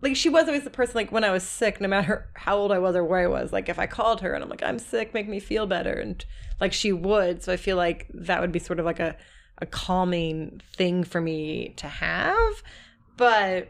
like 0.00 0.14
she 0.14 0.28
was 0.28 0.46
always 0.46 0.64
the 0.64 0.70
person 0.70 0.94
like 0.94 1.10
when 1.10 1.24
I 1.24 1.30
was 1.30 1.42
sick, 1.42 1.80
no 1.80 1.88
matter 1.88 2.28
how 2.34 2.56
old 2.56 2.70
I 2.70 2.78
was 2.78 2.94
or 2.94 3.04
where 3.04 3.20
I 3.20 3.26
was, 3.26 3.52
like 3.52 3.68
if 3.68 3.78
I 3.78 3.86
called 3.86 4.20
her 4.20 4.32
and 4.32 4.42
I'm 4.44 4.50
like, 4.50 4.62
I'm 4.62 4.78
sick, 4.78 5.12
make 5.12 5.28
me 5.28 5.40
feel 5.40 5.66
better 5.66 5.92
and 5.92 6.24
like 6.60 6.72
she 6.72 6.92
would. 6.92 7.42
So 7.42 7.52
I 7.52 7.56
feel 7.56 7.76
like 7.76 8.06
that 8.14 8.40
would 8.40 8.52
be 8.52 8.58
sort 8.58 8.78
of 8.78 8.84
like 8.84 9.00
a, 9.00 9.16
a 9.58 9.66
calming 9.66 10.60
thing 10.74 11.04
for 11.04 11.20
me 11.20 11.74
to 11.76 11.88
have. 11.88 12.62
But 13.16 13.68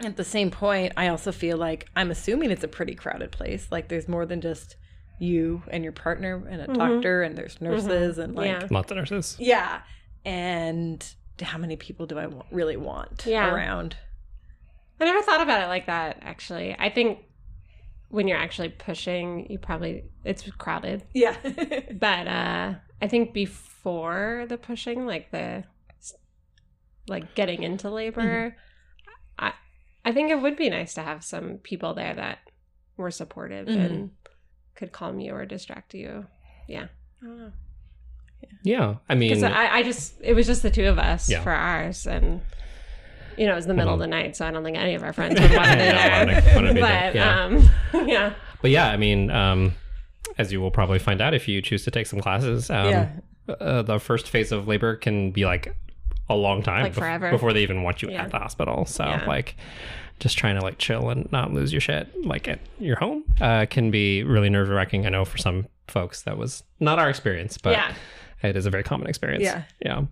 at 0.00 0.16
the 0.16 0.24
same 0.24 0.50
point, 0.50 0.92
I 0.96 1.08
also 1.08 1.32
feel 1.32 1.56
like 1.56 1.88
I'm 1.96 2.10
assuming 2.10 2.50
it's 2.50 2.64
a 2.64 2.68
pretty 2.68 2.94
crowded 2.94 3.32
place. 3.32 3.68
Like 3.70 3.88
there's 3.88 4.08
more 4.08 4.26
than 4.26 4.40
just 4.40 4.76
you 5.18 5.62
and 5.68 5.84
your 5.84 5.92
partner 5.92 6.44
and 6.48 6.60
a 6.60 6.64
mm-hmm. 6.64 6.74
doctor 6.74 7.22
and 7.22 7.36
there's 7.36 7.56
mm-hmm. 7.56 7.66
nurses 7.66 8.18
and 8.18 8.34
like 8.34 8.46
Yeah. 8.46 8.66
Lots 8.70 8.90
of 8.90 8.96
nurses. 8.96 9.36
yeah. 9.38 9.82
And 10.24 11.06
how 11.40 11.58
many 11.58 11.76
people 11.76 12.06
do 12.06 12.18
I 12.18 12.26
wa- 12.26 12.44
really 12.50 12.76
want 12.76 13.24
Yeah. 13.26 13.52
around? 13.52 13.96
I 15.00 15.04
never 15.04 15.22
thought 15.22 15.40
about 15.40 15.62
it 15.62 15.66
like 15.66 15.86
that, 15.86 16.18
actually. 16.22 16.74
I 16.78 16.88
think 16.88 17.18
when 18.14 18.28
you're 18.28 18.38
actually 18.38 18.68
pushing, 18.68 19.50
you 19.50 19.58
probably, 19.58 20.04
it's 20.24 20.48
crowded. 20.52 21.02
Yeah. 21.12 21.36
But 22.06 22.26
uh 22.28 22.74
I 23.02 23.08
think 23.08 23.32
before 23.34 24.46
the 24.48 24.56
pushing, 24.56 25.04
like 25.04 25.30
the, 25.30 25.64
like 27.08 27.34
getting 27.34 27.62
into 27.62 27.90
labor, 27.90 28.56
I, 29.38 29.52
I 30.04 30.12
think 30.12 30.30
it 30.30 30.40
would 30.40 30.56
be 30.56 30.70
nice 30.70 30.94
to 30.94 31.02
have 31.02 31.22
some 31.24 31.58
people 31.58 31.92
there 31.94 32.14
that 32.14 32.38
were 32.96 33.10
supportive 33.10 33.66
Mhm. 33.66 33.84
and 33.84 34.10
could 34.76 34.92
calm 34.92 35.20
you 35.20 35.34
or 35.34 35.44
distract 35.44 35.92
you. 35.94 36.26
Yeah. 36.68 36.86
I 37.22 37.26
don't 37.26 37.38
know. 37.38 37.52
Yeah. 38.62 38.94
I 39.08 39.14
mean, 39.16 39.30
Because 39.30 39.42
I, 39.42 39.66
I 39.78 39.82
just, 39.82 40.14
it 40.22 40.34
was 40.34 40.46
just 40.46 40.62
the 40.62 40.70
two 40.70 40.86
of 40.86 40.98
us 40.98 41.28
Yeah. 41.28 41.42
for 41.42 41.50
ours. 41.52 42.06
And, 42.06 42.40
you 43.36 43.46
know, 43.46 43.52
it 43.52 43.56
was 43.56 43.66
the 43.66 43.74
middle 43.74 43.92
of 43.94 44.00
the 44.00 44.06
night. 44.06 44.36
So 44.36 44.46
I 44.46 44.50
don't 44.50 44.64
think 44.64 44.76
any 44.76 44.94
of 44.94 45.02
our 45.02 45.12
friends 45.18 45.40
would 45.40 45.50
want 45.50 45.70
to 45.70 45.76
be 45.76 45.82
Yeah, 45.84 46.24
there. 46.24 46.34
wanna- 46.42 46.54
wanna 46.54 46.74
be 46.74 46.80
there, 46.80 47.10
but, 47.12 47.14
yeah. 47.14 47.44
um, 47.44 47.70
yeah. 48.08 48.32
but 48.62 48.70
yeah, 48.70 48.88
I 48.90 48.96
mean, 48.96 49.30
um, 49.30 49.74
as 50.38 50.52
you 50.52 50.60
will 50.60 50.70
probably 50.70 50.98
find 50.98 51.20
out 51.20 51.34
if 51.34 51.46
you 51.48 51.60
choose 51.62 51.84
to 51.84 51.90
take 51.90 52.06
some 52.06 52.20
classes, 52.20 52.70
um, 52.70 52.88
Yeah. 52.88 53.08
uh, 53.60 53.82
the 53.82 53.98
first 54.00 54.28
phase 54.28 54.52
of 54.52 54.66
labor 54.68 54.96
can 54.96 55.30
be 55.30 55.44
like 55.44 55.74
a 56.30 56.34
long 56.34 56.62
time 56.62 56.84
Like 56.84 56.92
bef- 56.92 56.98
forever. 56.98 57.30
before 57.30 57.52
they 57.52 57.62
even 57.62 57.82
want 57.82 58.02
you 58.02 58.10
Yeah. 58.10 58.22
at 58.24 58.30
the 58.30 58.38
hospital. 58.38 58.86
So 58.86 59.04
Yeah. 59.04 59.24
like 59.26 59.56
just 60.20 60.38
trying 60.38 60.54
to 60.56 60.62
like 60.62 60.78
chill 60.78 61.10
and 61.10 61.30
not 61.32 61.52
lose 61.52 61.72
your 61.72 61.80
shit 61.80 62.08
like 62.24 62.48
at 62.48 62.60
your 62.78 62.96
home 62.96 63.24
uh, 63.40 63.66
can 63.68 63.90
be 63.90 64.22
really 64.22 64.48
nerve 64.48 64.68
wracking. 64.70 65.04
I 65.06 65.10
know 65.10 65.24
for 65.24 65.38
some 65.38 65.66
folks 65.88 66.22
that 66.22 66.38
was 66.38 66.62
not 66.80 66.98
our 66.98 67.10
experience, 67.10 67.58
but 67.58 67.72
yeah. 67.72 67.92
it 68.42 68.56
is 68.56 68.64
a 68.64 68.70
very 68.70 68.82
common 68.84 69.06
experience. 69.08 69.44
Yeah. 69.44 69.62
Yeah. 69.84 70.02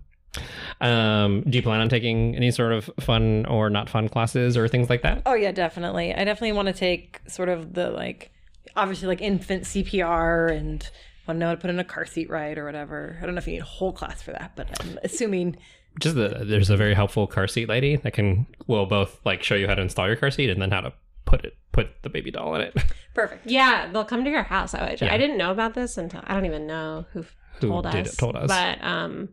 Um, 0.81 1.41
do 1.47 1.57
you 1.57 1.61
plan 1.63 1.81
on 1.81 1.89
taking 1.89 2.35
any 2.35 2.51
sort 2.51 2.73
of 2.73 2.89
fun 2.99 3.45
or 3.45 3.69
not 3.69 3.89
fun 3.89 4.09
classes 4.09 4.57
or 4.57 4.67
things 4.67 4.89
like 4.89 5.01
that? 5.03 5.21
Oh 5.25 5.33
yeah, 5.35 5.51
definitely. 5.51 6.13
I 6.13 6.23
definitely 6.23 6.53
want 6.53 6.67
to 6.67 6.73
take 6.73 7.21
sort 7.27 7.49
of 7.49 7.73
the 7.73 7.89
like 7.91 8.31
obviously 8.75 9.07
like 9.07 9.21
infant 9.21 9.63
CPR 9.63 10.51
and 10.51 10.89
want 11.27 11.37
to 11.37 11.39
know 11.39 11.47
how 11.47 11.55
to 11.55 11.61
put 11.61 11.69
in 11.69 11.79
a 11.79 11.83
car 11.83 12.05
seat 12.05 12.29
right 12.29 12.57
or 12.57 12.65
whatever. 12.65 13.17
I 13.21 13.25
don't 13.25 13.35
know 13.35 13.39
if 13.39 13.47
you 13.47 13.53
need 13.53 13.61
a 13.61 13.65
whole 13.65 13.93
class 13.93 14.21
for 14.21 14.31
that, 14.31 14.53
but 14.55 14.67
I'm 14.81 14.99
assuming 15.03 15.57
just 15.99 16.15
the, 16.15 16.41
there's 16.43 16.71
a 16.71 16.77
very 16.77 16.95
helpful 16.95 17.27
car 17.27 17.47
seat 17.47 17.69
lady 17.69 17.97
that 17.97 18.13
can 18.13 18.47
will 18.67 18.87
both 18.87 19.19
like 19.25 19.43
show 19.43 19.55
you 19.55 19.67
how 19.67 19.75
to 19.75 19.81
install 19.81 20.07
your 20.07 20.15
car 20.15 20.31
seat 20.31 20.49
and 20.49 20.61
then 20.61 20.71
how 20.71 20.81
to 20.81 20.91
put 21.25 21.45
it 21.45 21.55
put 21.71 21.89
the 22.03 22.09
baby 22.09 22.31
doll 22.31 22.55
in 22.55 22.61
it. 22.61 22.75
perfect. 23.13 23.45
Yeah, 23.45 23.89
they'll 23.91 24.03
come 24.05 24.23
to 24.23 24.29
your 24.29 24.43
house. 24.43 24.73
I, 24.73 24.97
Yeah. 24.99 25.13
I 25.13 25.17
didn't 25.17 25.37
know 25.37 25.51
about 25.51 25.75
this 25.75 25.97
until 25.97 26.21
I 26.25 26.33
don't 26.33 26.45
even 26.45 26.67
know 26.67 27.05
who, 27.13 27.23
Who 27.61 27.67
told 27.69 27.89
did 27.91 28.07
us. 28.07 28.15
told 28.15 28.35
us. 28.35 28.47
But 28.47 28.83
um, 28.83 29.29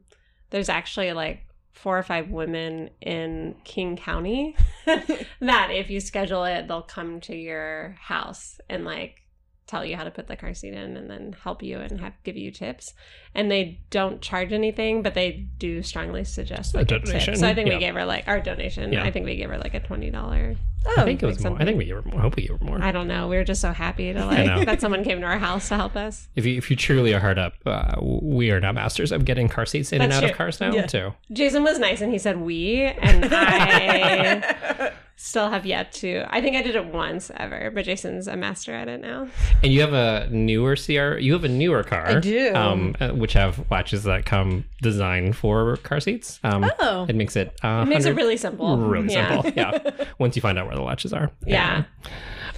there's 0.50 0.68
actually 0.68 1.12
like 1.12 1.46
four 1.72 1.98
or 1.98 2.02
five 2.02 2.30
women 2.30 2.90
in 3.00 3.54
King 3.64 3.96
County 3.96 4.56
that 4.84 5.70
if 5.70 5.90
you 5.90 6.00
schedule 6.00 6.44
it, 6.44 6.68
they'll 6.68 6.82
come 6.82 7.20
to 7.22 7.34
your 7.34 7.96
house 7.98 8.60
and 8.68 8.84
like 8.84 9.22
tell 9.70 9.84
you 9.84 9.96
how 9.96 10.02
to 10.04 10.10
put 10.10 10.26
the 10.26 10.36
car 10.36 10.52
seat 10.52 10.74
in 10.74 10.96
and 10.96 11.08
then 11.08 11.36
help 11.44 11.62
you 11.62 11.78
and 11.78 12.00
have 12.00 12.12
give 12.24 12.36
you 12.36 12.50
tips. 12.50 12.92
And 13.34 13.50
they 13.50 13.80
don't 13.90 14.20
charge 14.20 14.52
anything, 14.52 15.02
but 15.02 15.14
they 15.14 15.46
do 15.58 15.82
strongly 15.82 16.24
suggest 16.24 16.74
A 16.74 16.78
like 16.78 16.90
a, 16.90 16.98
donation, 16.98 17.34
tip. 17.34 17.40
So 17.40 17.46
I 17.46 17.54
think 17.54 17.68
yeah. 17.68 17.74
we 17.74 17.80
gave 17.80 17.94
her 17.94 18.04
like 18.04 18.26
our 18.26 18.40
donation. 18.40 18.92
Yeah. 18.92 19.04
I 19.04 19.12
think 19.12 19.26
we 19.26 19.36
gave 19.36 19.48
her 19.48 19.58
like 19.58 19.74
a 19.74 19.80
twenty 19.80 20.10
dollar. 20.10 20.56
Oh, 20.86 20.94
I 20.96 21.04
think 21.04 21.22
it 21.22 21.26
was 21.26 21.44
more. 21.44 21.60
I 21.60 21.64
think 21.64 21.78
we 21.78 21.84
gave 21.84 21.96
her 21.96 22.02
more. 22.02 22.18
I 22.18 22.22
hope 22.22 22.36
we 22.36 22.46
gave 22.48 22.58
her 22.58 22.64
more. 22.64 22.82
I 22.82 22.90
don't 22.90 23.06
know. 23.06 23.28
We 23.28 23.36
were 23.36 23.44
just 23.44 23.60
so 23.60 23.72
happy 23.72 24.12
to 24.12 24.26
like 24.26 24.66
that 24.66 24.80
someone 24.80 25.04
came 25.04 25.20
to 25.20 25.26
our 25.26 25.38
house 25.38 25.68
to 25.68 25.76
help 25.76 25.94
us. 25.94 26.28
if 26.34 26.44
you 26.44 26.56
if 26.56 26.70
you 26.70 26.76
truly 26.76 27.14
are 27.14 27.20
hard 27.20 27.38
up, 27.38 27.54
uh, 27.66 27.94
we 28.00 28.50
are 28.50 28.60
now 28.60 28.72
masters 28.72 29.12
of 29.12 29.24
getting 29.24 29.48
car 29.48 29.66
seats 29.66 29.92
in 29.92 30.02
and 30.02 30.10
That's 30.10 30.24
out 30.24 30.30
of 30.30 30.36
cars 30.36 30.60
now 30.60 30.72
Yeah. 30.72 30.86
too. 30.86 31.12
Jason 31.32 31.62
was 31.62 31.78
nice 31.78 32.00
and 32.00 32.10
he 32.12 32.18
said 32.18 32.40
we, 32.40 32.82
and 32.82 33.24
I 33.30 34.92
still 35.22 35.50
have 35.50 35.66
yet 35.66 35.92
to. 35.92 36.24
I 36.28 36.40
think 36.40 36.56
I 36.56 36.62
did 36.62 36.76
it 36.76 36.86
once 36.86 37.30
ever, 37.36 37.70
but 37.74 37.84
Jason's 37.84 38.26
a 38.26 38.36
master 38.36 38.72
at 38.74 38.88
it 38.88 39.00
now. 39.02 39.28
And 39.62 39.70
you 39.72 39.82
have 39.82 39.92
a 39.92 40.28
newer 40.30 40.76
CR. 40.76 41.18
You 41.18 41.34
have 41.34 41.44
a 41.44 41.48
newer 41.48 41.82
car. 41.82 42.06
I 42.06 42.20
do. 42.20 42.54
Um, 42.54 42.96
uh, 43.00 43.10
which 43.10 43.34
have 43.34 43.70
latches 43.70 44.04
that 44.04 44.24
come 44.24 44.64
designed 44.80 45.36
for 45.36 45.76
car 45.78 46.00
seats. 46.00 46.40
Um, 46.42 46.70
Oh. 46.80 47.04
it 47.08 47.14
makes 47.14 47.36
it. 47.36 47.54
Uh, 47.62 47.84
It 47.86 47.90
makes 47.90 48.06
it 48.06 48.16
really 48.16 48.38
simple. 48.38 48.78
really 48.78 49.12
Yeah. 49.12 49.42
simple. 49.42 49.52
Yeah. 49.54 50.06
Once 50.18 50.36
you 50.36 50.42
find 50.42 50.58
out 50.58 50.66
where 50.66 50.76
the 50.76 50.82
latches 50.82 51.12
are. 51.12 51.30
Yeah. 51.46 51.84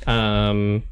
Um, 0.07 0.85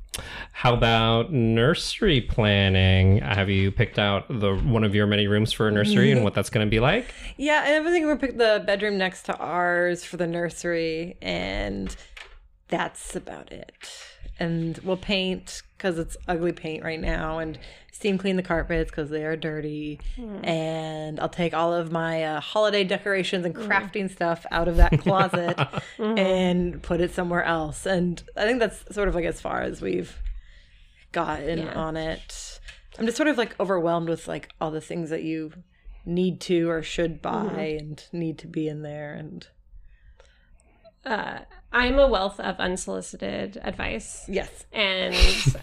how 0.52 0.74
about 0.74 1.32
nursery 1.32 2.20
planning? 2.20 3.18
Have 3.18 3.48
you 3.48 3.70
picked 3.70 3.98
out 3.98 4.26
the 4.28 4.56
one 4.56 4.84
of 4.84 4.94
your 4.94 5.06
many 5.06 5.26
rooms 5.26 5.52
for 5.52 5.68
a 5.68 5.70
nursery 5.70 6.10
and 6.10 6.24
what 6.24 6.34
that's 6.34 6.50
going 6.50 6.66
to 6.66 6.70
be 6.70 6.80
like? 6.80 7.14
Yeah, 7.36 7.62
I 7.64 7.82
think 7.90 8.04
we're 8.06 8.16
pick 8.16 8.36
the 8.36 8.62
bedroom 8.66 8.98
next 8.98 9.22
to 9.24 9.36
ours 9.36 10.04
for 10.04 10.16
the 10.16 10.26
nursery, 10.26 11.16
and 11.22 11.94
that's 12.68 13.14
about 13.16 13.52
it. 13.52 14.09
And 14.40 14.78
we'll 14.78 14.96
paint 14.96 15.62
because 15.76 15.98
it's 15.98 16.16
ugly 16.26 16.52
paint 16.52 16.82
right 16.82 16.98
now, 17.00 17.38
and 17.38 17.58
steam 17.92 18.16
clean 18.18 18.36
the 18.36 18.42
carpets 18.42 18.90
because 18.90 19.10
they 19.10 19.24
are 19.24 19.36
dirty. 19.36 20.00
And 20.42 21.20
I'll 21.20 21.28
take 21.28 21.52
all 21.54 21.74
of 21.74 21.92
my 21.92 22.24
uh, 22.24 22.40
holiday 22.40 22.82
decorations 22.82 23.44
and 23.44 23.54
crafting 23.54 24.10
stuff 24.10 24.46
out 24.50 24.66
of 24.66 24.76
that 24.78 24.98
closet 25.00 25.58
and 25.98 26.82
put 26.82 27.00
it 27.02 27.12
somewhere 27.14 27.44
else. 27.44 27.84
And 27.86 28.22
I 28.36 28.46
think 28.46 28.60
that's 28.60 28.94
sort 28.94 29.08
of 29.08 29.14
like 29.14 29.26
as 29.26 29.40
far 29.40 29.60
as 29.62 29.82
we've 29.82 30.16
gotten 31.12 31.58
Yeah. 31.58 31.74
on 31.74 31.96
it. 31.98 32.60
I'm 32.98 33.04
just 33.04 33.16
sort 33.18 33.28
of 33.28 33.36
like 33.38 33.58
overwhelmed 33.60 34.08
with 34.08 34.26
like 34.26 34.48
all 34.60 34.70
the 34.70 34.80
things 34.80 35.10
that 35.10 35.22
you 35.22 35.52
need 36.06 36.40
to 36.42 36.68
or 36.70 36.82
should 36.82 37.20
buy 37.20 37.76
and 37.78 38.02
need 38.12 38.38
to 38.38 38.46
be 38.46 38.68
in 38.68 38.80
there 38.82 39.12
and 39.14 39.46
Uh, 41.04 41.40
I'm 41.72 41.98
a 41.98 42.08
wealth 42.08 42.40
of 42.40 42.58
unsolicited 42.58 43.60
advice. 43.62 44.24
yes 44.28 44.66
And 44.72 45.14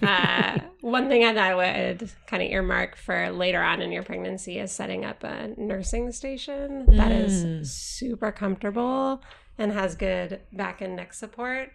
uh, 0.01 0.59
one 0.81 1.09
thing 1.09 1.21
that 1.21 1.37
I 1.37 1.53
would 1.53 2.09
kind 2.27 2.41
of 2.41 2.49
earmark 2.49 2.95
for 2.95 3.29
later 3.31 3.61
on 3.61 3.81
in 3.81 3.91
your 3.91 4.03
pregnancy 4.03 4.57
is 4.59 4.71
setting 4.71 5.03
up 5.03 5.23
a 5.23 5.49
nursing 5.57 6.11
station 6.11 6.85
that 6.95 7.11
Mm. 7.11 7.61
is 7.61 7.73
super 7.73 8.31
comfortable 8.31 9.21
and 9.57 9.71
has 9.73 9.95
good 9.95 10.39
back 10.53 10.81
and 10.81 10.95
neck 10.95 11.13
support. 11.13 11.71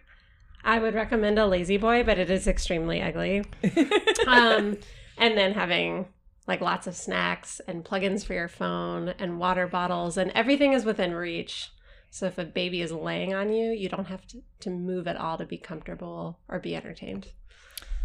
I 0.63 0.79
would 0.79 0.95
recommend 0.95 1.37
a 1.37 1.45
La-Z-Boy, 1.45 2.03
but 2.03 2.17
it 2.17 2.31
is 2.31 2.47
extremely 2.47 3.01
ugly. 3.01 3.43
um, 4.27 4.77
and 5.17 5.37
then 5.37 5.53
having 5.53 6.07
like 6.47 6.61
lots 6.61 6.87
of 6.87 6.95
snacks 6.95 7.61
and 7.67 7.83
plugins 7.85 8.25
for 8.25 8.33
your 8.33 8.47
phone 8.47 9.09
and 9.19 9.39
water 9.39 9.67
bottles, 9.67 10.17
and 10.17 10.31
everything 10.31 10.73
is 10.73 10.85
within 10.85 11.13
reach. 11.13 11.69
So 12.13 12.27
if 12.27 12.37
a 12.37 12.45
baby 12.45 12.83
is 12.83 12.91
laying 12.91 13.33
on 13.33 13.51
you, 13.51 13.71
you 13.71 13.89
don't 13.89 14.05
have 14.05 14.27
to, 14.27 14.43
to 14.59 14.69
move 14.69 15.07
at 15.07 15.17
all 15.17 15.39
to 15.39 15.45
be 15.47 15.57
comfortable 15.57 16.37
or 16.47 16.59
be 16.59 16.75
entertained. 16.75 17.29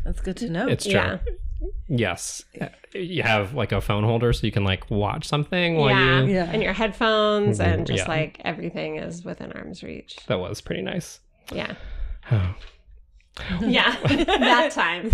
that's 0.03 0.21
good 0.23 0.39
to 0.39 0.49
know 0.49 0.67
It's 0.67 0.85
true. 0.85 0.95
Yeah. 0.95 1.19
Yes. 1.89 2.43
Uh, 2.59 2.69
You 2.95 3.23
have 3.23 3.53
like 3.53 3.71
a 3.71 3.83
phone 3.83 4.05
holder 4.05 4.33
so 4.33 4.47
you 4.47 4.51
can 4.51 4.65
like 4.65 4.91
watch 4.91 5.29
something 5.29 5.77
while 5.77 5.91
yeah. 5.91 6.23
you. 6.23 6.33
Yeah. 6.33 6.51
And 6.51 6.63
your 6.63 6.73
headphones 6.73 7.61
and 7.61 7.87
just 7.87 8.05
Yeah. 8.05 8.09
like 8.09 8.41
everything 8.47 8.97
is 8.97 9.27
within 9.27 9.53
arm's 9.53 9.83
reach. 9.83 10.17
That 10.27 10.41
was 10.41 10.63
pretty 10.63 10.81
nice. 10.81 11.21
Yeah. 11.53 11.75
Oh. 12.33 12.55
Yeah. 13.61 13.95
that 14.07 14.73
time. 14.73 15.11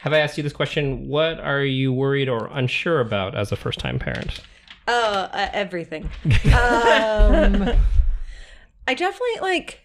Have 0.00 0.12
I 0.12 0.18
asked 0.18 0.36
you 0.36 0.42
this 0.42 0.52
question? 0.52 1.06
What 1.06 1.38
are 1.38 1.62
you 1.62 1.92
worried 1.92 2.28
or 2.28 2.48
unsure 2.52 2.98
about 2.98 3.36
as 3.36 3.52
a 3.52 3.56
first 3.56 3.78
time 3.78 4.00
parent? 4.00 4.40
Uh, 4.88 5.28
uh 5.32 5.48
everything 5.52 6.04
um 6.46 7.68
i 8.88 8.94
definitely 8.94 9.40
like 9.40 9.84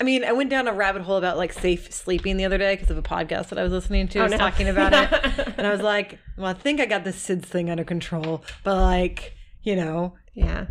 I 0.00 0.02
mean, 0.02 0.24
I 0.24 0.32
went 0.32 0.50
down 0.50 0.66
a 0.66 0.72
rabbit 0.72 1.02
hole 1.02 1.16
about 1.16 1.36
like 1.36 1.52
safe 1.52 1.92
sleeping 1.92 2.36
the 2.36 2.44
other 2.44 2.58
day 2.58 2.74
because 2.74 2.90
of 2.90 2.98
a 2.98 3.02
podcast 3.02 3.50
that 3.50 3.60
I 3.60 3.62
was 3.62 3.70
listening 3.70 4.08
to. 4.08 4.18
Oh, 4.18 4.22
was 4.24 4.32
no. 4.32 4.38
talking 4.38 4.68
about 4.68 4.92
it, 4.92 5.54
and 5.56 5.64
I 5.64 5.70
was 5.70 5.82
like, 5.82 6.18
"Well, 6.36 6.48
I 6.48 6.52
think 6.52 6.80
I 6.80 6.86
got 6.86 7.04
this 7.04 7.16
SIDS 7.24 7.44
thing 7.44 7.70
under 7.70 7.84
control, 7.84 8.42
but 8.64 8.74
like, 8.76 9.34
you 9.62 9.76
know, 9.76 10.16
yeah. 10.34 10.66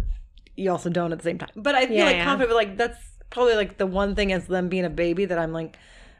you 0.57 0.69
also 0.69 0.89
don't 0.89 1.13
at 1.13 1.19
the 1.19 1.23
same 1.23 1.37
time. 1.37 1.51
But 1.55 1.73
I 1.73 1.87
feel 1.87 1.95
Yeah, 1.99 2.05
like 2.05 2.15
yeah. 2.17 2.25
confident, 2.25 2.49
but 2.49 2.55
like 2.55 2.77
that's 2.77 2.99
probably 3.29 3.55
like 3.55 3.77
the 3.77 3.87
one 3.87 4.13
thing 4.13 4.33
as 4.33 4.47
them 4.47 4.67
being 4.67 4.83
a 4.83 4.89
baby 4.89 5.23
that 5.23 5.39
I'm 5.39 5.53
like, 5.53 5.77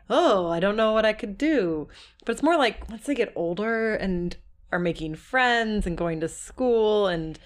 oh, 0.10 0.48
I 0.48 0.62
don't 0.62 0.78
know 0.78 0.94
what 0.94 1.06
I 1.06 1.12
could 1.12 1.38
do. 1.38 1.90
But 2.26 2.32
it's 2.32 2.42
more 2.44 2.58
like 2.58 2.90
once 2.90 3.06
they 3.06 3.16
get 3.16 3.34
older 3.36 3.96
and 3.96 4.36
are 4.74 4.80
making 4.80 5.16
friends 5.16 5.86
and 5.86 5.98
going 5.98 6.20
to 6.20 6.28
school 6.28 7.08
and 7.08 7.40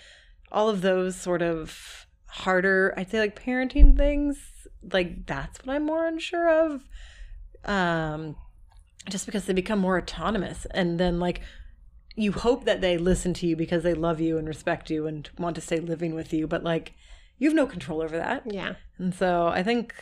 all 0.51 0.69
of 0.69 0.81
those 0.81 1.15
sort 1.15 1.41
of 1.41 2.07
harder, 2.27 2.93
I'd 2.97 3.11
say 3.11 3.19
like 3.19 3.41
parenting 3.41 3.97
things, 3.97 4.39
like 4.91 5.25
that's 5.25 5.65
what 5.65 5.75
I'm 5.75 5.85
more 5.85 6.07
unsure 6.07 6.49
of. 6.49 6.87
Um 7.65 8.35
just 9.09 9.25
because 9.25 9.45
they 9.45 9.53
become 9.53 9.79
more 9.79 9.97
autonomous 9.97 10.67
and 10.71 10.99
then 10.99 11.19
like 11.19 11.41
you 12.15 12.31
hope 12.31 12.65
that 12.65 12.81
they 12.81 12.97
listen 12.97 13.33
to 13.35 13.47
you 13.47 13.55
because 13.55 13.83
they 13.83 13.93
love 13.93 14.19
you 14.19 14.37
and 14.37 14.47
respect 14.47 14.89
you 14.89 15.05
and 15.05 15.29
want 15.37 15.55
to 15.55 15.61
stay 15.61 15.79
living 15.79 16.15
with 16.15 16.33
you, 16.33 16.47
but 16.47 16.63
like 16.63 16.93
you 17.37 17.47
have 17.47 17.55
no 17.55 17.67
control 17.67 18.01
over 18.01 18.17
that. 18.17 18.43
Yeah. 18.45 18.75
And 18.97 19.13
so 19.13 19.47
I 19.47 19.63
think 19.63 19.93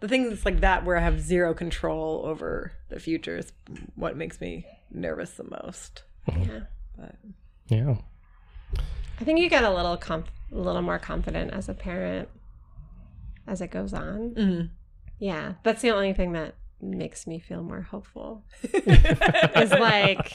the 0.00 0.08
things 0.08 0.44
like 0.44 0.60
that 0.60 0.84
where 0.84 0.98
I 0.98 1.00
have 1.00 1.20
zero 1.20 1.54
control 1.54 2.22
over 2.26 2.72
the 2.90 3.00
future 3.00 3.38
is 3.38 3.52
what 3.94 4.16
makes 4.16 4.40
me 4.40 4.66
nervous 4.90 5.30
the 5.32 5.44
most. 5.44 6.02
Yeah. 6.28 6.60
But 6.96 7.14
Yeah. 7.68 7.96
I 9.20 9.24
think 9.24 9.38
you 9.40 9.48
get 9.48 9.64
a 9.64 9.70
little 9.72 9.96
conf- 9.96 10.30
a 10.52 10.56
little 10.58 10.82
more 10.82 10.98
confident 10.98 11.52
as 11.52 11.68
a 11.68 11.74
parent 11.74 12.28
as 13.46 13.60
it 13.60 13.70
goes 13.70 13.92
on. 13.94 14.30
mhm. 14.34 14.70
Yeah, 15.18 15.54
that's 15.62 15.82
the 15.82 15.90
only 15.90 16.12
thing 16.12 16.32
that 16.32 16.54
makes 16.80 17.26
me 17.26 17.38
feel 17.38 17.62
more 17.62 17.82
hopeful. 17.82 18.44
Is 18.62 19.70
like 19.70 20.32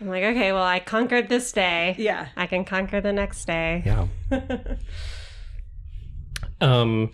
I'm 0.00 0.08
like, 0.08 0.24
okay, 0.24 0.52
well, 0.52 0.62
I 0.64 0.80
conquered 0.80 1.28
this 1.28 1.52
day. 1.52 1.94
yeah. 1.98 2.28
I 2.36 2.46
can 2.46 2.64
conquer 2.64 3.00
the 3.02 3.12
next 3.12 3.44
day. 3.44 3.82
Yeah. 3.84 4.06
um, 6.60 7.10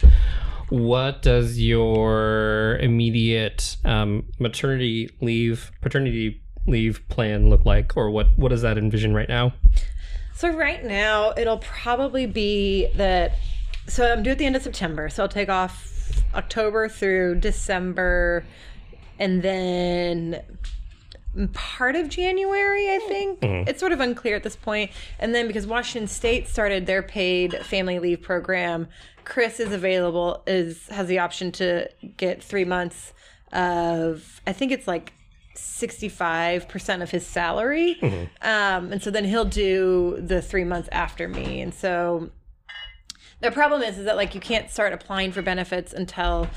what 0.69 1.23
does 1.23 1.59
your 1.61 2.79
immediate 2.81 3.77
um, 3.85 4.25
maternity 4.39 5.11
leave, 5.21 5.73
paternity 5.81 6.43
leave 6.67 7.07
plan 7.09 7.49
look 7.49 7.65
like, 7.65 7.97
or 7.97 8.11
what 8.11 8.29
what 8.37 8.49
does 8.49 8.63
that 8.63 8.79
envision 8.79 9.15
right 9.15 9.29
now? 9.29 9.53
So 10.35 10.51
right 10.51 10.85
now 10.85 11.33
it'll 11.37 11.59
probably 11.59 12.27
be 12.27 12.89
that 12.97 13.37
so 13.89 14.13
I'm 14.13 14.23
due 14.23 14.31
at 14.33 14.39
the 14.39 14.47
end 14.47 14.57
of 14.57 14.63
September. 14.63 15.09
So 15.09 15.23
I'll 15.23 15.29
take 15.29 15.49
off 15.49 15.93
October 16.35 16.89
through 16.89 17.37
December 17.37 18.45
and 19.19 19.43
then 19.43 20.43
part 21.53 21.97
of 21.97 22.09
January, 22.09 22.89
I 22.89 22.99
hmm. 23.03 23.09
think. 23.09 23.39
Hmm. 23.41 23.69
It's 23.69 23.81
sort 23.81 23.93
of 23.93 24.01
unclear 24.01 24.37
at 24.37 24.43
this 24.43 24.57
point. 24.57 24.91
And 25.19 25.35
then 25.35 25.47
because 25.47 25.67
Washington 25.67 26.09
State 26.09 26.49
started 26.49 26.87
their 26.87 27.03
paid 27.03 27.55
family 27.65 27.99
leave 27.99 28.23
program, 28.23 28.89
Chris 29.25 29.61
is 29.61 29.73
available 29.73 30.43
is 30.47 30.87
has 30.89 31.09
the 31.09 31.19
option 31.19 31.51
to 31.53 31.89
get 32.17 32.43
3 32.43 32.65
months 32.65 33.13
of 33.53 34.41
I 34.47 34.53
think 34.53 34.73
it's 34.73 34.87
like 34.87 35.13
65% 35.57 37.03
of 37.03 37.11
his 37.11 37.27
salary. 37.27 37.99
Um, 38.43 38.93
and 38.93 39.03
so 39.03 39.11
then 39.11 39.25
he'll 39.25 39.45
do 39.45 40.19
the 40.21 40.41
three 40.43 40.65
months 40.65 40.89
after 40.93 41.29
me. 41.29 41.61
And 41.61 41.75
so 41.75 42.31
the 43.41 43.51
problem 43.51 43.83
is, 43.83 43.99
is 43.99 44.05
that 44.07 44.17
like 44.17 44.35
you 44.35 44.41
can't 44.41 44.71
start 44.71 44.93
applying 44.93 45.33
for 45.33 45.43
benefits 45.43 45.93
until 45.93 46.49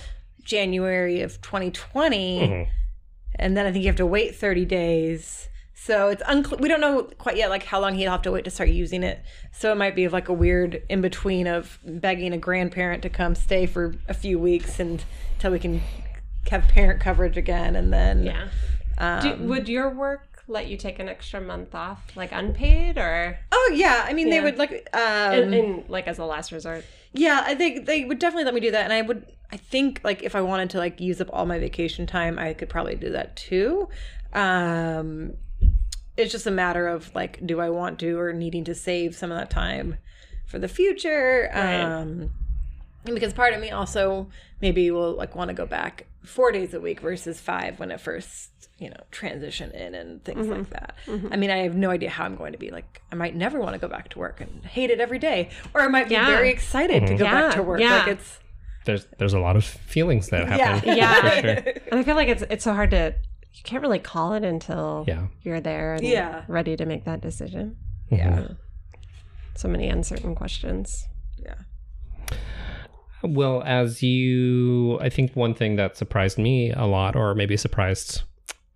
January 0.44 1.22
of 1.22 1.42
2020. 1.42 2.40
And 3.36 3.56
then 3.56 3.66
I 3.66 3.72
think 3.72 3.84
you 3.84 3.90
have 3.90 3.98
to 3.98 4.06
wait 4.06 4.36
30 4.36 4.66
days. 4.66 5.48
So 5.74 6.10
it's 6.10 6.22
unclear. 6.28 6.60
We 6.60 6.68
don't 6.68 6.82
know 6.82 7.04
quite 7.18 7.38
yet, 7.38 7.50
like 7.50 7.64
how 7.64 7.80
long 7.80 7.96
he'll 7.96 8.12
have 8.12 8.22
to 8.24 8.32
wait 8.32 8.44
to 8.46 8.52
start 8.52 8.70
using 8.70 9.02
it. 9.02 9.22
So 9.54 9.72
it 9.72 9.76
might 9.76 9.96
be 9.96 10.10
like 10.10 10.28
a 10.28 10.34
weird 10.34 10.84
in 10.90 11.00
between 11.02 11.48
of 11.48 11.80
begging 11.86 12.34
a 12.34 12.38
grandparent 12.38 13.02
to 13.04 13.10
come 13.10 13.34
stay 13.34 13.66
for 13.66 13.96
a 14.10 14.14
few 14.14 14.38
weeks 14.40 14.80
and 14.80 15.04
until 15.36 15.52
we 15.52 15.60
can 15.60 15.82
have 16.50 16.68
parent 16.68 17.00
coverage 17.00 17.38
again. 17.38 17.78
And 17.78 17.94
then 17.94 18.24
Yeah. 18.26 18.50
Um, 19.00 19.22
Do, 19.22 19.48
would 19.48 19.70
your 19.70 19.90
work 19.90 20.44
let 20.48 20.68
you 20.68 20.78
take 20.78 21.00
an 21.00 21.08
extra 21.08 21.40
month 21.40 21.76
off, 21.76 22.16
like 22.16 22.32
unpaid, 22.32 22.98
or 22.98 23.38
Oh 23.52 23.72
yeah, 23.76 24.04
I 24.08 24.14
mean 24.14 24.28
Yeah. 24.28 24.36
they 24.40 24.42
would 24.44 24.58
like 24.58 24.88
um 24.94 25.34
in, 25.34 25.54
in 25.54 25.84
like 25.88 26.08
as 26.08 26.18
a 26.20 26.26
last 26.26 26.52
resort? 26.52 26.84
yeah, 27.14 27.44
I 27.46 27.56
think 27.56 27.86
they 27.86 28.06
would 28.06 28.20
definitely 28.20 28.46
let 28.46 28.54
me 28.54 28.60
do 28.60 28.72
that 28.72 28.84
and 28.84 28.94
I 28.94 29.02
would 29.02 29.26
I 29.52 29.58
think 29.58 30.02
like 30.04 30.22
if 30.24 30.36
I 30.36 30.42
wanted 30.42 30.70
to 30.72 30.78
like 30.78 31.00
use 31.00 31.20
up 31.22 31.30
all 31.34 31.46
my 31.46 31.60
vacation 31.60 32.06
time, 32.08 32.38
I 32.38 32.54
could 32.54 32.70
probably 32.70 32.96
do 32.96 33.10
that 33.12 33.36
too. 33.36 33.90
Um 34.34 35.34
it's 36.18 36.32
just 36.32 36.46
a 36.48 36.52
matter 36.52 36.88
of 36.88 37.14
like 37.16 37.46
do 37.46 37.60
I 37.62 37.70
want 37.70 38.00
to 38.00 38.20
or 38.20 38.34
needing 38.34 38.64
to 38.66 38.76
save 38.76 39.16
some 39.16 39.32
of 39.32 39.38
that 39.38 39.50
time 39.50 39.98
for 40.48 40.60
the 40.60 40.68
future. 40.68 41.50
Right. 41.54 41.82
Um 41.82 42.32
because 43.06 43.34
part 43.34 43.54
of 43.54 43.62
me 43.62 43.72
also 43.72 44.30
maybe 44.62 44.92
will 44.92 45.14
like 45.14 45.36
want 45.36 45.48
to 45.50 45.54
go 45.54 45.66
back 45.66 46.06
four 46.24 46.52
days 46.52 46.74
a 46.74 46.80
week 46.82 47.00
versus 47.00 47.40
five 47.40 47.80
when 47.80 47.92
it 47.92 48.02
first 48.02 48.59
you 48.80 48.90
know 48.90 49.02
transition 49.12 49.72
in 49.72 49.94
and 49.96 50.24
things 50.24 50.46
Mm-hmm. 50.48 50.60
like 50.60 50.70
that 50.70 50.96
i 51.32 51.36
mean 51.36 51.50
i 51.52 51.58
have 51.58 51.76
no 51.76 51.90
idea 51.90 52.10
how 52.10 52.24
i'm 52.24 52.36
going 52.36 52.54
to 52.54 52.58
be 52.58 52.72
like 52.72 53.02
i 53.12 53.16
might 53.16 53.36
never 53.36 53.60
want 53.60 53.74
to 53.74 53.80
go 53.80 53.88
back 53.88 54.10
to 54.10 54.20
work 54.20 54.40
and 54.42 54.64
hate 54.66 54.90
it 54.90 55.00
every 55.00 55.20
day 55.20 55.50
or 55.74 55.82
i 55.82 55.88
might 55.88 56.08
be 56.08 56.14
Yeah. 56.16 56.28
very 56.28 56.50
excited 56.50 57.06
to 57.08 57.16
go 57.16 57.26
back 57.26 57.56
to 57.56 57.62
work 57.64 57.80
yeah. 57.82 57.98
like 58.00 58.08
it's 58.08 58.40
There's 58.86 59.06
there's 59.18 59.34
a 59.34 59.40
lot 59.40 59.56
of 59.58 59.64
feelings 59.66 60.30
that 60.30 60.48
happen. 60.48 60.98
Yeah. 60.98 61.14
for 61.22 61.42
sure. 61.42 61.74
And 61.92 62.00
I 62.00 62.04
feel 62.04 62.16
like 62.16 62.30
it's 62.30 62.44
it's 62.50 62.64
so 62.64 62.74
hard 62.74 62.92
to 62.92 63.14
you 63.54 63.64
can't 63.64 63.82
really 63.82 64.00
call 64.00 64.34
it 64.34 64.44
until 64.46 65.04
Yeah. 65.08 65.28
you're 65.44 65.60
there 65.62 65.96
and 65.96 66.04
Yeah. 66.04 66.44
ready 66.48 66.76
to 66.78 66.86
make 66.86 67.04
that 67.04 67.20
decision. 67.22 67.76
yeah 68.10 68.48
So 69.56 69.68
many 69.68 69.90
uncertain 69.90 70.34
questions. 70.36 71.08
yeah 71.48 71.60
Well, 73.22 73.62
as 73.66 74.02
you, 74.02 74.98
I 75.02 75.10
think 75.10 75.36
one 75.36 75.54
thing 75.54 75.76
that 75.76 75.98
surprised 75.98 76.38
me 76.38 76.72
a 76.72 76.86
lot, 76.86 77.16
or 77.18 77.36
maybe 77.36 77.58
surprised 77.58 78.22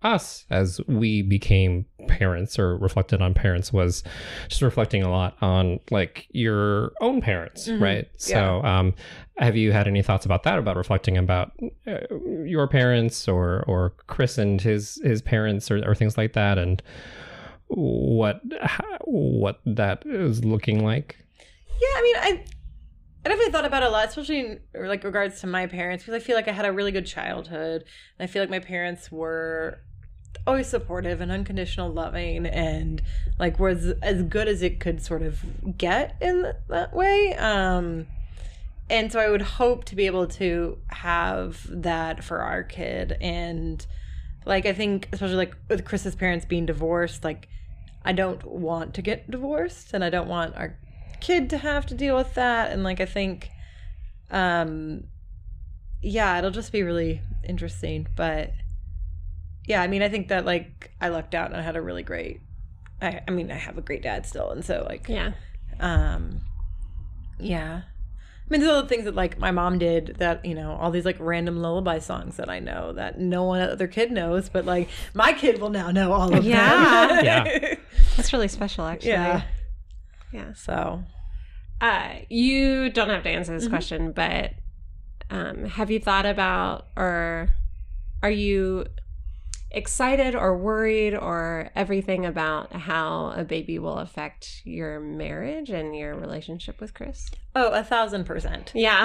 us 0.04 0.44
as 0.50 0.80
we 0.86 1.22
became 1.22 1.86
parents 2.06 2.58
or 2.58 2.76
reflected 2.76 3.22
on 3.22 3.34
parents, 3.34 3.72
was 3.72 4.04
just 4.48 4.62
reflecting 4.62 5.02
a 5.02 5.10
lot 5.10 5.36
on 5.40 5.80
like 5.90 6.26
your 6.30 6.92
own 7.00 7.20
parents, 7.20 7.68
right? 7.68 8.08
So, 8.16 8.62
um, 8.62 8.94
have 9.38 9.56
you 9.56 9.72
had 9.72 9.88
any 9.88 10.02
thoughts 10.02 10.24
about 10.24 10.44
that? 10.44 10.58
About 10.58 10.76
reflecting 10.76 11.16
about 11.16 11.52
uh, 11.86 11.98
your 12.44 12.68
parents, 12.68 13.26
or 13.26 13.64
or 13.66 13.94
Chris 14.06 14.38
and 14.38 14.60
his 14.60 15.00
his 15.02 15.22
parents, 15.22 15.70
or, 15.70 15.82
or 15.88 15.94
things 15.94 16.16
like 16.16 16.34
that, 16.34 16.58
and 16.58 16.82
what 17.68 18.40
how, 18.60 18.98
what 19.04 19.60
that 19.64 20.04
is 20.06 20.44
looking 20.44 20.84
like? 20.84 21.16
yeah 21.80 21.88
i 21.96 22.02
mean 22.02 22.16
i 22.16 22.44
I 23.24 23.30
definitely 23.30 23.52
thought 23.52 23.64
about 23.64 23.82
it 23.82 23.86
a 23.86 23.90
lot, 23.90 24.08
especially 24.08 24.40
in 24.40 24.60
like 24.74 25.02
regards 25.02 25.40
to 25.40 25.46
my 25.46 25.66
parents, 25.66 26.04
because 26.04 26.20
I 26.20 26.22
feel 26.22 26.36
like 26.36 26.46
I 26.46 26.52
had 26.52 26.66
a 26.66 26.72
really 26.72 26.92
good 26.92 27.06
childhood, 27.06 27.84
and 28.18 28.28
I 28.28 28.30
feel 28.30 28.42
like 28.42 28.50
my 28.50 28.58
parents 28.58 29.10
were 29.10 29.80
always 30.46 30.68
supportive 30.68 31.20
and 31.20 31.30
unconditional 31.30 31.90
loving, 31.90 32.46
and 32.46 33.02
like 33.38 33.58
was 33.58 33.86
as 34.02 34.22
good 34.22 34.48
as 34.48 34.62
it 34.62 34.80
could 34.80 35.02
sort 35.02 35.22
of 35.22 35.44
get 35.78 36.16
in 36.20 36.52
that 36.68 36.94
way. 36.94 37.34
Um, 37.34 38.06
and 38.90 39.10
so 39.10 39.18
I 39.20 39.30
would 39.30 39.42
hope 39.42 39.84
to 39.86 39.96
be 39.96 40.06
able 40.06 40.26
to 40.26 40.78
have 40.88 41.66
that 41.70 42.22
for 42.22 42.40
our 42.40 42.62
kid, 42.62 43.16
and 43.20 43.84
like 44.44 44.66
I 44.66 44.72
think 44.72 45.08
especially 45.12 45.36
like 45.36 45.54
with 45.68 45.84
Chris's 45.84 46.14
parents 46.14 46.44
being 46.44 46.66
divorced, 46.66 47.24
like 47.24 47.48
I 48.04 48.12
don't 48.12 48.44
want 48.44 48.94
to 48.94 49.02
get 49.02 49.30
divorced, 49.30 49.94
and 49.94 50.04
I 50.04 50.10
don't 50.10 50.28
want 50.28 50.56
our 50.56 50.78
kid 51.20 51.48
to 51.50 51.58
have 51.58 51.86
to 51.86 51.94
deal 51.94 52.16
with 52.16 52.34
that. 52.34 52.70
And 52.70 52.84
like 52.84 53.00
i 53.00 53.06
think 53.06 53.48
um 54.30 55.04
yeah 56.02 56.36
it'll 56.38 56.50
just 56.50 56.72
be 56.72 56.82
really 56.82 57.22
interesting. 57.48 58.06
But 58.14 58.52
yeah 59.66 59.80
i 59.82 59.86
mean 59.86 60.02
i 60.02 60.08
think 60.08 60.28
that 60.28 60.44
like 60.44 60.90
i 61.00 61.08
lucked 61.08 61.34
out 61.34 61.46
and 61.50 61.56
i 61.56 61.62
had 61.62 61.76
a 61.76 61.80
really 61.82 62.02
great 62.02 62.40
i, 63.02 63.20
I 63.26 63.30
mean 63.30 63.50
i 63.50 63.54
have 63.54 63.78
a 63.78 63.82
great 63.82 64.02
dad 64.02 64.26
still 64.26 64.50
and 64.50 64.64
so 64.64 64.84
like 64.88 65.08
Yeah. 65.08 65.32
um 65.80 66.40
yeah 67.38 67.82
i 67.86 68.46
mean 68.50 68.60
there's 68.60 68.72
other 68.72 68.86
things 68.88 69.04
that 69.04 69.14
like 69.14 69.38
my 69.38 69.50
mom 69.50 69.78
did 69.78 70.16
that 70.18 70.44
you 70.44 70.54
know 70.54 70.72
all 70.72 70.90
these 70.90 71.04
like 71.04 71.16
random 71.18 71.56
lullaby 71.60 71.98
songs 71.98 72.36
that 72.36 72.48
i 72.48 72.58
know 72.60 72.92
that 72.92 73.18
no 73.18 73.44
one 73.44 73.60
other 73.62 73.86
kid 73.88 74.12
knows 74.12 74.48
but 74.48 74.64
like 74.64 74.88
my 75.14 75.32
kid 75.32 75.60
will 75.60 75.70
now 75.70 75.90
know 75.90 76.12
all 76.12 76.34
of 76.36 76.44
Yeah. 76.44 77.06
them 77.08 77.24
Yeah. 77.24 77.74
That's 78.16 78.32
really 78.32 78.48
special 78.48 78.84
actually. 78.84 79.10
yeah 79.12 79.42
Yeah. 80.32 80.52
so 80.54 81.02
Uh, 81.80 82.20
you 82.30 82.88
don't 82.90 83.10
have 83.10 83.24
to 83.24 83.28
answer 83.28 83.52
this 83.52 83.66
Mhm. 83.66 83.70
question, 83.70 84.12
but 84.12 84.52
um, 85.28 85.64
have 85.64 85.90
you 85.90 85.98
thought 85.98 86.24
about 86.24 86.86
or 86.96 87.50
are 88.22 88.30
you 88.30 88.86
excited 89.74 90.34
or 90.34 90.56
worried 90.56 91.14
or 91.14 91.70
everything 91.74 92.24
about 92.24 92.72
how 92.72 93.32
a 93.36 93.44
baby 93.44 93.78
will 93.78 93.98
affect 93.98 94.62
your 94.64 95.00
marriage 95.00 95.70
and 95.70 95.96
your 95.96 96.14
relationship 96.14 96.80
with 96.80 96.94
Chris? 96.94 97.30
oh 97.56 97.70
a 97.72 97.82
thousand 97.84 98.24
percent 98.24 98.72
Yeah. 98.74 99.02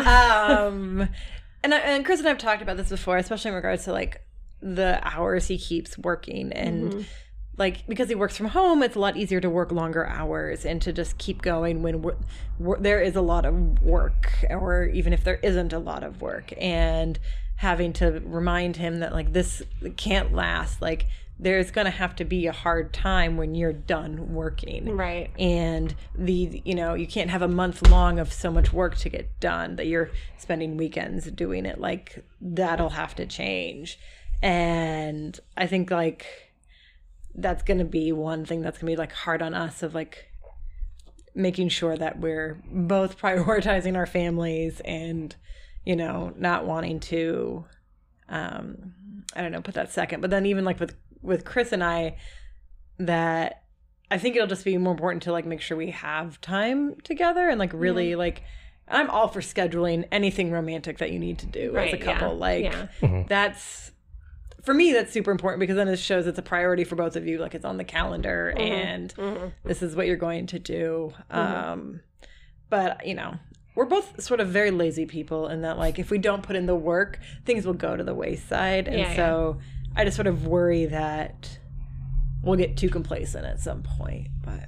um 0.61 1.07
and, 1.63 1.74
I, 1.74 1.80
and 1.80 2.05
chris 2.05 2.20
and 2.20 2.30
i've 2.30 2.38
talked 2.38 2.61
about 2.61 2.78
this 2.78 2.89
before 2.89 3.17
especially 3.17 3.49
in 3.49 3.55
regards 3.55 3.84
to 3.86 3.91
like 3.91 4.22
the 4.61 4.99
hours 5.03 5.47
he 5.47 5.57
keeps 5.57 5.97
working 5.97 6.51
and 6.53 6.91
Mhm. 6.93 7.05
like 7.57 7.86
because 7.88 8.07
he 8.09 8.15
works 8.15 8.38
from 8.38 8.47
home 8.47 8.82
it's 8.84 8.95
a 8.95 8.99
lot 8.99 9.17
easier 9.17 9.39
to 9.41 9.49
work 9.49 9.72
longer 9.72 10.05
hours 10.05 10.65
and 10.65 10.82
to 10.84 10.93
just 10.93 11.17
keep 11.17 11.41
going 11.41 11.82
when 11.84 12.01
we're, 12.01 12.15
we're, 12.59 12.80
there 12.80 13.01
is 13.01 13.15
a 13.15 13.22
lot 13.22 13.45
of 13.45 13.82
work 13.82 14.30
or 14.49 14.86
even 14.86 15.13
if 15.13 15.24
there 15.24 15.39
isn't 15.43 15.74
a 15.74 15.80
lot 15.80 16.03
of 16.03 16.22
work 16.22 16.53
and 16.57 17.20
having 17.60 17.91
to 17.91 18.22
remind 18.24 18.78
him 18.78 18.99
that 18.99 19.12
like 19.12 19.34
this 19.34 19.62
can't 19.97 20.34
last. 20.34 20.82
Like 20.82 21.07
there's 21.38 21.72
going 21.72 21.84
to 21.84 21.91
have 21.91 22.16
to 22.16 22.24
be 22.24 22.47
a 22.47 22.53
hard 22.53 22.93
time 22.93 23.36
when 23.36 23.53
you're 23.53 23.74
done 23.74 24.34
working. 24.34 24.95
Right. 24.95 25.30
And 25.38 25.93
the 26.16 26.62
you 26.64 26.74
know, 26.74 26.93
you 26.93 27.05
can't 27.05 27.30
have 27.30 27.41
a 27.41 27.49
month 27.49 27.86
long 27.89 28.18
of 28.18 28.32
so 28.32 28.49
much 28.49 28.72
work 28.72 28.95
to 28.99 29.10
get 29.10 29.41
done 29.41 29.76
that 29.76 29.88
you're 29.88 30.10
spending 30.38 30.78
weekends 30.78 31.30
doing 31.32 31.66
it. 31.66 31.82
Like 31.82 32.24
that'll 32.39 32.91
have 32.91 33.14
to 33.16 33.26
change. 33.26 33.99
And 34.41 35.38
I 35.57 35.68
think 35.68 35.91
like 35.91 36.26
that's 37.36 37.64
going 37.64 37.80
to 37.80 37.86
be 37.86 38.14
one 38.14 38.45
thing 38.45 38.62
that's 38.62 38.78
going 38.78 38.89
to 38.89 38.95
be 38.95 38.97
like 38.97 39.12
hard 39.12 39.41
on 39.41 39.53
us 39.53 39.84
of 39.84 39.93
like 39.93 40.32
making 41.36 41.68
sure 41.68 41.97
that 41.97 42.22
we're 42.22 42.57
both 42.72 43.18
prioritizing 43.22 43.97
our 43.97 44.05
families 44.05 44.80
and 44.86 45.36
you 45.86 45.96
know 45.96 46.34
not 46.38 46.66
wanting 46.66 47.00
to 47.00 47.66
um 48.30 48.94
i 49.36 49.42
don't 49.42 49.52
know 49.52 49.62
put 49.62 49.76
that 49.76 49.92
second. 49.92 50.22
But 50.22 50.30
then 50.30 50.46
even 50.46 50.66
like 50.66 50.80
with 50.80 50.96
with 51.22 51.46
chris 51.46 51.72
and 51.72 51.84
i 51.84 52.16
that 53.00 53.64
i 54.12 54.18
think 54.18 54.36
it'll 54.36 54.48
just 54.48 54.66
be 54.66 54.78
more 54.78 54.92
important 54.92 55.24
to 55.24 55.32
like 55.32 55.46
make 55.46 55.62
sure 55.62 55.78
we 55.78 55.92
have 55.92 56.40
time 56.42 56.96
together 57.04 57.48
and 57.50 57.60
like 57.60 57.72
really 57.74 58.16
like 58.16 58.44
i'm 58.88 59.10
all 59.10 59.28
for 59.28 59.42
scheduling 59.42 60.06
anything 60.12 60.52
romantic 60.52 60.98
that 60.98 61.12
you 61.12 61.20
need 61.20 61.38
to 61.40 61.46
do 61.46 61.72
Right, 61.74 61.94
as 61.94 61.94
a 61.94 62.04
couple 62.04 62.30
yeah, 62.34 62.34
like 62.34 62.74
yeah. 63.02 63.24
that's 63.28 63.92
for 64.64 64.74
me 64.74 64.92
that's 64.92 65.12
super 65.14 65.32
important 65.32 65.60
because 65.62 65.78
then 65.78 65.88
it 65.88 65.98
shows 65.98 66.28
it's 66.28 66.38
a 66.38 66.42
priority 66.44 66.84
for 66.84 66.96
both 66.96 67.16
of 67.16 67.26
you. 67.26 67.38
Like 67.38 67.56
it's 67.56 67.64
on 67.66 67.78
the 67.78 67.86
calendar 67.86 68.54
Mm-hmm. 68.56 68.62
and 69.24 69.54
this 69.64 69.82
is 69.82 69.96
what 69.96 70.06
you're 70.06 70.18
going 70.18 70.48
to 70.48 70.60
do. 70.60 71.14
Um 71.32 72.02
but 72.70 73.08
you 73.08 73.16
know 73.16 73.36
we're 73.80 73.86
both 73.86 74.22
sort 74.22 74.42
of 74.42 74.50
very 74.50 74.72
lazy 74.72 75.06
people 75.06 75.48
in 75.48 75.62
that 75.62 75.78
like 75.78 75.98
if 76.00 76.12
we 76.12 76.18
don't 76.18 76.44
put 76.44 76.56
in 76.58 76.66
the 76.66 76.76
work 76.76 77.18
things 77.46 77.66
will 77.66 77.74
go 77.88 77.96
to 77.96 78.04
the 78.04 78.14
wayside 78.14 78.90
and 78.90 79.00
Yeah, 79.00 79.16
so 79.16 79.58
i 79.96 80.04
just 80.04 80.16
sort 80.18 80.28
of 80.28 80.46
worry 80.46 80.86
that 80.88 81.58
we'll 82.44 82.58
get 82.58 82.76
too 82.76 82.90
complacent 82.90 83.46
at 83.46 83.62
some 83.62 83.82
point 83.84 84.28
but 84.44 84.68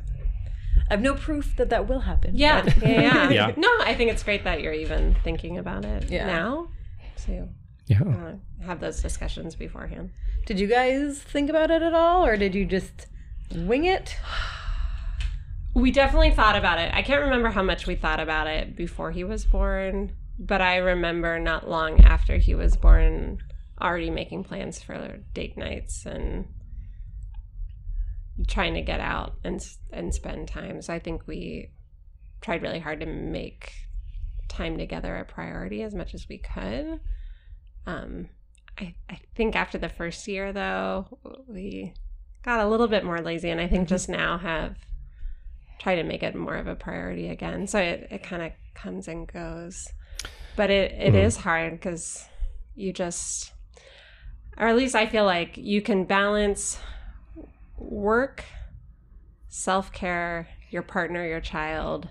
i 0.89 0.93
have 0.93 1.01
no 1.01 1.13
proof 1.13 1.55
that 1.57 1.69
that 1.71 1.89
will 1.89 1.99
happen 1.99 2.31
Yeah, 2.35 2.61
but- 2.61 2.77
yeah, 2.77 3.01
yeah. 3.01 3.29
Yeah. 3.39 3.53
No, 3.57 3.67
I 3.81 3.93
think 3.95 4.11
it's 4.11 4.23
great 4.23 4.45
that 4.45 4.61
you're 4.61 4.73
even 4.85 5.15
thinking 5.25 5.57
about 5.57 5.83
it 5.83 6.09
Yeah. 6.09 6.27
now. 6.27 6.69
So 7.17 7.49
Yeah. 7.87 8.01
uh, 8.03 8.35
have 8.65 8.79
those 8.79 9.01
discussions 9.01 9.55
beforehand. 9.55 10.11
did 10.45 10.57
you 10.57 10.67
guys 10.67 11.21
think 11.33 11.49
about 11.49 11.69
it 11.69 11.81
at 11.81 11.93
all 11.93 12.25
or 12.25 12.37
did 12.37 12.55
you 12.55 12.63
just 12.65 13.07
wing 13.53 13.83
it 13.85 14.15
We 15.73 15.91
definitely 15.91 16.31
thought 16.31 16.55
about 16.55 16.79
it. 16.79 16.93
I 16.93 17.01
can't 17.01 17.23
remember 17.23 17.49
how 17.49 17.63
much 17.63 17.87
we 17.87 17.95
thought 17.95 18.19
about 18.19 18.47
it 18.47 18.75
before 18.75 19.11
he 19.11 19.23
was 19.23 19.45
born, 19.45 20.11
but 20.37 20.61
I 20.61 20.77
remember 20.77 21.39
not 21.39 21.69
long 21.69 22.03
after 22.03 22.37
he 22.37 22.55
was 22.55 22.75
born 22.75 23.41
already 23.81 24.09
making 24.09 24.43
plans 24.43 24.81
for 24.81 25.19
date 25.33 25.57
nights 25.57 26.05
and 26.05 26.45
trying 28.47 28.73
to 28.73 28.81
get 28.81 28.99
out 28.99 29.37
and 29.43 29.65
and 29.91 30.13
spend 30.13 30.47
time. 30.47 30.81
So 30.81 30.93
I 30.93 30.99
think 30.99 31.25
we 31.25 31.71
tried 32.41 32.61
really 32.61 32.79
hard 32.79 32.99
to 32.99 33.05
make 33.05 33.73
time 34.49 34.77
together 34.77 35.15
a 35.15 35.25
priority 35.25 35.83
as 35.83 35.95
much 35.95 36.13
as 36.13 36.27
we 36.27 36.37
could. 36.37 36.99
Um, 37.85 38.29
I, 38.77 38.95
I 39.09 39.19
think 39.35 39.55
after 39.55 39.77
the 39.77 39.89
first 39.89 40.27
year 40.27 40.51
though, 40.51 41.17
we 41.47 41.93
got 42.43 42.59
a 42.59 42.67
little 42.67 42.87
bit 42.87 43.05
more 43.05 43.21
lazy 43.21 43.49
and 43.49 43.61
I 43.61 43.67
think 43.67 43.87
just 43.87 44.09
now 44.09 44.37
have 44.37 44.75
try 45.81 45.95
to 45.95 46.03
make 46.03 46.21
it 46.21 46.35
more 46.35 46.55
of 46.55 46.67
a 46.67 46.75
priority 46.75 47.27
again. 47.29 47.65
So 47.65 47.79
it, 47.79 48.07
it 48.11 48.21
kind 48.23 48.43
of 48.43 48.51
comes 48.75 49.07
and 49.07 49.25
goes. 49.31 49.87
But 50.55 50.69
it, 50.69 50.91
it 50.91 51.15
is 51.15 51.37
hard 51.37 51.71
because 51.73 52.23
you 52.75 52.93
just, 52.93 53.51
or 54.57 54.67
at 54.67 54.75
least 54.75 54.93
I 54.93 55.07
feel 55.07 55.25
like 55.25 55.57
you 55.57 55.81
can 55.81 56.03
balance 56.03 56.77
work, 57.77 58.43
self 59.47 59.91
care, 59.91 60.47
your 60.69 60.83
partner, 60.83 61.25
your 61.25 61.41
child. 61.41 62.09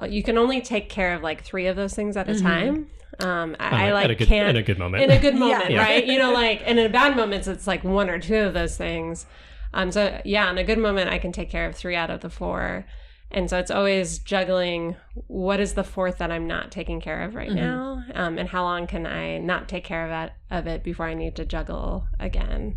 Uh, 0.00 0.06
You 0.06 0.22
can 0.24 0.36
only 0.36 0.60
take 0.60 0.88
care 0.88 1.14
of 1.14 1.22
like 1.22 1.44
three 1.44 1.66
of 1.68 1.76
those 1.76 1.94
things 1.94 2.16
at 2.16 2.28
a 2.28 2.40
time. 2.40 2.90
Um, 3.20 3.54
I, 3.60 3.90
I 3.90 3.92
like 3.92 4.10
at 4.10 4.18
good, 4.18 4.26
can't 4.26 4.48
in 4.48 4.56
a 4.56 4.62
good 4.62 4.78
moment. 4.78 5.04
in 5.04 5.10
a 5.12 5.20
good 5.20 5.34
moment, 5.38 5.70
Yeah. 5.70 5.78
right? 5.80 6.04
You 6.04 6.18
know, 6.18 6.32
like 6.32 6.62
and 6.66 6.80
in 6.80 6.90
bad 6.90 7.16
moments, 7.16 7.46
it's 7.46 7.68
like 7.68 7.84
one 7.84 8.10
or 8.10 8.18
two 8.18 8.38
of 8.38 8.54
those 8.54 8.76
things. 8.76 9.26
Um, 9.74 9.90
so 9.92 10.20
yeah, 10.24 10.48
in 10.50 10.56
a 10.56 10.64
good 10.64 10.78
moment, 10.78 11.10
I 11.10 11.18
can 11.18 11.32
take 11.32 11.50
care 11.50 11.66
of 11.66 11.74
three 11.76 11.96
out 11.96 12.08
of 12.08 12.20
the 12.20 12.30
four, 12.30 12.86
and 13.30 13.50
so 13.50 13.58
it's 13.58 13.70
always 13.70 14.18
juggling. 14.20 14.96
What 15.26 15.58
is 15.60 15.74
the 15.74 15.84
fourth 15.84 16.18
that 16.18 16.30
I'm 16.30 16.46
not 16.46 16.70
taking 16.70 17.00
care 17.00 17.22
of 17.22 17.34
right 17.34 17.50
now, 17.50 18.02
um, 18.14 18.38
and 18.38 18.48
how 18.48 18.62
long 18.62 18.86
can 18.86 19.04
I 19.06 19.38
not 19.38 19.68
take 19.68 19.84
care 19.84 20.06
of 20.06 20.28
it 20.28 20.32
of 20.50 20.66
it 20.66 20.84
before 20.84 21.06
I 21.06 21.14
need 21.14 21.34
to 21.36 21.44
juggle 21.44 22.06
again? 22.20 22.76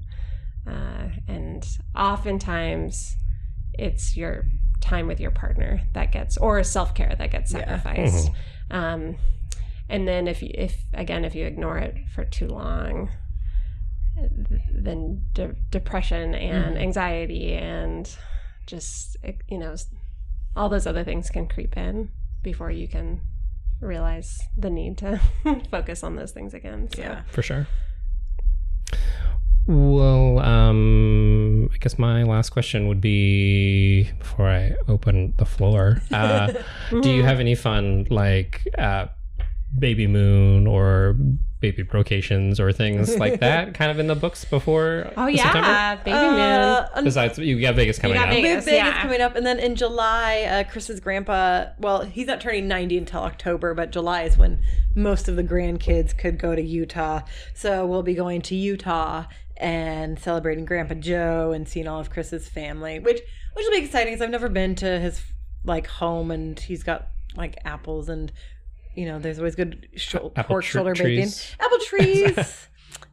Uh, 0.66 1.10
and 1.28 1.66
oftentimes, 1.96 3.16
it's 3.74 4.18
your 4.18 4.46
time 4.82 5.08
with 5.08 5.20
your 5.20 5.32
partner 5.32 5.82
that 5.94 6.12
gets, 6.12 6.36
or 6.38 6.64
self 6.64 6.94
care 6.96 7.16
that 7.18 7.32
gets 7.32 7.54
Yeah. 7.54 7.60
sacrificed. 7.60 8.32
Um, 8.72 9.18
and 9.90 10.08
then 10.08 10.28
if 10.28 10.42
you, 10.42 10.50
if 10.54 10.84
again 10.94 11.24
if 11.24 11.36
you 11.36 11.46
ignore 11.46 11.78
it 11.78 11.96
for 12.14 12.26
too 12.26 12.48
long 12.48 13.10
th- 14.18 14.62
then 14.74 15.24
de- 15.34 15.56
depression 15.70 16.34
and 16.36 16.78
anxiety 16.78 17.54
and 17.54 18.18
just 18.66 19.18
you 19.48 19.58
know 19.58 19.76
all 20.56 20.70
those 20.70 20.88
other 20.88 21.04
things 21.04 21.30
can 21.30 21.48
creep 21.48 21.78
in 21.78 22.12
before 22.44 22.72
you 22.72 22.88
can 22.88 23.22
realize 23.82 24.42
the 24.58 24.70
need 24.70 24.98
to 24.98 25.20
focus 25.72 26.04
on 26.04 26.16
those 26.16 26.32
things 26.32 26.54
again 26.54 26.90
so. 26.94 27.02
yeah 27.02 27.22
for 27.30 27.42
sure. 27.42 27.68
Well, 29.70 30.40
um, 30.40 31.70
I 31.74 31.78
guess 31.80 32.00
my 32.00 32.24
last 32.24 32.52
question 32.52 32.88
would 32.88 33.02
be 33.02 34.10
before 34.18 34.48
I 34.48 34.76
open 34.88 35.34
the 35.38 35.46
floor. 35.46 36.02
Uh, 36.12 36.54
do 37.02 37.12
you 37.12 37.22
have 37.24 37.42
any 37.42 37.54
fun 37.54 38.08
like 38.10 38.66
uh, 38.78 39.08
baby 39.78 40.08
moon 40.08 40.68
or 40.68 41.18
baby 41.60 41.82
brocations 41.82 42.60
or 42.60 42.72
things 42.72 43.18
like 43.18 43.40
that 43.40 43.74
kind 43.74 43.90
of 43.90 43.98
in 44.00 44.08
the 44.08 44.16
books 44.16 44.46
before 44.46 45.12
oh 45.18 45.28
September? 45.36 45.60
yeah 45.68 45.96
baby 45.96 46.12
Uh, 46.12 46.86
un- 46.94 47.04
Besides, 47.04 47.40
you 47.40 47.60
got 47.60 47.76
Vegas 47.76 47.98
coming 48.00 48.16
got 48.16 48.28
up. 48.30 48.34
Vegas. 48.36 48.66
Big 48.66 48.74
Vegas 48.76 48.94
yeah. 48.96 49.02
coming 49.02 49.22
up, 49.22 49.36
and 49.36 49.46
then 49.46 49.60
in 49.60 49.76
July, 49.76 50.44
uh, 50.44 50.64
Chris's 50.72 51.00
grandpa. 51.00 51.66
Well, 51.80 52.02
he's 52.04 52.28
not 52.28 52.42
turning 52.42 52.68
ninety 52.68 52.98
until 52.98 53.22
October, 53.22 53.74
but 53.74 53.92
July 53.92 54.24
is 54.24 54.38
when 54.38 54.62
most 54.96 55.28
of 55.28 55.36
the 55.36 55.44
grandkids 55.44 56.16
could 56.18 56.38
go 56.38 56.56
to 56.56 56.62
Utah. 56.62 57.22
So 57.54 57.86
we'll 57.86 58.04
be 58.04 58.14
going 58.16 58.42
to 58.44 58.56
Utah 58.56 59.26
and 59.58 60.20
celebrating 60.20 60.66
Grandpa 60.66 60.94
Joe 60.96 61.52
and 61.52 61.68
seeing 61.68 61.88
all 61.88 62.00
of 62.00 62.10
Chris's 62.12 62.48
family, 62.48 63.00
which 63.00 63.20
which 63.54 63.66
will 63.66 63.72
be 63.80 63.84
exciting. 63.84 64.14
Because 64.14 64.22
I've 64.24 64.30
never 64.30 64.50
been 64.50 64.76
to 64.76 65.00
his 65.00 65.24
like 65.64 65.88
home, 65.88 66.30
and 66.32 66.60
he's 66.60 66.84
got 66.84 67.08
like 67.36 67.58
apples 67.66 68.10
and 68.10 68.32
you 68.98 69.06
know, 69.06 69.20
there's 69.20 69.38
always 69.40 69.56
good 69.56 69.88
shou- 69.96 70.32
Apple 70.36 70.44
pork 70.56 70.64
tr- 70.64 70.78
shoulder 70.80 70.94
trees. 70.94 71.52
bacon. 71.52 71.66
Apple 71.66 71.80
trees. 71.86 72.68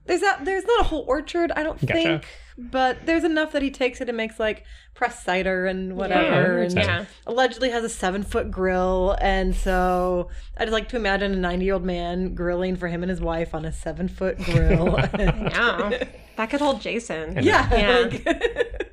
there's 0.07 0.23
not 0.23 0.45
there's 0.45 0.65
not 0.65 0.81
a 0.81 0.85
whole 0.85 1.05
orchard, 1.07 1.53
I 1.55 1.63
don't 1.63 1.81
Gotcha. 1.81 1.93
think, 1.95 2.27
but 2.59 3.07
there's 3.07 3.25
enough 3.25 3.53
that 3.53 3.63
he 3.63 3.71
takes 3.71 4.01
it 4.01 4.09
and 4.09 4.17
makes 4.17 4.41
like 4.41 4.65
pressed 4.95 5.25
cider 5.25 5.67
and 5.67 5.97
whatever. 5.97 6.59
Yeah, 6.59 6.65
and 6.65 6.75
yeah 6.75 7.05
allegedly 7.27 7.71
has 7.71 7.85
a 7.85 7.89
seven 7.89 8.23
foot 8.23 8.51
grill, 8.51 9.17
and 9.21 9.55
so 9.55 10.29
I 10.57 10.65
just 10.65 10.73
like 10.73 10.89
to 10.91 10.97
imagine 10.97 11.33
a 11.33 11.37
ninety 11.37 11.65
year 11.67 11.75
old 11.75 11.85
man 11.85 12.35
grilling 12.35 12.77
for 12.77 12.89
him 12.89 13.03
and 13.03 13.11
his 13.11 13.21
wife 13.21 13.55
on 13.55 13.65
a 13.65 13.73
seven 13.73 14.09
foot 14.09 14.39
grill. 14.39 14.97
yeah 15.19 16.05
that 16.37 16.51
could 16.51 16.61
hold 16.61 16.81
jason 16.81 17.39
yeah. 17.45 17.69
Yeah. 17.73 17.99
like- 18.11 18.91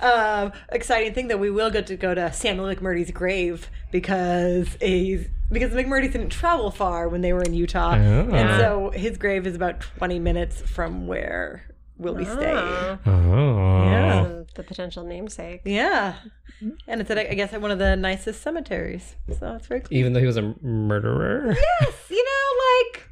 um, 0.00 0.52
exciting 0.70 1.14
thing 1.14 1.28
that 1.28 1.38
we 1.38 1.48
will 1.50 1.70
get 1.70 1.86
to 1.86 1.96
go 1.96 2.12
to 2.14 2.32
Samuel 2.32 2.74
McMurdy's 2.74 3.12
grave 3.12 3.70
because 3.92 4.76
he's 4.80 5.28
because 5.52 5.70
the 5.72 5.82
McMurdys 5.82 6.12
didn't 6.12 6.30
travel 6.30 6.70
far 6.70 7.08
when 7.08 7.20
they 7.20 7.32
were 7.32 7.42
in 7.42 7.54
Utah, 7.54 7.94
Oh. 7.94 8.30
and 8.34 8.60
so 8.60 8.90
his 8.94 9.18
grave 9.18 9.46
is 9.46 9.54
about 9.54 9.80
twenty 9.80 10.18
minutes 10.18 10.60
from 10.62 11.06
where 11.06 11.64
we'll 11.98 12.14
be 12.14 12.24
staying. 12.24 12.56
Ah, 12.56 12.98
Oh. 13.06 13.84
Yeah. 13.84 14.22
the, 14.24 14.46
the 14.56 14.62
potential 14.64 15.04
namesake 15.04 15.60
Yeah, 15.64 16.14
and 16.88 17.00
it's 17.00 17.10
at 17.10 17.18
I 17.18 17.34
guess 17.34 17.52
at 17.52 17.60
one 17.60 17.70
of 17.70 17.78
the 17.78 17.94
nicest 17.96 18.42
cemeteries, 18.42 19.14
so 19.38 19.54
it's 19.54 19.66
very 19.66 19.80
cool. 19.80 19.96
Even 19.96 20.12
though 20.12 20.20
he 20.20 20.26
was 20.26 20.36
a 20.36 20.54
murderer. 20.62 21.54
Yes, 21.80 21.94
you 22.10 22.24
know, 22.24 22.94
like 22.94 23.08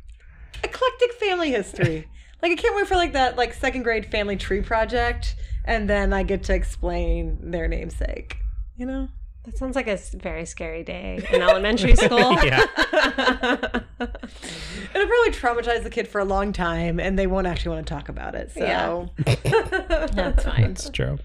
eclectic 0.64 1.12
family 1.14 1.50
history. 1.50 2.08
like 2.42 2.52
I 2.52 2.56
can't 2.56 2.74
wait 2.76 2.86
for 2.88 2.96
like 2.96 3.12
that 3.12 3.36
like 3.36 3.54
second 3.54 3.82
grade 3.82 4.10
family 4.10 4.36
tree 4.36 4.62
project, 4.62 5.36
and 5.64 5.88
then 5.88 6.12
I 6.12 6.22
get 6.22 6.42
to 6.44 6.54
explain 6.54 7.50
their 7.50 7.68
namesake. 7.68 8.36
You 8.76 8.86
know. 8.86 9.08
That 9.44 9.56
sounds 9.56 9.74
like 9.76 9.88
a 9.88 9.98
very 10.16 10.44
scary 10.44 10.82
day 10.84 11.26
in 11.32 11.40
elementary 11.42 11.96
school 11.96 12.32
yeah. 12.44 12.60
It'll 14.00 15.06
probably 15.06 15.32
traumatize 15.32 15.82
the 15.82 15.90
kid 15.90 16.08
for 16.08 16.20
a 16.20 16.24
long 16.24 16.52
time, 16.52 16.98
and 17.00 17.18
they 17.18 17.26
won't 17.26 17.46
actually 17.46 17.74
want 17.76 17.86
to 17.86 17.94
talk 17.94 18.08
about 18.08 18.34
it. 18.34 18.50
So 18.52 18.60
Yeah. 18.64 19.06
that's 20.14 20.44
fine. 20.44 20.64
It's 20.64 20.90
true. 20.90 21.18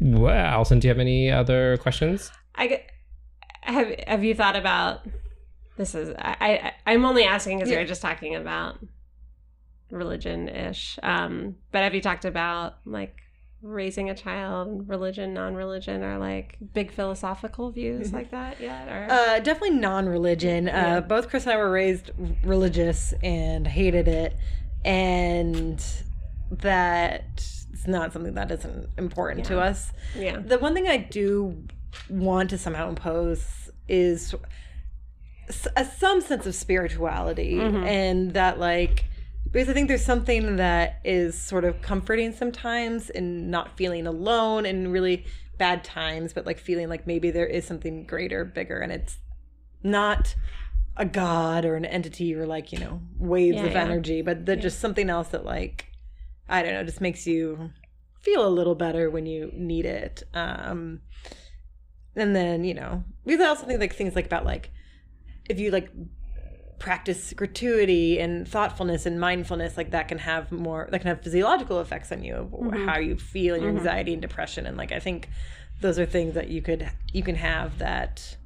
Well, 0.00 0.32
Allison, 0.34 0.78
do 0.80 0.88
you 0.88 0.90
have 0.90 1.00
any 1.00 1.30
other 1.30 1.76
questions? 1.78 2.30
I 2.54 2.66
get, 2.66 2.90
have 3.62 3.94
have 4.06 4.24
you 4.24 4.34
thought 4.34 4.56
about 4.56 5.06
this 5.76 5.94
is 5.94 6.14
I, 6.18 6.72
I 6.86 6.92
I'm 6.92 7.04
only 7.04 7.24
asking 7.24 7.58
because 7.58 7.70
Yeah. 7.70 7.76
we 7.78 7.82
were 7.82 7.88
just 7.88 8.02
talking 8.02 8.34
about 8.34 8.78
religion 9.90 10.48
ish. 10.48 10.98
Um, 11.02 11.56
but 11.72 11.82
have 11.82 11.94
you 11.94 12.00
talked 12.00 12.24
about 12.24 12.76
like 12.84 13.16
raising 13.62 14.08
a 14.08 14.14
child, 14.14 14.88
religion, 14.88 15.34
non 15.34 15.54
religion, 15.54 16.02
or 16.04 16.18
like 16.18 16.56
big 16.74 16.92
philosophical 16.92 17.70
views 17.70 18.12
like 18.12 18.30
that 18.30 18.60
yet? 18.60 18.88
Or 18.88 19.06
Uh, 19.10 19.38
definitely 19.40 19.78
non-religion. 19.78 20.66
Yeah. 20.66 20.96
Uh, 20.96 21.00
both 21.00 21.28
Chris 21.28 21.44
and 21.44 21.52
I 21.54 21.56
were 21.56 21.70
raised 21.70 22.10
religious 22.44 23.14
and 23.22 23.66
hated 23.66 24.06
it, 24.08 24.36
and 24.84 25.84
that 26.50 27.24
it's 27.34 27.86
not 27.86 28.12
something 28.12 28.34
that 28.34 28.50
isn't 28.50 28.88
important 28.96 29.44
to 29.46 29.60
us. 29.60 29.92
yeah. 30.16 30.38
The 30.38 30.58
one 30.58 30.74
thing 30.74 30.86
I 30.88 30.96
do 30.98 31.64
want 32.08 32.50
to 32.50 32.58
somehow 32.58 32.88
impose 32.88 33.70
is 33.88 34.34
a, 35.76 35.84
some 35.84 36.20
sense 36.20 36.46
of 36.46 36.54
spirituality, 36.54 37.54
Mhm. 37.54 37.84
and 37.86 38.32
that 38.34 38.58
like 38.58 39.04
because 39.52 39.68
I 39.68 39.72
think 39.72 39.88
there's 39.88 40.04
something 40.04 40.56
that 40.56 41.00
is 41.04 41.40
sort 41.40 41.64
of 41.64 41.80
comforting 41.82 42.32
sometimes 42.32 43.10
in 43.10 43.50
not 43.50 43.76
feeling 43.76 44.06
alone 44.06 44.66
in 44.66 44.90
really 44.92 45.24
bad 45.56 45.84
times, 45.84 46.32
but 46.32 46.46
like 46.46 46.58
feeling 46.58 46.88
like 46.88 47.06
maybe 47.06 47.30
there 47.30 47.46
is 47.46 47.66
something 47.66 48.04
greater, 48.04 48.44
bigger, 48.44 48.78
and 48.78 48.92
it's 48.92 49.18
not 49.82 50.34
a 50.96 51.04
god 51.04 51.64
or 51.64 51.76
an 51.76 51.84
entity 51.84 52.34
or 52.34 52.44
like 52.44 52.72
you 52.72 52.78
know 52.78 53.00
waves 53.18 53.58
Yeah, 53.58 53.66
of 53.66 53.72
yeah. 53.72 53.82
energy, 53.82 54.22
but 54.22 54.46
that 54.46 54.56
Yeah. 54.56 54.62
just 54.62 54.80
something 54.80 55.08
else 55.08 55.28
that 55.28 55.44
like 55.44 55.86
I 56.48 56.62
don't 56.62 56.74
know 56.74 56.84
just 56.84 57.00
makes 57.00 57.26
you 57.26 57.70
feel 58.20 58.46
a 58.46 58.50
little 58.50 58.74
better 58.74 59.08
when 59.10 59.26
you 59.26 59.50
need 59.54 59.86
it. 59.86 60.24
Um, 60.34 61.00
and 62.16 62.34
then 62.34 62.64
you 62.64 62.74
know 62.74 63.04
because 63.24 63.40
I 63.40 63.48
also 63.48 63.66
think 63.66 63.80
like 63.80 63.94
things 63.94 64.14
like 64.16 64.26
about 64.26 64.44
like 64.44 64.70
if 65.48 65.58
you 65.58 65.70
like 65.70 65.90
practice 66.78 67.32
gratuity 67.32 68.20
and 68.20 68.46
thoughtfulness 68.46 69.04
and 69.06 69.18
mindfulness 69.20 69.76
like 69.76 69.90
that 69.90 70.06
can 70.08 70.18
have 70.18 70.52
more 70.52 70.88
that 70.92 71.00
can 71.00 71.08
have 71.08 71.20
physiological 71.22 71.80
effects 71.80 72.12
on 72.12 72.22
you 72.22 72.34
of 72.36 72.50
Mhm. 72.52 72.86
how 72.86 72.98
you 72.98 73.16
feel 73.16 73.54
and 73.54 73.64
your 73.64 73.72
Mhm. 73.72 73.78
anxiety 73.78 74.12
and 74.12 74.22
depression 74.22 74.64
and 74.66 74.76
like 74.76 74.92
i 74.92 75.00
think 75.00 75.28
those 75.80 75.98
are 75.98 76.06
things 76.06 76.34
that 76.34 76.48
you 76.48 76.62
could 76.62 76.88
you 77.12 77.22
can 77.22 77.34
have 77.34 77.78
that 77.78 78.36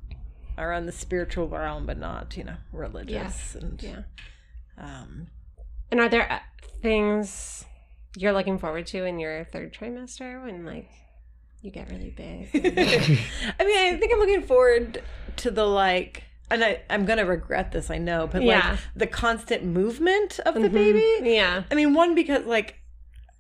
are 0.57 0.73
on 0.73 0.87
the 0.87 0.93
spiritual 0.93 1.47
realm 1.49 1.85
but 1.85 1.99
not 1.99 2.35
you 2.37 2.45
know 2.45 2.57
religious 2.73 3.55
and 3.55 3.83
Yeah. 3.83 4.03
um 4.79 5.27
And 5.91 6.01
are 6.01 6.09
there 6.09 6.31
uh, 6.33 6.39
things 6.81 7.65
you're 8.17 8.33
looking 8.33 8.59
forward 8.59 8.87
to 8.89 9.05
in 9.05 9.19
your 9.19 9.45
third 9.45 9.75
trimester 9.75 10.43
when 10.45 10.65
like 10.65 10.89
you 11.61 11.71
get 11.71 11.91
really 11.91 12.11
big? 12.11 12.49
I 12.55 13.65
mean, 13.65 13.79
I 13.95 13.97
think 13.99 14.13
I'm 14.13 14.19
looking 14.19 14.43
forward 14.43 15.01
to 15.37 15.51
the 15.51 15.65
like, 15.65 16.25
and 16.53 16.65
I, 16.65 16.81
I'm 16.91 17.05
gonna 17.05 17.25
regret 17.27 17.73
this, 17.73 17.91
I 17.91 17.99
know, 17.99 18.27
but 18.31 18.43
Yeah. 18.43 18.71
like 18.73 18.79
the 18.97 19.07
constant 19.07 19.65
movement 19.65 20.39
of 20.47 20.55
the 20.55 20.69
Mhm. 20.69 20.73
baby. 20.73 21.31
Yeah. 21.35 21.65
I 21.71 21.75
mean, 21.75 21.95
one 21.95 22.15
because 22.15 22.45
like, 22.47 22.77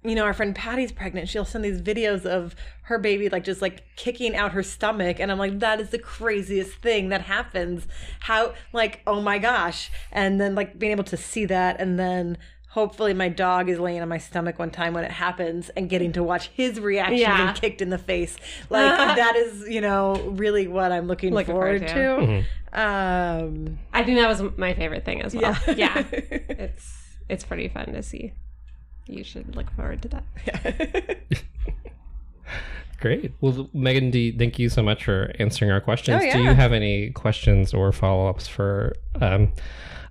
you 0.04 0.16
know, 0.16 0.24
our 0.24 0.34
friend 0.34 0.52
Patty's 0.54 0.90
pregnant. 0.90 1.28
She'll 1.28 1.44
send 1.44 1.64
these 1.64 1.80
videos 1.80 2.26
of 2.26 2.56
her 2.86 2.98
baby 2.98 3.28
like 3.28 3.44
just 3.44 3.62
like 3.62 3.84
kicking 3.94 4.34
out 4.34 4.50
her 4.52 4.62
stomach, 4.64 5.20
and 5.20 5.30
I'm 5.30 5.38
like, 5.38 5.60
that 5.60 5.78
is 5.80 5.90
the 5.90 5.98
craziest 5.98 6.72
thing 6.78 7.08
that 7.10 7.20
happens. 7.22 7.86
How 8.20 8.54
like, 8.72 9.02
oh 9.06 9.20
my 9.20 9.38
gosh, 9.38 9.90
and 10.10 10.40
then 10.40 10.56
like 10.56 10.78
being 10.78 10.90
able 10.92 11.04
to 11.04 11.16
see 11.16 11.44
that, 11.46 11.80
and 11.80 11.98
then. 11.98 12.38
Hopefully, 12.72 13.12
my 13.12 13.28
dog 13.28 13.68
is 13.68 13.78
laying 13.78 14.00
on 14.00 14.08
my 14.08 14.16
stomach 14.18 14.58
one 14.58 14.70
time 14.70 14.94
when 14.94 15.04
it 15.04 15.10
happens 15.10 15.68
and 15.76 15.90
getting 15.90 16.10
to 16.12 16.22
watch 16.22 16.48
his 16.54 16.80
reaction 16.80 17.18
Yeah. 17.18 17.48
and 17.50 17.60
kicked 17.60 17.82
in 17.82 17.90
the 17.90 17.98
face. 17.98 18.36
Like, 18.70 18.96
that 19.16 19.36
is, 19.36 19.68
you 19.68 19.80
know, 19.82 20.14
really 20.30 20.66
what 20.68 20.90
I'm 20.90 21.06
looking, 21.06 21.34
Looking 21.34 21.52
forward, 21.54 21.90
forward 21.90 22.44
to. 22.72 22.80
Um, 22.80 23.78
I 23.92 24.02
think 24.04 24.18
that 24.18 24.26
was 24.28 24.42
my 24.56 24.72
favorite 24.72 25.04
thing 25.04 25.20
as 25.20 25.34
well. 25.34 25.54
yeah. 25.68 25.74
Yeah. 25.76 26.04
it's 26.12 26.94
it's 27.28 27.44
pretty 27.44 27.68
fun 27.68 27.92
to 27.92 28.02
see. 28.02 28.32
You 29.06 29.22
should 29.22 29.54
look 29.54 29.70
forward 29.72 30.00
to 30.02 30.08
that. 30.08 31.18
Great. 33.00 33.32
Well, 33.40 33.68
Megan 33.74 34.10
D, 34.10 34.30
thank 34.36 34.58
you 34.60 34.68
so 34.68 34.82
much 34.82 35.04
for 35.04 35.32
answering 35.40 35.70
our 35.72 35.80
questions. 35.80 36.22
Oh, 36.24 36.32
Do 36.32 36.40
you 36.42 36.54
have 36.54 36.72
any 36.72 37.10
questions 37.10 37.74
or 37.74 37.90
follow 37.92 38.28
ups 38.28 38.46
for 38.46 38.92
um, 39.20 39.52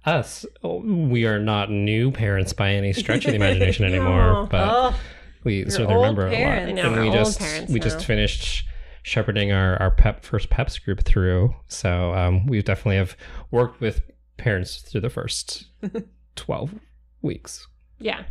us? 0.06 0.46
We 0.64 1.26
are 1.26 1.40
not 1.40 1.70
new 1.70 2.12
parents 2.12 2.54
by 2.54 2.72
any 2.74 2.94
stretch 2.94 3.26
of 3.26 3.32
the 3.32 3.36
imagination 3.36 3.86
anymore, 3.94 4.34
No. 4.34 4.48
but 4.50 4.70
oh, 4.70 4.96
we 5.44 5.70
sort 5.70 5.90
of 5.90 5.96
remember 5.96 6.30
parents. 6.30 6.68
a 6.68 6.72
I 6.72 6.72
know, 6.74 6.82
lot. 6.84 6.88
and 6.88 6.96
we're 6.96 7.02
we 7.12 7.18
old 7.18 7.26
just 7.40 7.70
we 7.70 7.80
now. 7.80 7.84
just 7.84 8.06
finished 8.06 8.66
shepherding 9.04 9.52
our, 9.52 9.78
our 9.82 9.92
pep 9.92 10.24
first 10.24 10.50
peps 10.50 10.78
group 10.80 11.02
through. 11.04 11.56
So 11.68 12.14
um, 12.14 12.46
we 12.46 12.62
definitely 12.62 12.98
have 12.98 13.16
worked 13.50 13.82
with 13.82 14.02
parents 14.38 14.78
through 14.82 15.02
the 15.02 15.10
first 15.10 15.66
twelve 16.36 16.74
weeks. 17.22 17.68
Yeah. 18.00 18.24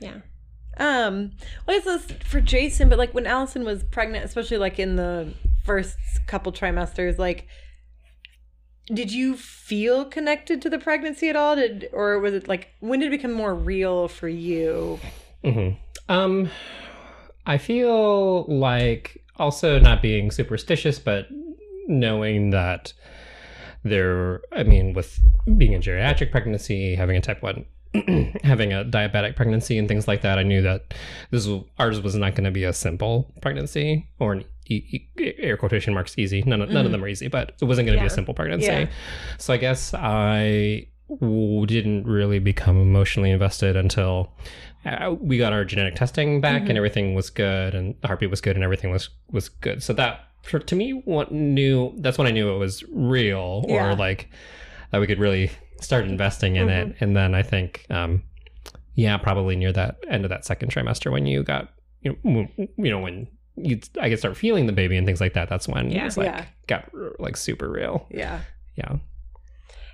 Yeah. 0.00 0.18
Um, 0.78 1.32
well, 1.66 1.76
I 1.76 1.80
guess 1.80 2.04
that's 2.06 2.24
for 2.28 2.40
Jason, 2.42 2.90
but 2.90 2.98
like 2.98 3.14
when 3.14 3.26
Allison 3.26 3.64
was 3.64 3.82
pregnant, 3.84 4.26
especially 4.26 4.58
like 4.58 4.78
in 4.78 4.96
the 4.96 5.32
first 5.64 5.96
couple 6.26 6.52
trimesters, 6.52 7.16
like, 7.18 7.46
did 8.86 9.12
you 9.12 9.36
feel 9.36 10.04
connected 10.04 10.62
to 10.62 10.70
the 10.70 10.78
pregnancy 10.78 11.28
at 11.28 11.36
all? 11.36 11.56
Did 11.56 11.88
or 11.92 12.18
was 12.18 12.34
it 12.34 12.48
like 12.48 12.68
when 12.80 13.00
did 13.00 13.06
it 13.06 13.10
become 13.10 13.32
more 13.32 13.54
real 13.54 14.08
for 14.08 14.28
you? 14.28 14.98
hmm 15.44 15.70
Um, 16.08 16.50
I 17.46 17.58
feel 17.58 18.44
like 18.44 19.22
also 19.36 19.78
not 19.78 20.02
being 20.02 20.30
superstitious, 20.30 20.98
but 20.98 21.26
knowing 21.86 22.50
that 22.50 22.92
there, 23.84 24.40
I 24.52 24.64
mean, 24.64 24.94
with 24.94 25.20
being 25.56 25.74
a 25.74 25.78
geriatric 25.78 26.30
pregnancy, 26.30 26.94
having 26.94 27.16
a 27.16 27.20
type 27.20 27.42
one, 27.42 27.66
having 28.42 28.72
a 28.72 28.84
diabetic 28.84 29.36
pregnancy, 29.36 29.78
and 29.78 29.86
things 29.86 30.08
like 30.08 30.22
that, 30.22 30.38
I 30.38 30.42
knew 30.42 30.62
that 30.62 30.94
this 31.30 31.46
was, 31.46 31.62
ours 31.78 32.00
was 32.00 32.16
not 32.16 32.34
going 32.34 32.44
to 32.44 32.50
be 32.50 32.64
a 32.64 32.72
simple 32.72 33.32
pregnancy 33.40 34.08
or 34.18 34.32
an 34.32 34.44
e- 34.68 35.08
e- 35.18 35.32
air 35.38 35.56
quotation 35.56 35.94
marks 35.94 36.18
easy. 36.18 36.42
None 36.46 36.60
of, 36.62 36.70
none 36.70 36.86
of 36.86 36.92
them 36.92 37.02
are 37.04 37.08
easy, 37.08 37.28
but 37.28 37.52
it 37.60 37.64
wasn't 37.64 37.86
going 37.86 37.98
to 37.98 38.02
be 38.02 38.06
a 38.06 38.10
simple 38.10 38.34
pregnancy. 38.34 38.66
Yeah. 38.66 38.86
So 39.38 39.52
I 39.54 39.56
guess 39.56 39.94
I 39.94 40.88
didn't 41.20 42.04
really 42.06 42.38
become 42.38 42.80
emotionally 42.80 43.30
invested 43.30 43.76
until 43.76 44.32
uh, 44.84 45.14
we 45.20 45.38
got 45.38 45.52
our 45.52 45.64
genetic 45.64 45.94
testing 45.94 46.40
back 46.40 46.62
Mhm. 46.62 46.68
and 46.70 46.78
everything 46.78 47.14
was 47.14 47.30
good 47.30 47.74
and 47.74 47.94
the 48.00 48.06
heartbeat 48.08 48.30
was 48.30 48.40
good 48.40 48.56
and 48.56 48.64
everything 48.64 48.90
was 48.90 49.08
was 49.30 49.48
good. 49.48 49.82
So 49.82 49.92
that 49.94 50.20
for, 50.42 50.58
to 50.58 50.74
me 50.76 50.90
what 51.04 51.30
knew 51.32 51.92
that's 51.98 52.18
when 52.18 52.26
I 52.26 52.30
knew 52.32 52.52
it 52.54 52.58
was 52.58 52.82
real 52.92 53.64
Yeah. 53.68 53.92
or 53.92 53.94
like 53.96 54.28
that 54.90 55.00
we 55.00 55.06
could 55.06 55.18
really 55.18 55.50
start 55.80 56.06
investing 56.06 56.56
in 56.56 56.68
it. 56.68 56.96
And 57.00 57.16
then 57.16 57.34
I 57.34 57.42
think 57.42 57.84
um 57.90 58.22
yeah, 58.94 59.16
probably 59.18 59.56
near 59.56 59.72
that 59.72 59.96
end 60.08 60.24
of 60.24 60.30
that 60.30 60.44
second 60.44 60.70
trimester 60.72 61.12
when 61.12 61.26
you 61.26 61.42
got 61.42 61.68
you 62.02 62.16
know, 62.24 62.46
you 62.56 62.90
know 62.90 63.00
when 63.00 63.26
you 63.56 63.80
I 64.00 64.08
could 64.10 64.18
start 64.18 64.36
feeling 64.36 64.66
the 64.66 64.72
baby 64.72 64.96
and 64.96 65.06
things 65.06 65.20
like 65.20 65.34
that. 65.34 65.48
That's 65.48 65.66
when 65.68 65.86
it 65.86 65.92
Yeah. 65.94 66.04
was 66.04 66.16
like 66.16 66.26
Yeah. 66.26 66.44
got 66.66 66.90
like 67.18 67.36
super 67.36 67.68
real. 67.70 68.06
Yeah, 68.10 68.40
Yeah. 68.76 68.96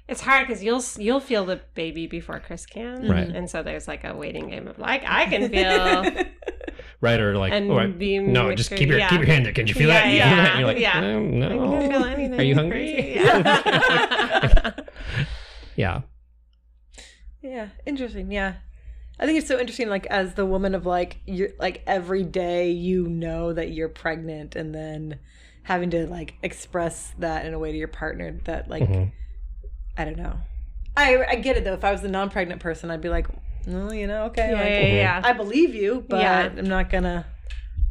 It's 0.09 0.21
hard 0.21 0.47
because 0.49 0.63
you'll 0.65 0.83
you'll 0.99 1.21
feel 1.21 1.45
the 1.45 1.61
baby 1.75 2.07
before 2.09 2.41
Chris 2.41 2.67
can, 2.67 3.09
Right. 3.09 3.29
And 3.29 3.49
so 3.49 3.63
there's 3.63 3.87
like 3.87 4.03
a 4.05 4.15
waiting 4.15 4.49
game 4.51 4.67
of 4.69 4.79
like 4.79 5.03
I 5.07 5.27
can 5.27 5.49
feel 5.49 6.25
Right 7.01 7.21
or 7.21 7.37
like 7.37 7.53
and 7.53 7.71
oh, 7.71 7.79
I- 7.79 7.87
be 7.87 8.19
no, 8.19 8.53
just 8.55 8.71
keep 8.71 8.89
your 8.89 8.99
yeah. 8.99 9.09
keep 9.09 9.19
your 9.21 9.27
hand 9.29 9.47
there. 9.47 9.53
Can 9.53 9.67
you 9.69 9.75
feel 9.75 9.89
Yeah, 9.89 10.03
that? 10.03 10.09
You 10.11 10.17
yeah, 10.17 10.35
feel 10.35 10.45
that? 10.45 10.59
You're 10.59 10.67
like, 10.69 10.79
yeah. 10.79 10.99
"Um, 10.99 11.27
I 11.35 11.49
no. 11.49 11.71
can't 11.71 11.93
feel 11.93 12.05
anything. 12.05 12.41
Are 12.41 12.43
you 12.43 12.55
hungry? 12.55 13.15
Yeah. 13.17 14.73
Yeah. 15.77 16.03
yeah, 17.41 17.69
interesting. 17.87 18.31
Yeah, 18.31 18.55
I 19.23 19.27
think 19.27 19.39
it's 19.39 19.47
so 19.47 19.59
interesting. 19.61 19.89
Like 19.89 20.07
as 20.07 20.35
the 20.35 20.45
woman 20.45 20.75
of 20.75 20.85
like 20.85 21.18
you're 21.27 21.51
like 21.61 21.85
every 21.87 22.25
day 22.25 22.73
you 22.73 23.07
know 23.07 23.53
that 23.53 23.70
you're 23.70 23.89
pregnant, 23.89 24.57
and 24.57 24.75
then 24.75 25.20
having 25.62 25.91
to 25.91 26.09
like 26.09 26.35
express 26.43 27.12
that 27.20 27.47
in 27.47 27.55
a 27.55 27.59
way 27.59 27.70
to 27.70 27.79
your 27.79 27.87
partner 27.87 28.41
that 28.45 28.68
like 28.68 28.83
Mhm. 28.83 29.12
I 29.97 30.05
don't 30.05 30.16
know. 30.16 30.35
I 30.97 31.25
I 31.25 31.35
get 31.37 31.57
it 31.57 31.62
though. 31.62 31.75
If 31.75 31.85
I 31.85 31.93
was 31.93 32.03
a 32.03 32.09
non-pregnant 32.09 32.61
person, 32.61 32.91
I'd 32.91 33.01
be 33.01 33.11
like, 33.11 33.29
well, 33.64 33.95
you 33.95 34.09
know, 34.09 34.25
okay, 34.25 34.51
yeah, 34.51 34.61
like, 34.61 34.68
yeah, 34.68 34.95
yeah. 34.95 35.20
I 35.25 35.33
believe 35.35 35.73
you, 35.73 36.05
but 36.09 36.20
Yeah. 36.20 36.51
I'm 36.57 36.64
not 36.64 36.91
gonna. 36.91 37.25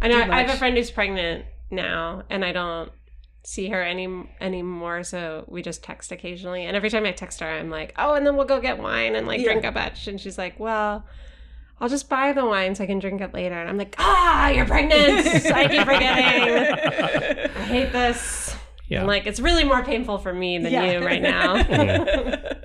I 0.01 0.09
know. 0.09 0.25
too 0.25 0.31
I 0.31 0.41
have 0.41 0.49
a 0.49 0.57
friend 0.57 0.75
who's 0.75 0.91
pregnant 0.91 1.45
now, 1.69 2.23
and 2.29 2.43
I 2.43 2.51
don't 2.51 2.91
see 3.43 3.69
her 3.69 3.81
any 3.81 4.07
anymore. 4.39 5.03
So 5.03 5.45
we 5.47 5.61
just 5.61 5.83
text 5.83 6.11
occasionally, 6.11 6.65
and 6.65 6.75
every 6.75 6.89
time 6.89 7.05
I 7.05 7.11
text 7.11 7.39
her, 7.39 7.47
I'm 7.47 7.69
like, 7.69 7.93
"Oh, 7.97 8.13
and 8.13 8.25
then 8.25 8.35
we'll 8.35 8.45
go 8.45 8.59
get 8.61 8.77
wine 8.79 9.15
and 9.15 9.27
like 9.27 9.39
Yeah. 9.39 9.45
drink 9.53 9.65
a 9.65 9.71
bunch." 9.71 10.07
And 10.07 10.19
she's 10.19 10.37
like, 10.37 10.59
"Well." 10.59 11.05
I'll 11.79 11.89
just 11.89 12.09
buy 12.09 12.31
the 12.31 12.45
wine 12.45 12.75
so 12.75 12.83
I 12.83 12.85
can 12.85 12.99
drink 12.99 13.21
it 13.21 13.33
later. 13.33 13.55
And 13.55 13.67
I'm 13.67 13.75
like, 13.75 13.95
ah, 13.97 14.49
you're 14.49 14.67
pregnant. 14.67 15.25
I 15.51 15.67
keep 15.67 15.83
forgetting. 15.83 17.49
I 17.55 17.63
hate 17.63 17.91
this. 17.91 18.55
Yeah. 18.91 19.01
I'm 19.01 19.07
like, 19.07 19.25
it's 19.25 19.39
really 19.39 19.63
more 19.63 19.83
painful 19.83 20.17
for 20.17 20.33
me 20.33 20.57
than 20.57 20.71
Yeah. 20.73 20.91
you 20.99 21.05
right 21.05 21.21
now. 21.21 21.55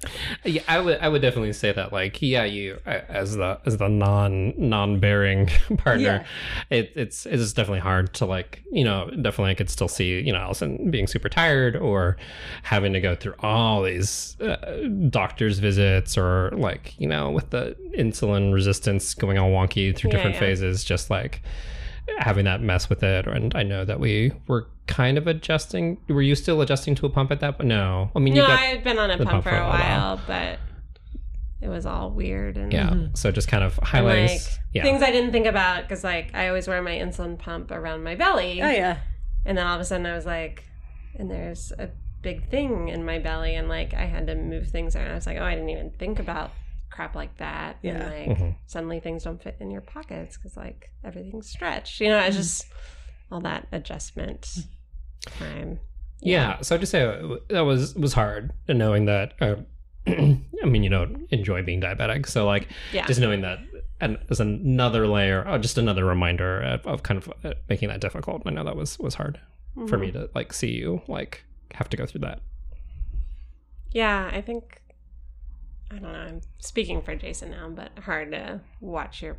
Yeah, 0.44 0.62
I 0.68 0.78
would 0.80 0.98
I 1.00 1.08
would 1.08 1.22
definitely 1.22 1.52
say 1.52 1.72
that 1.72 1.92
like 1.92 2.22
yeah, 2.22 2.44
you 2.44 2.78
as 2.86 3.34
the 3.36 3.58
as 3.66 3.76
the 3.78 3.88
non 3.88 4.54
non 4.56 5.00
bearing 5.00 5.46
partner, 5.78 6.24
it, 6.70 6.92
it's 6.94 7.26
it's 7.26 7.52
definitely 7.52 7.80
hard 7.80 8.14
to 8.14 8.26
like 8.26 8.62
you 8.70 8.84
know 8.84 9.10
definitely 9.10 9.50
I 9.50 9.54
could 9.54 9.68
still 9.70 9.88
see 9.88 10.20
you 10.20 10.32
know 10.32 10.38
Allison 10.38 10.90
being 10.92 11.08
super 11.08 11.28
tired 11.28 11.74
or 11.74 12.16
having 12.62 12.92
to 12.92 13.00
go 13.00 13.16
through 13.16 13.34
all 13.40 13.82
these 13.82 14.36
uh, 14.40 14.56
doctor's 15.10 15.58
visits 15.58 16.16
or 16.16 16.50
like 16.56 16.94
you 17.00 17.08
know 17.08 17.30
with 17.30 17.50
the 17.50 17.74
insulin 17.98 18.52
resistance 18.54 19.14
going 19.14 19.38
all 19.38 19.50
wonky 19.50 19.96
through 19.96 20.10
Yeah, 20.10 20.16
different 20.18 20.34
yeah. 20.34 20.40
phases, 20.40 20.84
just 20.84 21.10
like 21.10 21.42
having 22.18 22.44
that 22.44 22.60
mess 22.60 22.88
with 22.88 23.02
it. 23.02 23.26
And 23.26 23.54
I 23.54 23.62
know 23.62 23.84
that 23.84 24.00
we 24.00 24.32
were 24.46 24.66
kind 24.86 25.18
of 25.18 25.26
adjusting. 25.26 25.98
Were 26.08 26.22
you 26.22 26.34
still 26.34 26.60
adjusting 26.60 26.94
to 26.96 27.06
a 27.06 27.10
pump 27.10 27.30
at 27.30 27.40
that? 27.40 27.58
point? 27.58 27.68
No, 27.68 28.10
I 28.14 28.18
mean 28.18 28.34
you 28.34 28.42
no, 28.42 28.48
got 28.48 28.58
I 28.58 28.64
had 28.64 28.84
been 28.84 28.98
on 28.98 29.10
a 29.10 29.16
the 29.18 29.24
pump 29.24 29.44
for 29.44 29.50
a 29.50 29.66
while, 29.66 30.20
but 30.26 30.58
it 31.60 31.68
was 31.68 31.86
all 31.86 32.10
weird 32.10 32.56
and 32.56 32.72
Yeah. 32.72 32.94
So 33.14 33.30
just 33.30 33.48
kind 33.48 33.64
of 33.64 33.78
and, 33.78 33.86
highlighting. 33.88 34.28
like 34.28 34.40
yeah. 34.72 34.82
things 34.82 35.02
I 35.02 35.10
didn't 35.10 35.32
think 35.32 35.46
about 35.46 35.82
because 35.82 36.04
like 36.04 36.34
I 36.34 36.48
always 36.48 36.68
wear 36.68 36.82
my 36.82 36.92
insulin 36.96 37.38
pump 37.38 37.70
around 37.70 38.04
my 38.04 38.14
belly, 38.14 38.62
Oh 38.62 38.68
yeah. 38.70 38.98
and 39.44 39.56
then 39.58 39.66
all 39.66 39.74
of 39.74 39.80
a 39.80 39.84
sudden 39.84 40.06
I 40.06 40.14
was 40.14 40.26
like, 40.26 40.64
and 41.18 41.30
there's 41.30 41.72
a 41.78 41.88
big 42.22 42.48
thing 42.50 42.88
in 42.88 43.04
my 43.04 43.18
belly, 43.18 43.54
and 43.54 43.68
like 43.68 43.94
I 43.94 44.04
had 44.04 44.26
to 44.28 44.34
move 44.34 44.68
things 44.68 44.94
around. 44.94 45.10
I 45.10 45.14
was 45.14 45.26
like, 45.26 45.38
oh, 45.38 45.44
I 45.44 45.54
didn't 45.54 45.70
even 45.70 45.90
think 45.90 46.18
about 46.18 46.50
crap 46.96 47.14
like 47.14 47.36
that. 47.38 47.76
Yeah. 47.82 47.92
And 47.92 48.28
like 48.30 48.38
Mhm. 48.38 48.56
suddenly 48.66 49.00
things 49.00 49.22
don't 49.24 49.42
fit 49.42 49.56
in 49.60 49.70
your 49.70 49.82
pockets 49.82 50.36
because 50.36 50.56
like 50.56 50.90
everything's 51.04 51.48
stretched. 51.48 52.00
You 52.00 52.08
know, 52.08 52.18
it's 52.18 52.36
just 52.36 52.66
all 53.30 53.40
that 53.42 53.68
adjustment 53.72 54.48
time. 55.38 55.78
yeah. 56.20 56.60
So 56.62 56.74
I 56.74 56.78
just 56.78 56.90
say 56.92 57.04
that 57.50 57.60
was 57.60 57.94
was 57.94 58.12
hard, 58.14 58.52
and 58.68 58.78
knowing 58.78 59.04
that. 59.06 59.34
Uh, 59.40 59.56
I 60.08 60.66
mean, 60.66 60.84
you 60.84 60.88
don't 60.90 61.26
enjoy 61.32 61.62
being 61.64 61.80
diabetic, 61.80 62.26
so 62.28 62.46
like 62.46 62.68
Yeah. 62.92 63.06
just 63.06 63.20
knowing 63.20 63.40
that, 63.42 63.58
and 64.00 64.18
as 64.30 64.38
another 64.40 65.06
layer, 65.08 65.44
oh, 65.46 65.58
just 65.58 65.78
another 65.78 66.04
reminder 66.04 66.60
of, 66.62 66.86
of 66.86 67.02
kind 67.02 67.18
of 67.18 67.32
uh, 67.44 67.54
making 67.68 67.88
that 67.88 68.00
difficult. 68.00 68.42
I 68.46 68.50
know 68.50 68.62
that 68.64 68.76
was 68.76 68.98
was 69.00 69.14
hard 69.16 69.40
for 69.88 69.98
Mhm. 69.98 70.00
me 70.00 70.12
to 70.12 70.30
like 70.34 70.52
see 70.52 70.70
you 70.70 71.02
like 71.08 71.44
have 71.74 71.88
to 71.90 71.96
go 71.96 72.06
through 72.06 72.20
that. 72.20 72.40
Yeah, 73.90 74.30
I 74.32 74.40
think 74.42 74.80
I 75.90 75.94
don't 75.98 76.12
know. 76.12 76.18
I'm 76.18 76.40
speaking 76.58 77.00
for 77.02 77.14
Jason 77.14 77.50
now, 77.52 77.68
but 77.68 77.90
hard 78.02 78.32
to 78.32 78.60
watch 78.80 79.22
your 79.22 79.36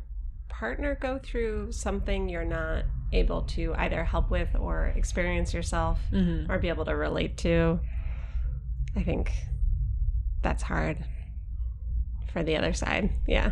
partner 0.48 0.96
go 1.00 1.18
through 1.22 1.72
something 1.72 2.28
you're 2.28 2.44
not 2.44 2.84
able 3.12 3.42
to 3.42 3.74
either 3.76 4.02
help 4.04 4.30
with 4.30 4.48
or 4.58 4.86
experience 4.96 5.52
yourself 5.52 5.98
Mm-hmm. 6.12 6.50
or 6.50 6.58
be 6.58 6.68
able 6.68 6.84
to 6.86 6.96
relate 6.96 7.36
to. 7.38 7.80
I 8.96 9.02
think 9.02 9.30
that's 10.42 10.62
hard 10.62 11.04
for 12.32 12.42
the 12.42 12.56
other 12.56 12.72
side. 12.72 13.10
Yeah. 13.26 13.50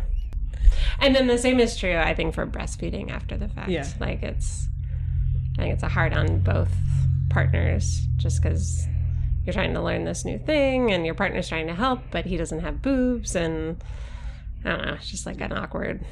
And 0.99 1.15
then 1.15 1.27
the 1.27 1.37
same 1.37 1.59
is 1.59 1.77
true, 1.77 1.95
I 1.97 2.13
think, 2.15 2.33
for 2.33 2.45
breastfeeding 2.47 3.11
after 3.11 3.37
the 3.37 3.47
fact. 3.47 3.69
Yeah. 3.69 3.87
Like 3.99 4.23
it's, 4.23 4.67
I 5.57 5.61
think 5.61 5.73
it's 5.75 5.83
a 5.83 5.87
hard 5.89 6.13
on 6.13 6.39
both 6.39 6.69
partners 7.29 8.01
just 8.17 8.41
because 8.41 8.87
you're 9.47 9.53
trying 9.53 9.73
to 9.73 9.81
learn 9.81 10.03
this 10.03 10.25
new 10.25 10.37
thing 10.37 10.91
and 10.91 11.05
your 11.05 11.15
partner's 11.15 11.47
trying 11.49 11.67
to 11.67 11.73
help, 11.73 12.01
but 12.11 12.25
he 12.25 12.35
doesn't 12.37 12.59
have 12.59 12.81
boobs. 12.81 13.35
And 13.35 13.81
I 14.65 14.69
don't 14.69 14.85
know, 14.85 14.93
it's 14.95 15.09
just 15.09 15.25
like 15.25 15.39
an 15.41 15.53
awkward 15.53 16.05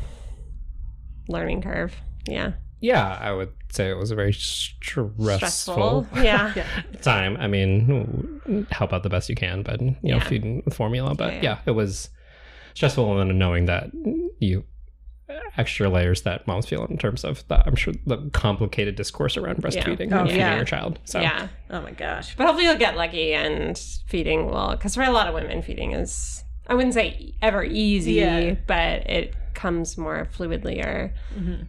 learning 1.27 1.61
curve. 1.61 1.93
Yeah. 2.27 2.53
Yeah, 2.81 3.17
I 3.19 3.31
would 3.33 3.51
say 3.71 3.89
it 3.89 3.97
was 3.97 4.11
a 4.11 4.15
very 4.15 4.33
stressful, 4.33 5.35
Stressful. 5.37 6.07
Yeah. 6.15 6.53
Time. 7.01 7.35
I 7.37 7.47
mean, 7.47 8.65
help 8.71 8.93
out 8.93 9.03
the 9.03 9.09
best 9.09 9.27
you 9.29 9.35
can, 9.35 9.63
but 9.63 9.81
you 9.81 9.87
know, 10.03 10.17
Yeah. 10.17 10.23
feeding 10.23 10.61
formula. 10.71 11.15
But 11.15 11.33
Yeah, 11.35 11.41
yeah, 11.41 11.41
yeah. 11.41 11.57
it 11.65 11.71
was 11.71 12.09
stressful, 12.73 13.19
and 13.19 13.29
then 13.29 13.37
knowing 13.39 13.65
that 13.65 13.89
you 14.39 14.65
extra 15.57 15.89
layers 15.89 16.21
that 16.23 16.45
moms 16.47 16.65
feel 16.67 16.85
in 16.85 16.97
terms 16.97 17.23
of 17.23 17.47
the, 17.47 17.65
I'm 17.65 17.75
sure 17.75 17.93
the 18.05 18.29
complicated 18.33 18.95
discourse 18.95 19.37
around 19.37 19.57
breastfeeding 19.57 20.11
Oh, 20.13 20.19
and 20.19 20.27
feeding 20.29 20.39
yeah. 20.41 20.55
your 20.55 20.65
child. 20.65 20.99
So 21.05 21.19
Yeah. 21.21 21.47
Oh 21.69 21.81
my 21.81 21.91
gosh. 21.91 22.35
But 22.35 22.45
hopefully 22.45 22.65
you'll 22.65 22.77
get 22.77 22.95
lucky 22.97 23.33
and 23.33 23.77
feeding 24.07 24.47
will, 24.47 24.71
because 24.71 24.95
for 24.95 25.03
a 25.03 25.09
lot 25.11 25.27
of 25.27 25.33
women, 25.33 25.61
feeding 25.61 25.93
is, 25.93 26.43
I 26.67 26.75
wouldn't 26.75 26.93
say 26.93 27.33
ever 27.41 27.63
easy, 27.63 28.13
Yeah. 28.13 28.55
but 28.67 29.09
it 29.09 29.35
comes 29.53 29.97
more 29.97 30.27
fluidly 30.37 30.83
or 30.85 31.13
Mm-hmm. 31.37 31.63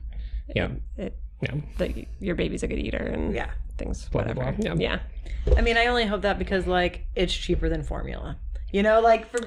yeah, 0.54 0.68
it, 0.96 1.16
yeah, 1.42 1.54
the, 1.78 2.06
your 2.20 2.34
baby's 2.34 2.62
a 2.62 2.66
good 2.68 2.78
eater 2.78 2.98
and 2.98 3.34
Yeah. 3.34 3.50
things, 3.78 4.08
Blah, 4.08 4.24
blah, 4.24 4.34
whatever. 4.34 4.56
blah. 4.60 4.74
Yeah. 4.74 4.98
yeah. 5.46 5.54
I 5.56 5.60
mean, 5.60 5.76
I 5.76 5.86
only 5.86 6.06
hope 6.06 6.22
that 6.22 6.38
because 6.38 6.66
like 6.66 7.06
it's 7.14 7.32
cheaper 7.32 7.68
than 7.68 7.82
formula. 7.84 8.36
You 8.72 8.82
know, 8.82 9.00
like 9.00 9.30
for 9.30 9.38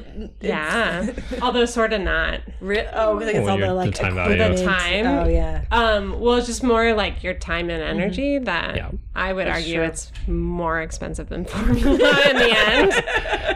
Yeah. 0.42 1.12
Although 1.42 1.66
sort 1.66 1.94
of 1.94 2.02
not. 2.02 2.40
Re- 2.62 2.88
oh, 2.94 3.20
because 3.20 3.36
it's 3.36 3.40
Well, 3.46 3.50
all 3.52 3.58
the 3.58 3.66
your- 3.66 3.68
the 3.70 3.74
like 3.74 3.94
time 3.94 4.16
value. 4.16 4.34
equivalent. 4.36 4.58
The 4.58 4.66
time. 4.66 5.06
Oh 5.06 5.28
yeah. 5.28 5.66
Um, 5.72 6.20
well, 6.20 6.36
it's 6.36 6.48
just 6.48 6.64
more 6.64 6.94
like 6.94 7.22
your 7.24 7.34
time 7.34 7.70
and 7.70 7.84
energy 7.84 8.40
that 8.40 8.76
Yeah. 8.78 8.92
I 9.16 9.34
would 9.34 9.46
That's 9.46 9.60
argue 9.60 9.76
true. 9.76 9.84
it's 9.84 10.12
more 10.28 10.82
expensive 10.82 11.28
than 11.30 11.46
formula 11.54 11.92
in 12.30 12.36
the 12.38 12.58
end. 12.58 12.92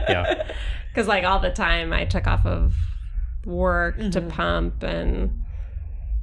yeah, 0.10 0.48
because 0.90 1.08
like 1.08 1.24
all 1.24 1.40
the 1.40 1.52
time 1.52 1.94
I 1.94 2.06
took 2.06 2.28
off 2.28 2.46
of 2.46 2.74
work 3.46 3.98
to 3.98 4.22
Mhm. 4.22 4.30
pump 4.30 4.84
and 4.84 5.44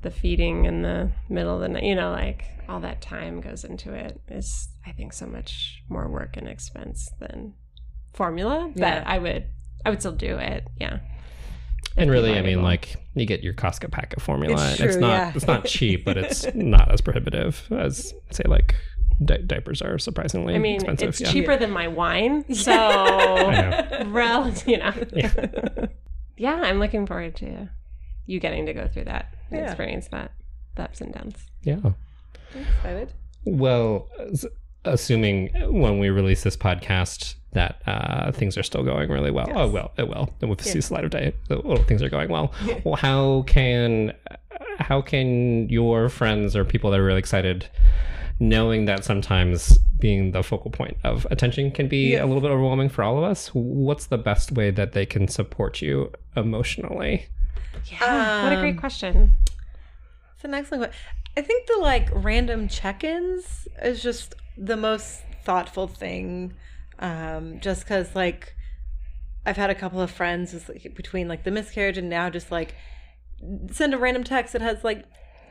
the 0.03 0.11
feeding 0.11 0.64
in 0.66 0.82
the 0.82 1.11
middle 1.28 1.55
of 1.55 1.61
the 1.61 1.68
night, 1.68 1.82
you 1.84 1.95
know, 1.95 2.11
like 2.11 2.45
all 2.68 2.80
that 2.80 3.01
time 3.03 3.41
goes 3.41 3.64
into 3.64 3.93
it 3.95 4.20
is 4.28 4.68
I 4.86 4.93
think 4.93 5.12
so 5.12 5.26
much 5.26 5.82
more 5.88 6.09
work 6.09 6.36
and 6.36 6.47
expense 6.47 7.11
than 7.18 7.55
formula. 8.13 8.71
Yeah. 8.75 9.01
But 9.01 9.07
I 9.07 9.19
would 9.19 9.47
I 9.85 9.91
would 9.91 10.01
still 10.01 10.13
do 10.13 10.37
it. 10.37 10.67
Yeah. 10.79 10.99
and 11.97 12.11
really, 12.11 12.37
I 12.39 12.43
mean, 12.43 12.63
like 12.63 12.97
you 13.15 13.27
get 13.27 13.43
your 13.43 13.55
Costco 13.55 13.91
pack 13.91 14.17
of 14.17 14.23
formula. 14.23 14.71
It's 14.71 14.81
and 14.81 14.89
it's 14.91 14.99
not 14.99 15.11
yeah. 15.11 15.33
it's 15.35 15.47
not 15.47 15.65
cheap, 15.65 16.05
but 16.05 16.17
it's 16.17 16.47
not 16.55 16.91
as 16.93 17.01
prohibitive 17.01 17.67
as 17.71 18.13
say 18.31 18.45
like 18.47 18.75
di- 19.25 19.43
diapers 19.43 19.83
are 19.83 19.99
surprisingly 19.99 20.55
I 20.55 20.59
mean, 20.59 20.77
expensive. 20.77 21.11
it's 21.11 21.21
yeah. 21.21 21.33
cheaper 21.33 21.57
than 21.57 21.71
my 21.71 21.89
wine, 21.89 22.53
so 22.55 22.73
I 22.73 24.05
rel, 24.07 24.53
you 24.67 24.79
know. 24.79 24.93
Yeah. 25.13 25.87
yeah, 26.37 26.61
I'm 26.63 26.79
looking 26.79 27.07
forward 27.07 27.37
to 27.37 27.69
you 28.27 28.41
getting 28.41 28.67
to 28.67 28.73
go 28.73 28.87
through 28.87 29.05
that 29.05 29.35
and 29.51 29.61
Yeah. 29.61 29.67
experience 29.67 30.09
that, 30.09 30.33
the 30.77 30.85
ups 30.85 31.01
and 31.01 31.13
downs. 31.13 31.37
Yeah. 31.63 31.81
I'm 31.83 32.63
excited. 32.63 33.13
Well, 33.45 34.09
assuming 34.85 35.55
uh, 35.57 35.71
when 35.71 35.99
we 35.99 36.11
release 36.11 36.43
this 36.43 36.57
podcast 36.57 37.35
that 37.53 37.83
uh, 37.87 38.31
things 38.33 38.57
are 38.57 38.63
still 38.63 38.83
going 38.85 39.11
really 39.11 39.31
well. 39.31 39.47
Yes. 39.49 39.57
Oh, 39.59 39.69
well, 39.69 39.93
it 39.97 40.09
will. 40.09 40.33
And 40.41 40.49
with 40.51 40.65
Yeah. 40.65 40.81
see 40.81 40.95
light 40.95 41.05
of 41.05 41.11
day, 41.11 41.33
the- 41.49 41.83
things 41.89 42.03
are 42.03 42.09
going 42.09 42.31
well. 42.31 42.53
well, 42.85 42.97
how 42.97 43.43
can 43.47 44.13
how 44.79 45.01
can 45.03 45.69
your 45.69 46.09
friends 46.09 46.57
or 46.57 46.65
people 46.65 46.91
that 46.91 47.01
are 47.01 47.05
really 47.05 47.19
excited, 47.19 47.69
knowing 48.39 48.87
that 48.87 49.05
sometimes 49.05 49.79
being 49.99 50.31
the 50.33 50.43
focal 50.43 50.71
point 50.71 50.97
of 51.05 51.27
attention 51.31 51.71
can 51.71 51.87
be 51.89 52.13
Yeah. 52.13 52.25
a 52.25 52.27
little 52.27 52.41
bit 52.41 52.51
overwhelming 52.51 52.89
for 52.89 53.03
all 53.05 53.19
of 53.19 53.25
us? 53.25 53.49
What's 53.49 54.07
the 54.07 54.17
best 54.19 54.53
way 54.53 54.71
that 54.71 54.93
they 54.93 55.05
can 55.05 55.29
support 55.29 55.83
you 55.83 56.13
emotionally? 56.37 57.27
Yeah. 57.87 58.45
what 58.45 58.53
a 58.53 58.57
great 58.57 58.75
Um, 58.77 58.79
question. 58.79 59.35
It's 60.35 60.45
an 60.45 60.55
excellent 60.55 60.85
question. 60.85 61.01
I 61.37 61.43
think 61.43 61.67
the 61.67 61.79
like 61.81 62.09
random 62.13 62.69
check-ins 62.69 63.69
is 63.83 64.03
just 64.03 64.35
the 64.57 64.77
most 64.77 65.23
thoughtful 65.45 65.87
thing. 65.87 66.55
Um, 67.01 67.59
just 67.61 67.83
because 67.85 68.15
like 68.15 68.55
I've 69.47 69.57
had 69.57 69.71
a 69.71 69.75
couple 69.75 70.01
of 70.01 70.11
friends 70.11 70.53
with, 70.53 70.69
like, 70.69 70.95
between 70.95 71.27
like 71.29 71.45
the 71.45 71.51
miscarriage 71.51 71.97
and 71.99 72.09
now 72.11 72.29
just 72.31 72.51
like 72.53 72.75
send 73.71 73.95
a 73.95 73.99
random 73.99 74.23
text 74.23 74.53
that 74.53 74.61
has 74.63 74.85
like 74.85 75.05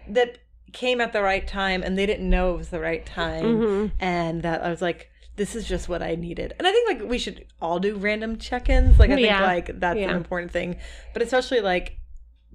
that 0.07 0.37
came 0.73 1.01
at 1.01 1.11
the 1.11 1.23
right 1.23 1.47
time 1.47 1.81
and 1.81 1.97
they 1.97 2.05
didn't 2.05 2.29
know 2.29 2.53
it 2.53 2.57
was 2.57 2.69
the 2.69 2.79
right 2.79 3.03
time 3.05 3.43
Mhm. 3.61 3.91
and 3.99 4.43
that 4.43 4.61
I 4.63 4.69
was 4.69 4.81
like 4.81 5.09
this 5.37 5.55
is 5.55 5.65
just 5.65 5.87
what 5.87 6.03
I 6.03 6.15
needed. 6.15 6.53
And 6.59 6.67
I 6.67 6.71
think 6.71 6.87
like 6.99 7.09
we 7.09 7.17
should 7.17 7.45
all 7.61 7.79
do 7.79 7.95
random 7.95 8.37
check-ins. 8.37 8.99
Like 8.99 9.09
I 9.09 9.15
think 9.15 9.27
Yeah. 9.27 9.41
like 9.41 9.79
that's 9.79 9.97
Yeah. 9.97 10.09
an 10.09 10.17
important 10.17 10.51
thing. 10.51 10.75
But 11.13 11.21
especially 11.21 11.61
like 11.61 11.97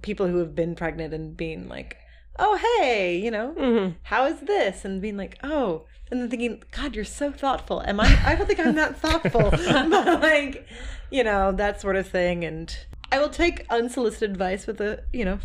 people 0.03 0.27
who 0.27 0.37
have 0.37 0.53
been 0.53 0.75
pregnant 0.75 1.11
and 1.11 1.35
being 1.35 1.67
like, 1.67 1.97
"Oh, 2.37 2.55
hey, 2.77 3.17
you 3.17 3.31
know, 3.31 3.55
Mhm. 3.57 3.95
how 4.03 4.25
is 4.27 4.39
this?" 4.41 4.85
and 4.85 5.01
being 5.01 5.17
like, 5.17 5.39
"Oh," 5.43 5.87
and 6.11 6.21
then 6.21 6.29
thinking, 6.29 6.63
"God, 6.71 6.95
you're 6.95 7.05
so 7.05 7.31
thoughtful." 7.31 7.81
Am 7.85 7.99
I? 7.99 8.17
I 8.25 8.35
don't 8.35 8.45
think 8.47 8.59
I'm 8.59 8.75
that 8.75 8.97
thoughtful, 8.97 9.49
but 9.51 10.21
like, 10.21 10.67
you 11.11 11.23
know, 11.23 11.51
that 11.53 11.81
sort 11.81 11.95
of 11.95 12.07
thing. 12.07 12.43
And 12.45 12.75
I 13.11 13.19
will 13.19 13.29
take 13.29 13.65
unsolicited 13.69 14.31
advice 14.31 14.67
with 14.67 14.79
a, 14.81 15.03
you 15.13 15.25
know, 15.25 15.39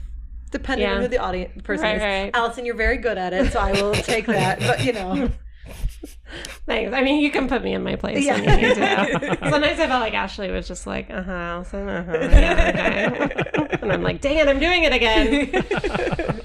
depending 0.50 0.88
on 0.88 1.00
who 1.02 1.08
the 1.08 1.18
audience 1.18 1.62
person 1.62 1.84
Right, 1.84 1.96
is. 1.96 2.02
right. 2.02 2.30
Allison, 2.34 2.64
you're 2.66 2.74
very 2.76 2.96
good 2.98 3.18
at 3.18 3.32
it, 3.32 3.52
so 3.52 3.60
I 3.60 3.72
will 3.72 3.92
take 3.94 4.26
that. 4.26 4.60
But 4.60 4.84
you 4.84 4.92
know, 4.92 5.30
Thanks. 6.66 6.92
I 6.94 7.02
mean, 7.02 7.20
you 7.20 7.30
can 7.30 7.48
put 7.48 7.62
me 7.62 7.74
in 7.74 7.82
my 7.82 7.96
place 7.96 8.24
Yeah. 8.24 8.34
when 8.40 8.44
you 8.60 8.68
need 8.68 8.74
to. 8.76 9.38
Sometimes 9.50 9.78
I 9.80 9.86
felt 9.86 10.00
like 10.00 10.14
Ashley 10.14 10.50
was 10.50 10.66
just 10.68 10.86
like, 10.86 11.10
uh 11.10 11.22
huh, 11.22 11.32
Allison, 11.32 11.88
uh 11.88 12.04
huh, 12.04 12.12
yeah, 12.20 13.10
okay. 13.12 13.78
and 13.82 13.92
I'm 13.92 14.02
like, 14.02 14.20
dang 14.20 14.38
it, 14.38 14.48
I'm 14.48 14.58
doing 14.60 14.84
it 14.84 14.92
again. 14.92 16.42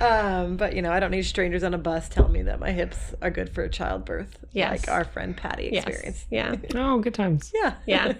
Um, 0.00 0.56
but 0.56 0.74
you 0.74 0.82
know, 0.82 0.92
I 0.92 1.00
don't 1.00 1.10
need 1.10 1.24
strangers 1.24 1.62
on 1.62 1.72
a 1.74 1.78
bus 1.78 2.08
telling 2.08 2.32
me 2.32 2.42
that 2.42 2.58
my 2.60 2.72
hips 2.72 3.14
are 3.22 3.30
good 3.30 3.48
for 3.48 3.62
a 3.62 3.68
childbirth. 3.68 4.38
Yes. 4.52 4.70
Like 4.86 4.88
our 4.90 5.04
friend 5.04 5.36
Patty 5.36 5.70
Yes. 5.72 5.84
experienced. 5.86 6.26
Yeah. 6.30 6.56
Oh, 6.74 6.98
good 6.98 7.14
times. 7.14 7.52
Yeah. 7.54 7.74
Yeah. 7.86 8.12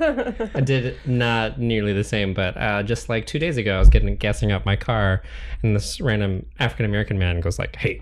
I 0.54 0.60
did 0.60 0.96
not 1.06 1.58
nearly 1.58 1.92
the 1.92 2.04
same, 2.04 2.34
but 2.34 2.56
uh, 2.56 2.82
just 2.82 3.08
like 3.08 3.26
two 3.26 3.38
days 3.38 3.56
ago, 3.56 3.76
I 3.76 3.78
was 3.78 3.88
getting 3.88 4.16
gassing 4.16 4.50
up 4.52 4.66
my 4.66 4.76
car, 4.76 5.22
and 5.62 5.74
this 5.76 6.00
random 6.00 6.46
African 6.58 6.86
American 6.86 7.18
man 7.18 7.40
goes 7.40 7.58
like, 7.58 7.76
"Hey, 7.76 8.00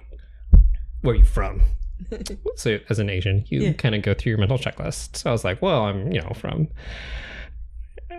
where 1.02 1.14
are 1.14 1.18
you 1.18 1.24
from?" 1.24 1.62
so 2.56 2.78
as 2.88 2.98
an 2.98 3.10
Asian, 3.10 3.44
you 3.48 3.60
Yeah. 3.62 3.72
kind 3.74 3.94
of 3.94 4.02
go 4.02 4.14
through 4.14 4.30
your 4.30 4.38
mental 4.38 4.58
checklist. 4.58 5.16
So 5.16 5.30
I 5.30 5.32
was 5.32 5.44
like, 5.44 5.60
"Well, 5.60 5.82
I'm 5.84 6.10
you 6.12 6.20
know 6.20 6.32
from." 6.34 6.68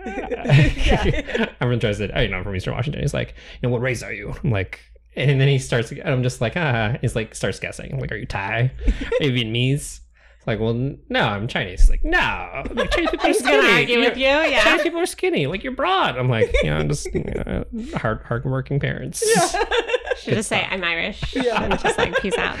Everyone 1.60 1.80
tries 1.80 1.98
to, 1.98 2.16
I 2.16 2.26
know 2.26 2.38
I'm 2.38 2.44
from 2.44 2.56
Eastern 2.56 2.74
Washington. 2.74 3.02
He's 3.02 3.14
like, 3.14 3.34
you 3.60 3.68
know, 3.68 3.72
what 3.72 3.80
race 3.82 4.02
are 4.02 4.12
you? 4.12 4.34
I'm 4.42 4.50
like, 4.50 4.80
and 5.14 5.40
then 5.40 5.48
he 5.48 5.58
starts, 5.58 5.90
and 5.92 6.02
I'm 6.02 6.22
just 6.22 6.40
like, 6.40 6.54
ah, 6.56 6.96
he's 7.00 7.14
like, 7.14 7.34
starts 7.34 7.60
guessing. 7.60 7.92
I'm 7.92 7.98
like, 8.00 8.12
are 8.12 8.16
you 8.16 8.26
Thai? 8.26 8.72
Are 9.20 9.24
you 9.26 9.32
Vietnamese? 9.32 10.00
It's 10.38 10.46
like, 10.48 10.58
well, 10.58 10.74
no, 11.08 11.20
I'm 11.20 11.46
Chinese. 11.46 11.82
He's 11.82 11.90
like, 11.90 12.04
no, 12.04 12.64
like, 12.72 12.90
Chinese 12.90 13.10
people 13.10 13.24
are 13.24 13.28
He's 13.28 13.42
gonna 13.42 13.62
skinny. 13.62 13.72
argue 13.80 13.98
with 14.00 14.16
you. 14.16 14.24
Yeah. 14.24 14.64
Chinese 14.64 14.82
people 14.82 14.98
are 15.00 15.06
skinny. 15.06 15.46
Like 15.46 15.62
you're 15.62 15.72
broad. 15.76 16.18
I'm 16.18 16.28
like, 16.28 16.52
you 16.64 16.70
know, 16.70 16.78
I'm 16.78 16.88
just 16.88 17.06
you 17.14 17.22
know, 17.22 17.64
hard, 17.94 18.22
hardworking 18.24 18.80
parents. 18.80 19.20
Should 20.16 20.34
just 20.34 20.48
say 20.48 20.66
I'm 20.68 20.82
Irish. 20.82 21.36
Yeah. 21.36 21.62
And 21.62 21.78
just 21.78 21.96
like 21.96 22.16
peace 22.20 22.36
out. 22.38 22.58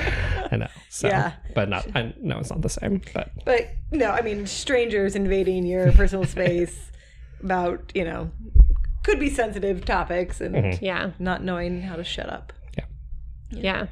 I 0.52 0.56
know. 0.58 0.68
So, 0.90 1.08
Yeah. 1.08 1.32
but 1.56 1.68
not. 1.68 1.84
I 1.96 2.14
no, 2.20 2.38
it's 2.38 2.50
not 2.50 2.60
the 2.62 2.68
same. 2.68 3.00
But 3.14 3.30
But 3.44 3.72
no, 3.90 4.10
I 4.10 4.20
mean, 4.22 4.46
strangers 4.46 5.16
invading 5.16 5.66
your 5.66 5.90
personal 5.90 6.24
space 6.24 6.91
about, 7.42 7.90
you 7.94 8.04
know, 8.04 8.30
could 9.02 9.18
be 9.18 9.30
sensitive 9.30 9.84
topics 9.84 10.40
and 10.40 10.54
Mm-hmm. 10.54 10.84
Yeah. 10.84 11.10
not 11.18 11.42
knowing 11.42 11.82
how 11.82 11.96
to 11.96 12.04
shut 12.04 12.28
up. 12.30 12.52
Yeah. 12.76 12.84
Yeah. 13.50 13.86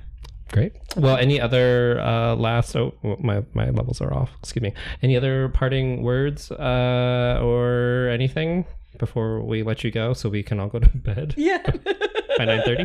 Great. 0.53 0.72
Well, 0.96 1.16
any 1.16 1.40
other 1.40 2.01
uh, 2.01 2.34
last? 2.34 2.74
Oh, 2.74 2.94
my 3.20 3.44
my 3.55 3.70
levels 3.70 4.01
are 4.01 4.12
off. 4.12 4.30
Excuse 4.40 4.62
me. 4.64 4.72
Any 5.01 5.16
other 5.16 5.48
parting 5.48 6.03
words 6.03 6.51
uh, 6.51 7.38
or 7.40 8.09
anything 8.09 8.64
before 8.98 9.40
we 9.42 9.62
let 9.62 9.84
you 9.84 9.92
go, 9.92 10.12
so 10.12 10.28
we 10.28 10.42
can 10.42 10.59
all 10.59 10.66
go 10.68 10.80
to 10.80 10.88
bed 10.96 11.34
Yeah. 11.36 11.62
by 12.38 12.44
nine 12.46 12.62
thirty? 12.64 12.84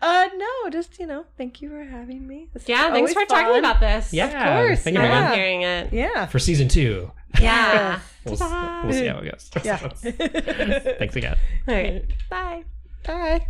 Uh, 0.00 0.28
no, 0.36 0.70
just, 0.70 1.00
you 1.00 1.06
know, 1.06 1.24
thank 1.36 1.60
you 1.60 1.68
for 1.70 1.82
having 1.82 2.24
me. 2.28 2.48
This 2.54 2.68
Yeah. 2.68 2.90
Thanks 2.92 2.96
always 2.96 3.12
for 3.14 3.24
talking 3.26 3.58
about 3.58 3.80
this. 3.80 4.12
Yeah, 4.12 4.26
Of 4.26 4.66
course, 4.68 4.82
Thank 4.82 4.96
you, 4.96 5.02
I 5.02 5.08
Megan. 5.08 5.24
love 5.24 5.34
hearing 5.34 5.62
it. 5.62 5.92
Yeah. 5.92 6.26
For 6.26 6.38
season 6.38 6.68
two, 6.68 7.10
Yeah. 7.40 8.00
we'll, 8.24 8.36
we'll 8.84 8.92
see 8.92 9.06
how 9.06 9.18
it 9.18 9.30
goes. 9.30 9.50
Yeah. 9.64 9.76
Thanks 10.98 11.16
again. 11.16 11.36
All 11.66 11.74
right. 11.74 12.04
Bye. 12.30 12.64
Bye. 13.04 13.46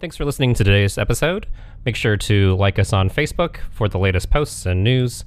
Thanks 0.00 0.16
for 0.16 0.24
listening 0.24 0.54
to 0.54 0.64
today's 0.64 0.96
episode. 0.96 1.46
Make 1.84 1.96
sure 1.96 2.16
to 2.16 2.56
like 2.56 2.78
us 2.78 2.92
on 2.92 3.10
Facebook 3.10 3.58
for 3.70 3.88
the 3.88 3.98
latest 3.98 4.30
posts 4.30 4.66
and 4.66 4.82
news. 4.84 5.24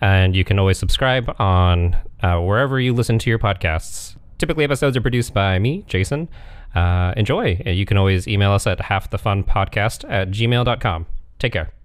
And 0.00 0.34
you 0.36 0.44
can 0.44 0.58
always 0.58 0.78
subscribe 0.78 1.34
on 1.40 1.96
uh, 2.22 2.40
wherever 2.40 2.78
you 2.80 2.92
listen 2.92 3.18
to 3.20 3.30
your 3.30 3.38
podcasts. 3.38 4.16
Typically, 4.38 4.64
episodes 4.64 4.96
are 4.96 5.00
produced 5.00 5.32
by 5.32 5.58
me, 5.58 5.84
Jason. 5.86 6.28
Uh, 6.74 7.14
enjoy. 7.16 7.62
You 7.64 7.86
can 7.86 7.96
always 7.96 8.28
email 8.28 8.52
us 8.52 8.66
at 8.66 8.78
halfthefunpodcast 8.78 10.04
at 10.10 10.30
gmail.com. 10.30 11.06
Take 11.38 11.52
care. 11.52 11.75